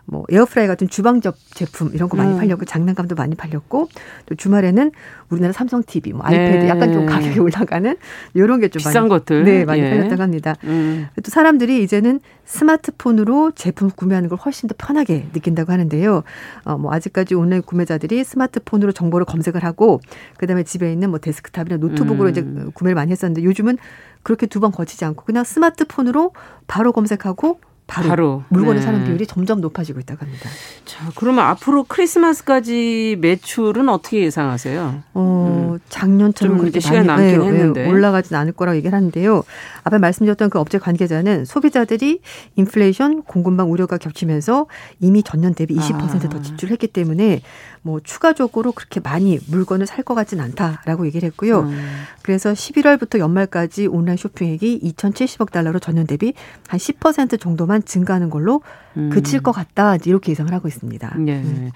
뭐 0.10 0.24
에어프라이 0.32 0.68
같은 0.68 0.88
주방 0.88 1.36
제품 1.54 1.92
이런 1.94 2.08
거 2.08 2.16
많이 2.16 2.32
음. 2.34 2.38
팔렸고 2.40 2.64
장난감도 2.64 3.16
많이 3.16 3.36
팔렸고 3.36 3.90
또 4.26 4.36
주말에는 4.36 4.92
우리나라 5.30 5.52
삼성 5.52 5.84
TV, 5.84 6.14
뭐 6.14 6.22
아이패드 6.26 6.64
네. 6.64 6.70
약간 6.70 6.94
좀 6.94 7.06
가격이 7.06 7.40
올라가는 7.40 7.96
이런 8.34 8.62
게 8.62 8.70
좀 8.70 8.80
비싼 8.80 8.94
많이, 8.94 9.10
것들 9.10 9.44
네 9.44 9.66
많이 9.66 9.82
예. 9.82 9.90
팔렸다고 9.90 10.22
합니다. 10.24 10.56
음. 10.64 11.08
또 11.22 11.30
사람들이 11.30 11.84
이제는 11.84 12.22
스마트폰으로 12.46 13.52
제품 13.52 13.90
구매하는 13.90 14.30
걸 14.30 14.38
훨씬 14.38 14.68
더 14.70 14.76
편하게 14.78 15.28
느낀다고 15.34 15.74
하는데요. 15.74 16.24
어, 16.64 16.78
뭐 16.78 16.94
아직까지 16.94 17.36
온라인 17.36 17.62
구매자들이 17.62 18.24
스마트폰으로 18.24 18.94
정보를 18.94 19.26
검색을 19.26 19.64
하고 19.66 20.00
그다음에 20.38 20.64
집에 20.64 20.92
있는 20.92 21.10
뭐 21.10 21.20
데스크탑이나 21.20 21.78
노트북으로 21.78 22.30
음. 22.30 22.32
이제 22.32 22.42
구매를 22.74 22.96
많이 22.96 23.12
했었는데 23.12 23.44
요즘은 23.44 23.78
그렇게 24.24 24.46
두 24.46 24.58
번 24.60 24.72
거치지 24.72 25.06
않고 25.06 25.24
그냥 25.26 25.44
스마트폰으로 25.44 26.32
바로 26.68 26.92
검색하고 26.94 27.60
바로, 27.88 28.10
바로. 28.10 28.44
물건을 28.50 28.80
네. 28.80 28.86
사는 28.86 29.04
비율이 29.06 29.26
점점 29.26 29.62
높아지고 29.62 30.02
있다고 30.02 30.26
합니다. 30.26 30.50
자, 30.86 31.10
그러면 31.16 31.46
앞으로 31.46 31.86
크리스마스까지 31.86 33.18
매출은 33.22 33.88
어떻게 33.88 34.24
예상하세요? 34.24 35.04
어, 35.14 35.72
음. 35.74 35.80
작년처럼 35.90 36.58
그렇게 36.58 36.82
시간 36.82 37.06
많이 37.06 37.32
남긴 37.32 37.40
네, 37.40 37.46
했는데 37.48 37.88
올라가진 37.88 38.36
않을 38.36 38.52
거라고 38.52 38.76
얘기를 38.76 38.96
하는데요. 38.96 39.44
아까 39.84 40.00
말씀드렸던 40.00 40.50
그 40.50 40.60
업체 40.60 40.78
관계자는 40.78 41.46
소비자들이 41.46 42.20
인플레이션, 42.58 43.24
공급망 43.24 43.72
우려가 43.72 43.98
겹치면서 43.98 44.68
이미 45.00 45.24
전년 45.24 45.54
대비 45.54 45.76
20%더 45.76 46.38
아. 46.38 46.42
지출했기 46.42 46.88
때문에 46.88 47.42
뭐 47.88 48.02
추가적으로 48.02 48.74
그렇게 48.74 49.00
많이 49.00 49.40
물건을 49.48 49.88
살 49.88 50.04
것 50.04 50.14
같진 50.14 50.40
않다라고 50.42 51.06
얘기를 51.06 51.26
했고요. 51.28 51.62
음. 51.62 52.04
그래서 52.22 52.52
11월부터 52.52 53.20
연말까지 53.20 53.88
온라인 53.88 54.18
쇼핑액이 54.18 54.82
2,070억 54.84 55.52
달러로 55.52 55.80
전년 55.80 56.06
대비 56.06 56.34
한 56.68 56.78
10% 56.80 57.40
정도만 57.40 57.84
증가하는 57.86 58.30
걸로 58.30 58.62
음. 58.98 59.10
그칠 59.10 59.42
것 59.42 59.52
같다 59.52 59.96
이렇게 60.06 60.32
예상을 60.32 60.52
하고 60.52 60.68
있습니다. 60.68 61.16
네. 61.20 61.34
음. 61.34 61.72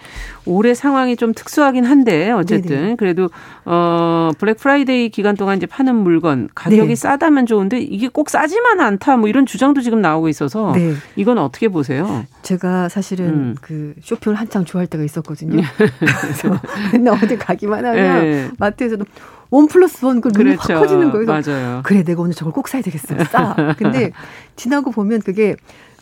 올해 0.45 0.74
상황이 0.74 1.15
좀 1.15 1.34
특수하긴 1.34 1.86
한데 1.86 2.32
어쨌든 2.32 2.76
네네. 2.76 2.95
그래도 2.95 3.30
어 3.65 4.32
블랙 4.38 4.57
프라이데이 4.57 5.09
기간 5.09 5.36
동안 5.36 5.57
이제 5.57 5.65
파는 5.65 5.95
물건 5.95 6.49
가격이 6.55 6.88
네. 6.88 6.95
싸다면 6.95 7.45
좋은데 7.45 7.80
이게 7.80 8.07
꼭 8.07 8.30
싸지만 8.30 8.80
않다 8.82 9.17
뭐 9.17 9.30
이런 9.30 9.45
주장도 9.45 9.82
지금 9.82 10.01
나오고 10.01 10.30
있어서 10.30 10.74
네. 10.76 10.93
이건 11.15 11.38
어떻게 11.38 11.67
보세요? 11.67 12.26
제가 12.41 12.89
사실은 12.89 13.28
음. 13.28 13.55
그 13.61 13.93
쇼핑을 14.01 14.36
한창 14.36 14.65
좋아할 14.65 14.88
때가 14.88 15.03
있었거든요. 15.03 15.61
그래서 15.99 16.59
맨날 16.91 17.13
어디 17.13 17.38
가기만 17.38 17.86
하면 17.86 18.22
네. 18.24 18.49
마트에서도 18.57 19.05
원 19.51 19.67
플러스 19.67 20.05
원 20.05 20.22
그걸 20.22 20.43
눈이 20.43 20.55
그렇죠. 20.55 20.74
확 20.74 20.80
커지는 20.80 21.11
거예요. 21.11 21.26
맞아요. 21.28 21.82
그래 21.84 22.03
내가 22.03 22.22
오늘 22.22 22.34
저걸 22.34 22.53
꼭 22.53 22.69
사야 22.69 22.82
되겠어. 22.82 23.22
싸. 23.26 23.76
근데 23.78 24.11
지나고 24.55 24.91
보면 24.91 25.22
그게 25.22 25.55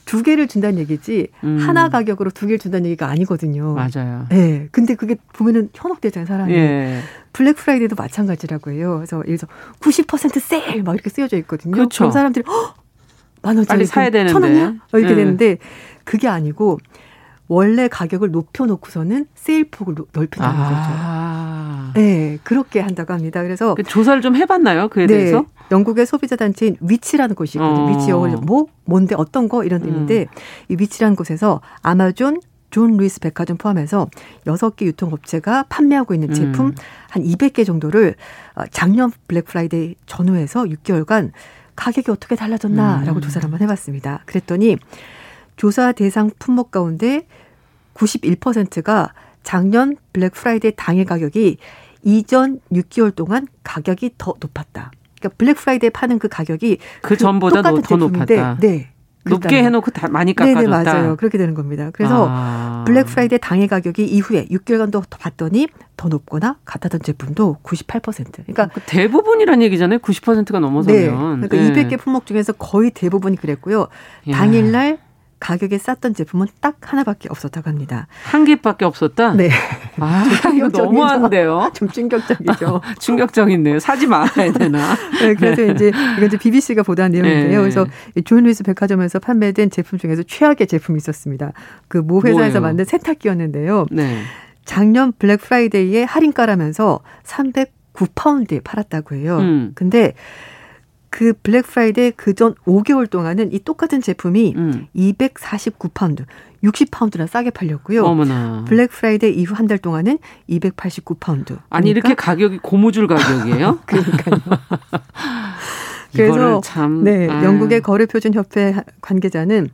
두 0.10 0.24
개를 0.24 0.48
준다는 0.48 0.80
얘기지 0.80 1.28
음. 1.44 1.60
하나 1.60 1.88
가격으로 1.88 2.32
두 2.32 2.48
개를 2.48 2.58
준다는 2.58 2.88
얘기가 2.88 3.08
아니거든요. 3.10 3.76
맞아요. 3.76 4.26
네. 4.30 4.68
근데 4.72 4.96
그게 4.96 5.16
보면은 5.34 5.70
현혹되잖아요, 5.72 6.26
사람이. 6.26 6.52
예. 6.52 7.02
블랙 7.32 7.56
프라이데이도 7.58 7.96
마찬가지라고 7.96 8.72
해요. 8.72 8.96
그래서 8.96 9.22
예를 9.28 9.38
들어서 9.38 9.54
90% 9.80 10.40
세일 10.40 10.82
막 10.82 10.96
이렇게 10.96 11.12
쓰여져 11.12 11.38
있거든요. 11.38 11.74
그렇죠. 11.74 12.00
그럼 12.00 12.12
사람들이 12.12 12.44
만 13.44 13.58
원짜리 13.58 13.78
빨리 13.78 13.86
사야 13.86 14.10
되는데 14.10 14.34
천 14.34 14.42
원이야? 14.42 14.74
이렇게 14.94 15.12
예. 15.12 15.16
되는데 15.16 15.58
그게 16.06 16.28
아니고 16.28 16.80
원래 17.48 17.88
가격을 17.88 18.32
높여놓고서는 18.32 19.28
세일 19.36 19.70
폭을 19.70 19.94
넓힌다는 20.12 20.60
아. 20.60 21.92
거죠. 21.94 22.00
네, 22.02 22.40
그렇게 22.44 22.80
한다고 22.80 23.14
합니다. 23.14 23.44
그래서 23.44 23.76
그 23.76 23.84
조사를 23.84 24.24
좀 24.24 24.36
해봤나요? 24.36 24.88
그에 24.88 25.06
네, 25.06 25.18
대해서? 25.18 25.46
영국의 25.72 26.06
소비자 26.06 26.36
단체인 26.36 26.78
위치라는 26.82 27.36
곳이 27.36 27.58
있거든요. 27.58 27.86
어. 27.86 27.90
위치 27.90 28.10
영어로 28.10 28.40
뭐 28.42 28.66
뭔데 28.86 29.16
어떤 29.16 29.50
거 29.50 29.64
이런 29.64 29.84
의미인데 29.84 30.22
음. 30.22 30.28
이 30.70 30.78
위치라는 30.80 31.16
곳에서 31.16 31.62
아마존 31.82 32.40
존 32.72 32.98
루이스 32.98 33.20
백화점 33.20 33.58
포함해서 33.58 34.10
6개 34.46 34.86
유통업체가 34.86 35.66
판매하고 35.70 36.14
있는 36.14 36.34
제품 36.34 36.68
음. 36.68 36.76
한 37.10 37.24
200개 37.24 37.66
정도를 37.66 38.16
어, 38.56 38.64
작년 38.72 39.12
블랙 39.28 39.46
프라이데이 39.46 39.96
전후에서 40.06 40.66
6개월간 40.66 41.32
가격이 41.76 42.12
어떻게 42.12 42.36
달라졌나라고 42.36 43.20
음. 43.20 43.22
조사를 43.22 43.44
한번 43.44 43.62
해봤습니다. 43.62 44.22
그랬더니 44.26 44.78
조사 45.56 45.92
대상 45.92 46.30
품목 46.38 46.72
가운데 46.72 47.26
91%가 47.94 49.14
작년 49.44 49.96
블랙 50.14 50.34
프라이데이 50.34 50.74
당일 50.76 51.06
가격이 51.06 51.58
이전 52.04 52.60
6개월 52.72 53.16
동안 53.16 53.48
가격이 53.64 54.16
더 54.18 54.36
높았다. 54.40 54.92
그러니까 55.20 55.36
블랙 55.38 55.56
프라이데이 55.56 55.90
파는 55.90 56.20
그 56.20 56.28
가격이 56.28 56.78
그, 57.02 57.10
그 57.10 57.18
전보다 57.18 57.62
더, 57.62 57.82
더 57.82 57.96
높았다. 57.98 58.58
네. 58.60 58.90
높게 59.26 59.64
해놓고 59.64 59.92
다 59.92 60.08
많이 60.08 60.34
깎아줬다. 60.34 60.62
네네 60.62 60.84
맞아요. 60.84 61.16
그렇게 61.18 61.38
되는 61.38 61.54
겁니다. 61.54 61.90
그래서 61.94 62.28
아. 62.30 62.84
블랙 62.88 63.06
프라이데이 63.06 63.40
당일 63.40 63.68
가격이 63.68 64.06
이후에 64.06 64.46
6개월간 64.48 64.92
더 64.92 65.02
봤더니 65.10 65.68
더 65.98 66.08
높거나 66.08 66.58
같았던 66.66 67.02
제품도 67.02 67.58
98%. 67.64 68.32
그러니까 68.32 68.68
그 68.68 68.80
대부분이란 68.86 69.62
얘기잖아요. 69.62 70.00
90%가 70.00 70.60
넘어서면. 70.60 71.42
네. 71.42 71.48
그러니까 71.48 71.58
네. 71.58 71.88
200개 71.88 72.00
품목 72.00 72.26
중에서 72.26 72.54
거의 72.54 72.92
대부분이 72.92 73.36
그랬고요. 73.38 73.88
당일날 74.32 75.00
가격이 75.40 75.78
쌌던 75.78 76.14
제품은 76.16 76.48
딱 76.60 76.76
하나밖에 76.82 77.30
없었다고 77.30 77.70
합니다. 77.70 78.08
한 78.26 78.44
개밖에 78.44 78.84
없었다? 78.84 79.34
네. 79.34 79.50
아, 79.98 80.26
이거 80.54 80.68
너무한데요? 80.68 81.72
좀 81.76 81.88
충격적이죠. 81.88 82.82
충격적인데요. 83.00 83.80
사지 83.80 84.06
말아야 84.06 84.52
되나? 84.52 84.96
네, 85.22 85.34
그래서 85.36 85.62
네. 85.62 85.72
이제 85.72 85.88
이건 86.18 86.26
이제 86.26 86.38
BBC가 86.38 86.84
보도한 86.84 87.12
내용인데요. 87.14 87.50
네. 87.52 87.58
그래서 87.58 87.86
존 88.26 88.44
루이스 88.44 88.64
백화점에서 88.64 89.20
판매된 89.20 89.70
제품 89.70 89.98
중에서 89.98 90.24
최악의 90.24 90.68
제품이 90.68 90.98
있었습니다. 90.98 91.54
그 91.88 92.00
모 92.02 92.22
회사에서 92.22 92.60
뭐예요? 92.60 92.62
만든 92.62 92.86
세탁기였는데요. 92.86 93.86
네. 93.92 94.22
작년 94.66 95.14
블랙 95.18 95.42
프라이데이에 95.42 96.04
할인가라면서 96.04 97.00
309파운드에 97.24 98.64
팔았다고 98.64 99.16
해요. 99.16 99.38
음. 99.40 99.72
근데 99.76 100.14
그 101.10 101.34
블랙 101.42 101.66
프라이데이 101.68 102.12
그전 102.12 102.54
5개월 102.66 103.10
동안은 103.10 103.52
이 103.54 103.60
똑같은 103.60 104.02
제품이 104.02 104.54
음. 104.56 104.88
249파운드, 104.96 106.26
60파운드나 106.64 107.28
싸게 107.28 107.50
팔렸고요. 107.52 108.04
어머나. 108.06 108.66
블랙 108.68 108.92
프라이데이 108.92 109.34
이후 109.36 109.54
한 109.56 109.68
달 109.68 109.78
동안은 109.80 110.20
289파운드. 110.50 111.58
아니 111.70 111.94
그러니까 111.94 112.10
이렇게 112.10 112.16
가격이 112.16 112.60
고무줄 112.62 113.08
가격이에요? 113.08 113.80
그러니까요. 113.88 114.40
그래서 116.14 116.62
참, 116.64 117.04
네, 117.04 117.28
아. 117.30 117.44
영국의 117.44 117.82
거래 117.82 118.06
표준 118.06 118.34
협회 118.34 118.76
관계자는 119.02 119.70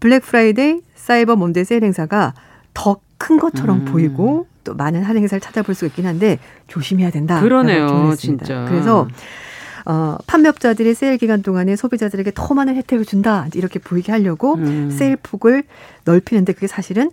블랙 0.00 0.22
프라이데이 0.22 0.80
사이버 0.94 1.36
몬데이 1.36 1.64
세일 1.64 1.84
행사가 1.84 2.34
더 2.74 2.96
큰 3.16 3.38
것처럼 3.38 3.78
음. 3.78 3.84
보이고 3.86 4.46
또 4.64 4.74
많은 4.74 5.02
할인 5.02 5.22
행사를 5.22 5.40
찾아볼 5.40 5.74
수 5.74 5.86
있긴 5.86 6.04
한데 6.04 6.38
조심해야 6.66 7.10
된다. 7.10 7.40
그러네요, 7.40 8.12
진짜. 8.18 8.66
그래서 8.68 9.08
어, 9.84 10.16
판매업자들이 10.26 10.94
세일 10.94 11.18
기간 11.18 11.42
동안에 11.42 11.76
소비자들에게 11.76 12.32
더 12.34 12.54
많은 12.54 12.76
혜택을 12.76 13.04
준다 13.04 13.46
이렇게 13.54 13.78
보이게 13.78 14.12
하려고 14.12 14.54
음. 14.54 14.90
세일 14.90 15.16
폭을 15.16 15.64
넓히는데 16.04 16.52
그게 16.54 16.66
사실은 16.66 17.10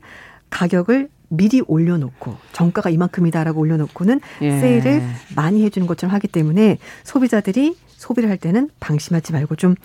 가격을 0.50 1.10
미리 1.30 1.62
올려놓고 1.66 2.36
정가가 2.52 2.90
이만큼이다라고 2.90 3.62
올려놓고는 3.62 4.20
예. 4.42 4.60
세일을 4.60 5.02
많이 5.36 5.64
해주는 5.64 5.88
것처럼 5.88 6.14
하기 6.16 6.28
때문에 6.28 6.78
소비자들이 7.04 7.78
소비를 7.88 8.30
할 8.30 8.38
때는 8.38 8.70
방심하지 8.82 9.32
말고 9.32 9.56
좀 9.56 9.76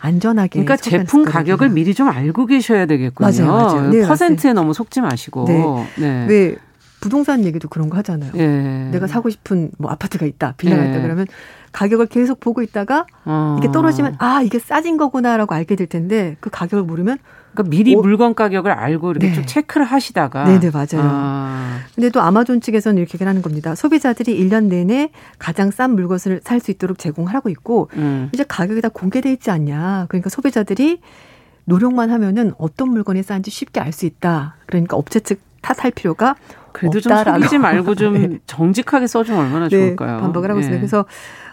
안전하게. 0.00 0.64
그러니까 0.64 0.76
제품 0.76 1.24
가격을 1.24 1.70
미리 1.70 1.94
좀 1.94 2.08
알고 2.08 2.46
계셔야 2.46 2.86
되겠군요. 2.86 3.30
맞아요, 3.30 3.52
맞아요. 3.52 3.90
네, 3.90 4.06
퍼센트에 4.06 4.52
맞아요. 4.52 4.62
너무 4.62 4.74
속지 4.74 5.00
마시고. 5.00 5.44
네. 5.46 5.88
네. 5.98 6.26
왜 6.28 6.56
부동산 7.04 7.44
얘기도 7.44 7.68
그런 7.68 7.90
거 7.90 7.98
하잖아요. 7.98 8.32
예. 8.36 8.88
내가 8.90 9.06
사고 9.06 9.28
싶은 9.28 9.70
뭐 9.76 9.90
아파트가 9.90 10.24
있다, 10.24 10.54
빌라가 10.56 10.86
예. 10.86 10.88
있다 10.90 11.02
그러면 11.02 11.26
가격을 11.72 12.06
계속 12.06 12.40
보고 12.40 12.62
있다가 12.62 13.04
어. 13.26 13.56
이게 13.58 13.70
떨어지면 13.70 14.14
아 14.18 14.40
이게 14.42 14.58
싸진 14.58 14.96
거구나라고 14.96 15.54
알게 15.54 15.76
될 15.76 15.86
텐데 15.86 16.36
그 16.40 16.48
가격을 16.48 16.84
모르면 16.84 17.18
그러니까 17.52 17.70
미리 17.70 17.94
오. 17.94 18.00
물건 18.00 18.34
가격을 18.34 18.70
알고 18.70 19.10
이렇게 19.10 19.26
네. 19.28 19.34
좀 19.34 19.44
체크를 19.44 19.84
하시다가 19.84 20.44
네네 20.44 20.70
맞아요. 20.70 21.02
아. 21.04 21.80
근데 21.94 22.08
또 22.08 22.22
아마존 22.22 22.62
측에서는 22.62 22.96
이렇게 22.96 23.22
하는 23.22 23.42
겁니다. 23.42 23.74
소비자들이 23.74 24.40
1년 24.40 24.64
내내 24.64 25.10
가장 25.38 25.70
싼 25.70 25.94
물건을 25.94 26.40
살 26.42 26.58
수 26.60 26.70
있도록 26.70 26.98
제공하고 26.98 27.50
있고 27.50 27.90
음. 27.96 28.30
이제 28.32 28.44
가격이 28.48 28.80
다 28.80 28.88
공개돼 28.88 29.30
있지 29.30 29.50
않냐. 29.50 30.06
그러니까 30.08 30.30
소비자들이 30.30 31.00
노력만 31.66 32.10
하면은 32.10 32.52
어떤 32.56 32.88
물건이 32.88 33.22
싼지 33.22 33.50
쉽게 33.50 33.80
알 33.80 33.92
수 33.92 34.06
있다. 34.06 34.56
그러니까 34.64 34.96
업체 34.96 35.20
측 35.20 35.40
탓할 35.60 35.90
필요가 35.92 36.36
그래도 36.74 36.98
없다라고. 36.98 37.24
좀 37.24 37.34
속이지 37.34 37.58
말고 37.58 37.94
좀 37.96 38.14
네. 38.14 38.38
정직하게 38.46 39.06
써주면 39.06 39.40
얼마나 39.40 39.68
네, 39.68 39.76
좋을까요? 39.76 40.20
반박을 40.20 40.50
하고 40.50 40.60
있습니다. 40.60 40.76
네. 40.76 40.80
그래서 40.80 41.06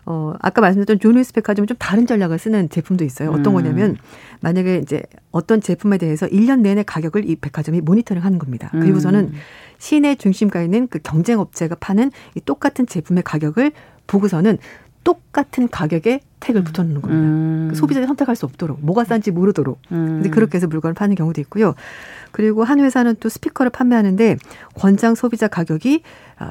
어 0.05 0.33
아까 0.41 0.61
말씀드렸던 0.61 0.99
존 0.99 1.10
루이스 1.10 1.31
백화점은 1.33 1.67
좀 1.67 1.77
다른 1.77 2.07
전략을 2.07 2.39
쓰는 2.39 2.69
제품도 2.69 3.05
있어요. 3.05 3.29
어떤 3.29 3.53
음. 3.53 3.53
거냐면 3.53 3.97
만약에 4.41 4.77
이제 4.77 5.03
어떤 5.29 5.61
제품에 5.61 5.99
대해서 5.99 6.27
1년 6.27 6.61
내내 6.61 6.83
가격을 6.83 7.29
이 7.29 7.35
백화점이 7.35 7.81
모니터링 7.81 8.23
하는 8.23 8.39
겁니다. 8.39 8.71
음. 8.73 8.79
그리고서는 8.79 9.31
시내 9.77 10.15
중심가에 10.15 10.65
있는 10.65 10.87
그 10.87 10.99
경쟁 11.03 11.39
업체가 11.39 11.75
파는 11.79 12.11
이 12.35 12.41
똑같은 12.41 12.87
제품의 12.87 13.23
가격을 13.23 13.71
보고서는 14.07 14.57
똑같은 15.03 15.69
가격에 15.69 16.19
tag을 16.41 16.63
붙여놓는 16.63 17.01
겁니다. 17.01 17.23
음. 17.23 17.67
그 17.69 17.75
소비자들이 17.75 18.07
선택할 18.07 18.35
수 18.35 18.45
없도록 18.45 18.83
뭐가 18.83 19.05
싼지 19.05 19.31
모르도록. 19.31 19.79
음. 19.93 20.05
근데 20.07 20.29
그렇게 20.29 20.57
해서 20.57 20.67
물건을 20.67 20.93
파는 20.93 21.15
경우도 21.15 21.39
있고요. 21.41 21.75
그리고 22.31 22.63
한 22.63 22.79
회사는 22.81 23.15
또 23.21 23.29
스피커를 23.29 23.69
판매하는데 23.69 24.37
권장 24.75 25.15
소비자 25.15 25.47
가격이 25.47 26.01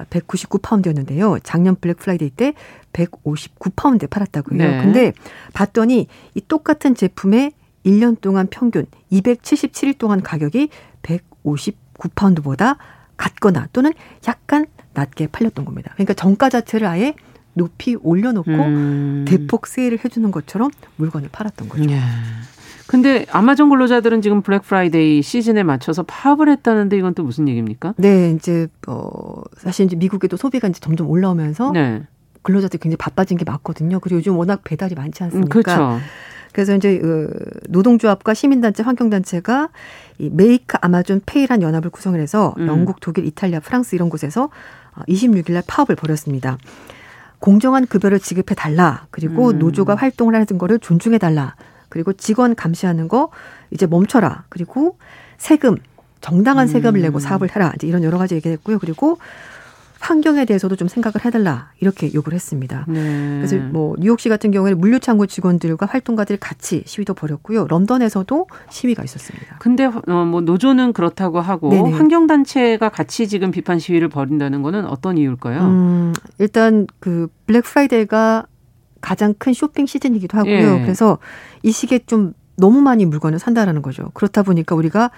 199 0.09 0.59
파운드였는데요. 0.59 1.35
아, 1.35 1.39
작년 1.43 1.77
블랙 1.79 1.99
프라이데이 1.99 2.31
때 2.31 2.55
159 2.93 3.71
파운드에 3.77 4.09
팔았다고요. 4.09 4.59
네. 4.59 4.83
근데 4.83 5.13
봤더니 5.53 6.07
이 6.35 6.41
똑같은 6.47 6.95
제품의 6.95 7.53
1년 7.85 8.21
동안 8.21 8.47
평균 8.51 8.87
277일 9.13 9.99
동안 9.99 10.23
가격이 10.23 10.69
159 11.03 12.09
파운드보다 12.15 12.77
같거나 13.17 13.69
또는 13.73 13.93
약간 14.29 14.67
낮게 14.95 15.29
팔렸던 15.29 15.65
겁니다. 15.65 15.93
그러니까 15.95 16.15
정가 16.15 16.49
자체를 16.49 16.87
아예 16.87 17.15
높이 17.55 17.97
올려놓고 18.01 18.51
음. 18.51 19.25
대폭 19.27 19.67
세일을 19.67 19.99
해주는 20.05 20.31
것처럼 20.31 20.71
물건을 20.97 21.29
팔았던 21.33 21.69
거죠. 21.69 21.91
예. 21.91 21.99
근데 22.87 23.25
아마존 23.31 23.69
근로자들은 23.69 24.21
지금 24.21 24.43
블랙 24.43 24.63
프라이데이 24.63 25.23
시즌에 25.23 25.63
맞춰서 25.63 26.03
파업을 26.03 26.49
했다는데 26.49 26.97
이건 26.97 27.15
또 27.15 27.23
무슨 27.23 27.49
얘기입니까? 27.49 27.95
네, 27.99 28.33
이제 28.33 28.67
어 28.89 29.43
사실 29.57 29.87
이제 29.87 29.95
미국에도 29.95 30.37
소비가 30.37 30.67
이제 30.67 30.81
점점 30.81 31.09
올라오면서 31.09 31.71
네. 31.71 32.03
근로자들이 32.43 32.81
굉장히 32.81 32.97
바빠진 32.97 33.37
게 33.37 33.45
맞거든요. 33.45 34.01
그리고 34.01 34.19
요즘 34.19 34.37
워낙 34.37 34.63
배달이 34.65 34.97
많지 34.97 35.23
않습니까? 35.23 35.47
음, 35.47 35.63
그렇죠. 35.63 36.01
그래서 36.53 36.75
이제 36.75 36.99
그 36.99 37.33
노동조합과 37.69 38.35
시민단체, 38.35 38.83
환경단체가 38.83 39.69
이 40.19 40.31
Make 40.33 40.79
Amazon 40.81 41.21
Pay란 41.25 41.63
연합을 41.63 41.91
구성해서 41.91 42.55
을 42.59 42.63
음. 42.63 42.67
영국, 42.67 43.01
독일, 43.01 43.25
이탈리아, 43.27 43.61
프랑스 43.61 43.95
이런 43.95 44.09
곳에서 44.09 44.51
26일 45.07 45.53
날 45.53 45.63
파업을 45.67 45.95
벌였습니다. 45.95 46.59
공정한 47.41 47.87
급여를 47.87 48.21
지급해 48.21 48.55
달라. 48.55 49.07
그리고 49.11 49.49
음. 49.49 49.59
노조가 49.59 49.97
활동을 49.97 50.35
하는 50.35 50.47
거를 50.47 50.79
존중해 50.79 51.19
달라. 51.19 51.57
그리고 51.89 52.13
직원 52.13 52.55
감시하는 52.55 53.09
거 53.09 53.31
이제 53.71 53.87
멈춰라. 53.87 54.45
그리고 54.49 54.97
세금 55.39 55.77
정당한 56.21 56.69
세금을 56.69 57.01
내고 57.01 57.19
음. 57.19 57.21
사업을 57.21 57.55
해라. 57.55 57.73
이제 57.75 57.87
이런 57.87 58.05
여러 58.05 58.19
가지 58.19 58.35
얘기했고요. 58.37 58.79
그리고 58.79 59.19
환경에 60.01 60.47
대해서도 60.47 60.77
좀 60.77 60.89
생각을 60.89 61.25
해달라 61.25 61.71
이렇게 61.79 62.13
요구를 62.13 62.35
했습니다. 62.35 62.87
네. 62.89 63.37
그래서 63.37 63.57
뭐 63.57 63.95
뉴욕시 63.99 64.29
같은 64.29 64.51
경우에는 64.51 64.81
물류창고 64.81 65.27
직원들과 65.27 65.87
활동가들이 65.87 66.39
같이 66.41 66.83
시위도 66.87 67.15
벌였고요. 67.15 67.67
런던에서도 67.69 68.47
시위가 68.71 69.05
있었습니다. 69.05 69.57
근데 69.59 69.85
어, 69.85 70.25
뭐 70.25 70.41
노조는 70.41 70.95
그렇다고 70.95 71.41
하고 71.41 71.69
네네. 71.71 71.93
환경단체가 71.93 72.89
같이 72.89 73.29
지금 73.29 73.51
비판 73.51 73.79
시위를 73.79 74.09
벌인다는 74.09 74.63
거는 74.63 74.87
어떤 74.87 75.19
이유일까요? 75.19 75.61
음, 75.61 76.13
일단 76.39 76.87
그 76.99 77.29
블랙 77.47 77.65
프라이데이가 77.65 78.47
가장 79.03 79.35
큰 79.39 79.53
쇼핑 79.53 79.87
시즌이기도 79.87 80.39
하고요. 80.39 80.79
예. 80.79 80.81
그래서 80.83 81.19
이 81.63 81.71
시기에 81.73 82.01
좀 82.07 82.33
너무 82.57 82.81
많이 82.81 83.07
물건을 83.07 83.39
산다라는 83.39 83.83
거죠. 83.83 84.11
그렇다 84.15 84.43
보니까 84.43 84.75
우리가 84.75 85.11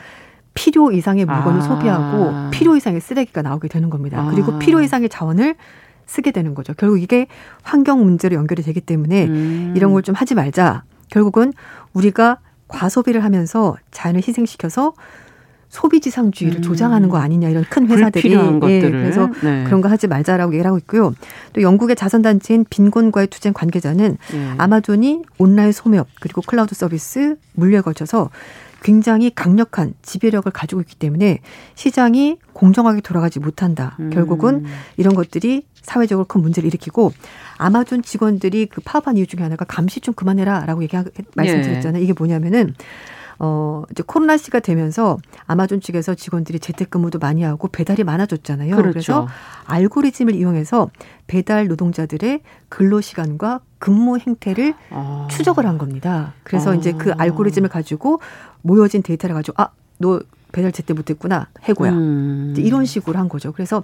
필요 0.55 0.92
이상의 0.92 1.24
물건을 1.24 1.61
아. 1.61 1.62
소비하고 1.62 2.50
필요 2.50 2.76
이상의 2.76 3.00
쓰레기가 3.00 3.42
나오게 3.42 3.68
되는 3.68 3.90
겁니다. 3.90 4.20
아. 4.20 4.30
그리고 4.30 4.59
필요 4.59 4.80
이상의 4.82 5.09
자원을 5.09 5.55
쓰게 6.07 6.30
되는 6.30 6.55
거죠. 6.55 6.74
결국 6.74 7.00
이게 7.00 7.26
환경 7.62 8.03
문제로 8.03 8.36
연결이 8.36 8.62
되기 8.62 8.80
때문에 8.80 9.26
음. 9.26 9.72
이런 9.76 9.92
걸 9.92 10.03
좀 10.03 10.14
하지 10.14 10.34
말자. 10.34 10.82
결국은 11.11 11.53
우리가 11.94 12.38
과소비를 12.68 13.22
하면서 13.22 13.76
자연을 13.90 14.20
희생시켜서 14.26 14.94
소비지상주의를 15.68 16.59
음. 16.59 16.62
조장하는 16.62 17.09
거 17.09 17.16
아니냐 17.18 17.48
이런 17.48 17.64
큰 17.64 17.86
회사들이 17.88 18.30
예, 18.70 18.80
그래서 18.90 19.30
네. 19.42 19.64
그런 19.64 19.80
거 19.80 19.88
하지 19.88 20.07
말자라고 20.07 20.53
얘기를 20.53 20.66
하고 20.66 20.76
있고요. 20.78 21.14
또 21.55 21.62
영국의 21.62 21.96
자선단체인 21.96 22.66
빈곤과의 22.68 23.28
투쟁 23.28 23.53
관계자는 23.55 24.18
네. 24.32 24.55
아마존이 24.59 25.22
온라인 25.38 25.72
소매업 25.72 26.09
그리고 26.20 26.42
클라우드 26.42 26.74
서비스 26.74 27.36
물류에 27.55 27.80
걸쳐서 27.80 28.28
굉장히 28.82 29.30
강력한 29.34 29.94
지배력을 30.02 30.50
가지고 30.50 30.80
있기 30.80 30.96
때문에 30.96 31.38
시장이 31.74 32.38
공정하게 32.52 33.00
돌아가지 33.00 33.38
못한다. 33.38 33.96
음. 34.00 34.10
결국은 34.10 34.64
이런 34.96 35.14
것들이 35.14 35.64
사회적으로 35.82 36.26
큰 36.26 36.42
문제를 36.42 36.66
일으키고 36.66 37.12
아마존 37.58 38.02
직원들이 38.02 38.66
그 38.66 38.80
파업한 38.84 39.16
이유 39.16 39.26
중에 39.26 39.42
하나가 39.42 39.64
감시 39.64 40.00
좀 40.00 40.14
그만해라라고 40.14 40.82
얘기 40.82 40.96
말씀드렸잖아요. 41.34 42.00
예. 42.00 42.04
이게 42.04 42.12
뭐냐면은 42.12 42.74
어, 43.38 43.82
이제 43.90 44.02
코로나 44.06 44.36
시가 44.36 44.60
되면서 44.60 45.18
아마존 45.46 45.80
측에서 45.80 46.14
직원들이 46.14 46.60
재택근무도 46.60 47.18
많이 47.18 47.42
하고 47.42 47.68
배달이 47.68 48.04
많아졌잖아요. 48.04 48.76
그렇죠. 48.76 48.92
그래서 48.92 49.28
알고리즘을 49.64 50.34
이용해서 50.34 50.90
배달 51.26 51.66
노동자들의 51.66 52.40
근로 52.68 53.00
시간과 53.00 53.60
근무 53.82 54.16
행태를 54.16 54.74
아. 54.90 55.26
추적을 55.28 55.66
한 55.66 55.76
겁니다. 55.76 56.34
그래서 56.44 56.70
아. 56.70 56.74
이제 56.76 56.92
그 56.92 57.10
알고리즘을 57.18 57.68
가지고 57.68 58.20
모여진 58.60 59.02
데이터를 59.02 59.34
가지고 59.34 59.60
아, 59.60 59.70
너 59.98 60.20
배달 60.52 60.70
제때 60.70 60.94
못했구나 60.94 61.48
해고야. 61.64 61.90
음. 61.90 62.54
이런 62.56 62.84
식으로 62.84 63.18
한 63.18 63.28
거죠. 63.28 63.50
그래서 63.50 63.82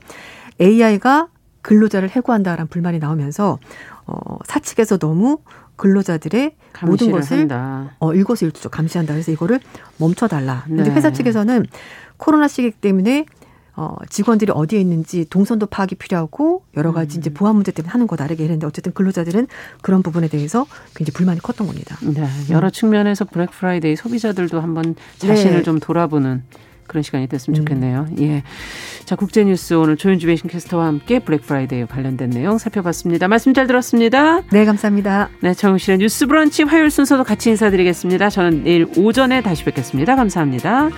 AI가 0.60 1.26
근로자를 1.62 2.10
해고한다라는 2.10 2.68
불만이 2.68 3.00
나오면서 3.00 3.58
어, 4.06 4.38
사측에서 4.44 4.98
너무 4.98 5.38
근로자들의 5.74 6.54
모든 6.86 7.10
것을 7.10 7.40
한다. 7.40 7.90
어, 7.98 8.14
일거수일투족 8.14 8.70
감시한다. 8.70 9.14
그래서 9.14 9.32
이거를 9.32 9.58
멈춰달라. 9.96 10.62
근데 10.68 10.84
네. 10.84 10.90
회사 10.90 11.10
측에서는 11.12 11.66
코로나 12.18 12.46
시기 12.46 12.70
때문에 12.70 13.26
어, 13.78 13.94
직원들이 14.10 14.50
어디에 14.52 14.80
있는지 14.80 15.24
동선도 15.30 15.66
파악이 15.66 15.94
필요하고 15.94 16.64
여러 16.76 16.92
가지 16.92 17.16
음. 17.16 17.20
이제 17.20 17.30
보안 17.30 17.54
문제 17.54 17.70
때문에 17.70 17.92
하는 17.92 18.08
거다 18.08 18.26
이렇게 18.26 18.42
했는데 18.42 18.66
어쨌든 18.66 18.92
근로자들은 18.92 19.46
그런 19.82 20.02
부분에 20.02 20.26
대해서 20.26 20.66
굉장히 20.96 21.14
불만이 21.14 21.38
컸던 21.38 21.68
겁니다. 21.68 21.96
네, 22.02 22.26
여러 22.50 22.66
음. 22.66 22.72
측면에서 22.72 23.24
블랙 23.26 23.52
프라이데이 23.52 23.94
소비자들도 23.94 24.60
한번 24.60 24.96
자신을 25.18 25.58
네. 25.58 25.62
좀 25.62 25.78
돌아보는 25.78 26.42
그런 26.88 27.04
시간이 27.04 27.28
됐으면 27.28 27.54
음. 27.54 27.64
좋겠네요. 27.64 28.08
음. 28.10 28.16
예. 28.18 28.42
자, 29.04 29.14
국제뉴스 29.14 29.74
오늘 29.74 29.96
조윤주 29.96 30.26
베이싱캐스터와 30.26 30.86
함께 30.86 31.20
블랙 31.20 31.42
프라이데이 31.42 31.86
관련된 31.86 32.30
내용 32.30 32.58
살펴봤습니다. 32.58 33.28
말씀 33.28 33.54
잘 33.54 33.68
들었습니다. 33.68 34.42
네, 34.50 34.64
감사합니다. 34.64 35.28
네, 35.40 35.54
정우실의 35.54 35.98
뉴스 35.98 36.26
브런치 36.26 36.64
화요일 36.64 36.90
순서도 36.90 37.22
같이 37.22 37.50
인사드리겠습니다. 37.50 38.28
저는 38.28 38.64
내일 38.64 38.88
오전에 38.96 39.40
다시 39.40 39.62
뵙겠습니다. 39.62 40.16
감사합니다. 40.16 40.88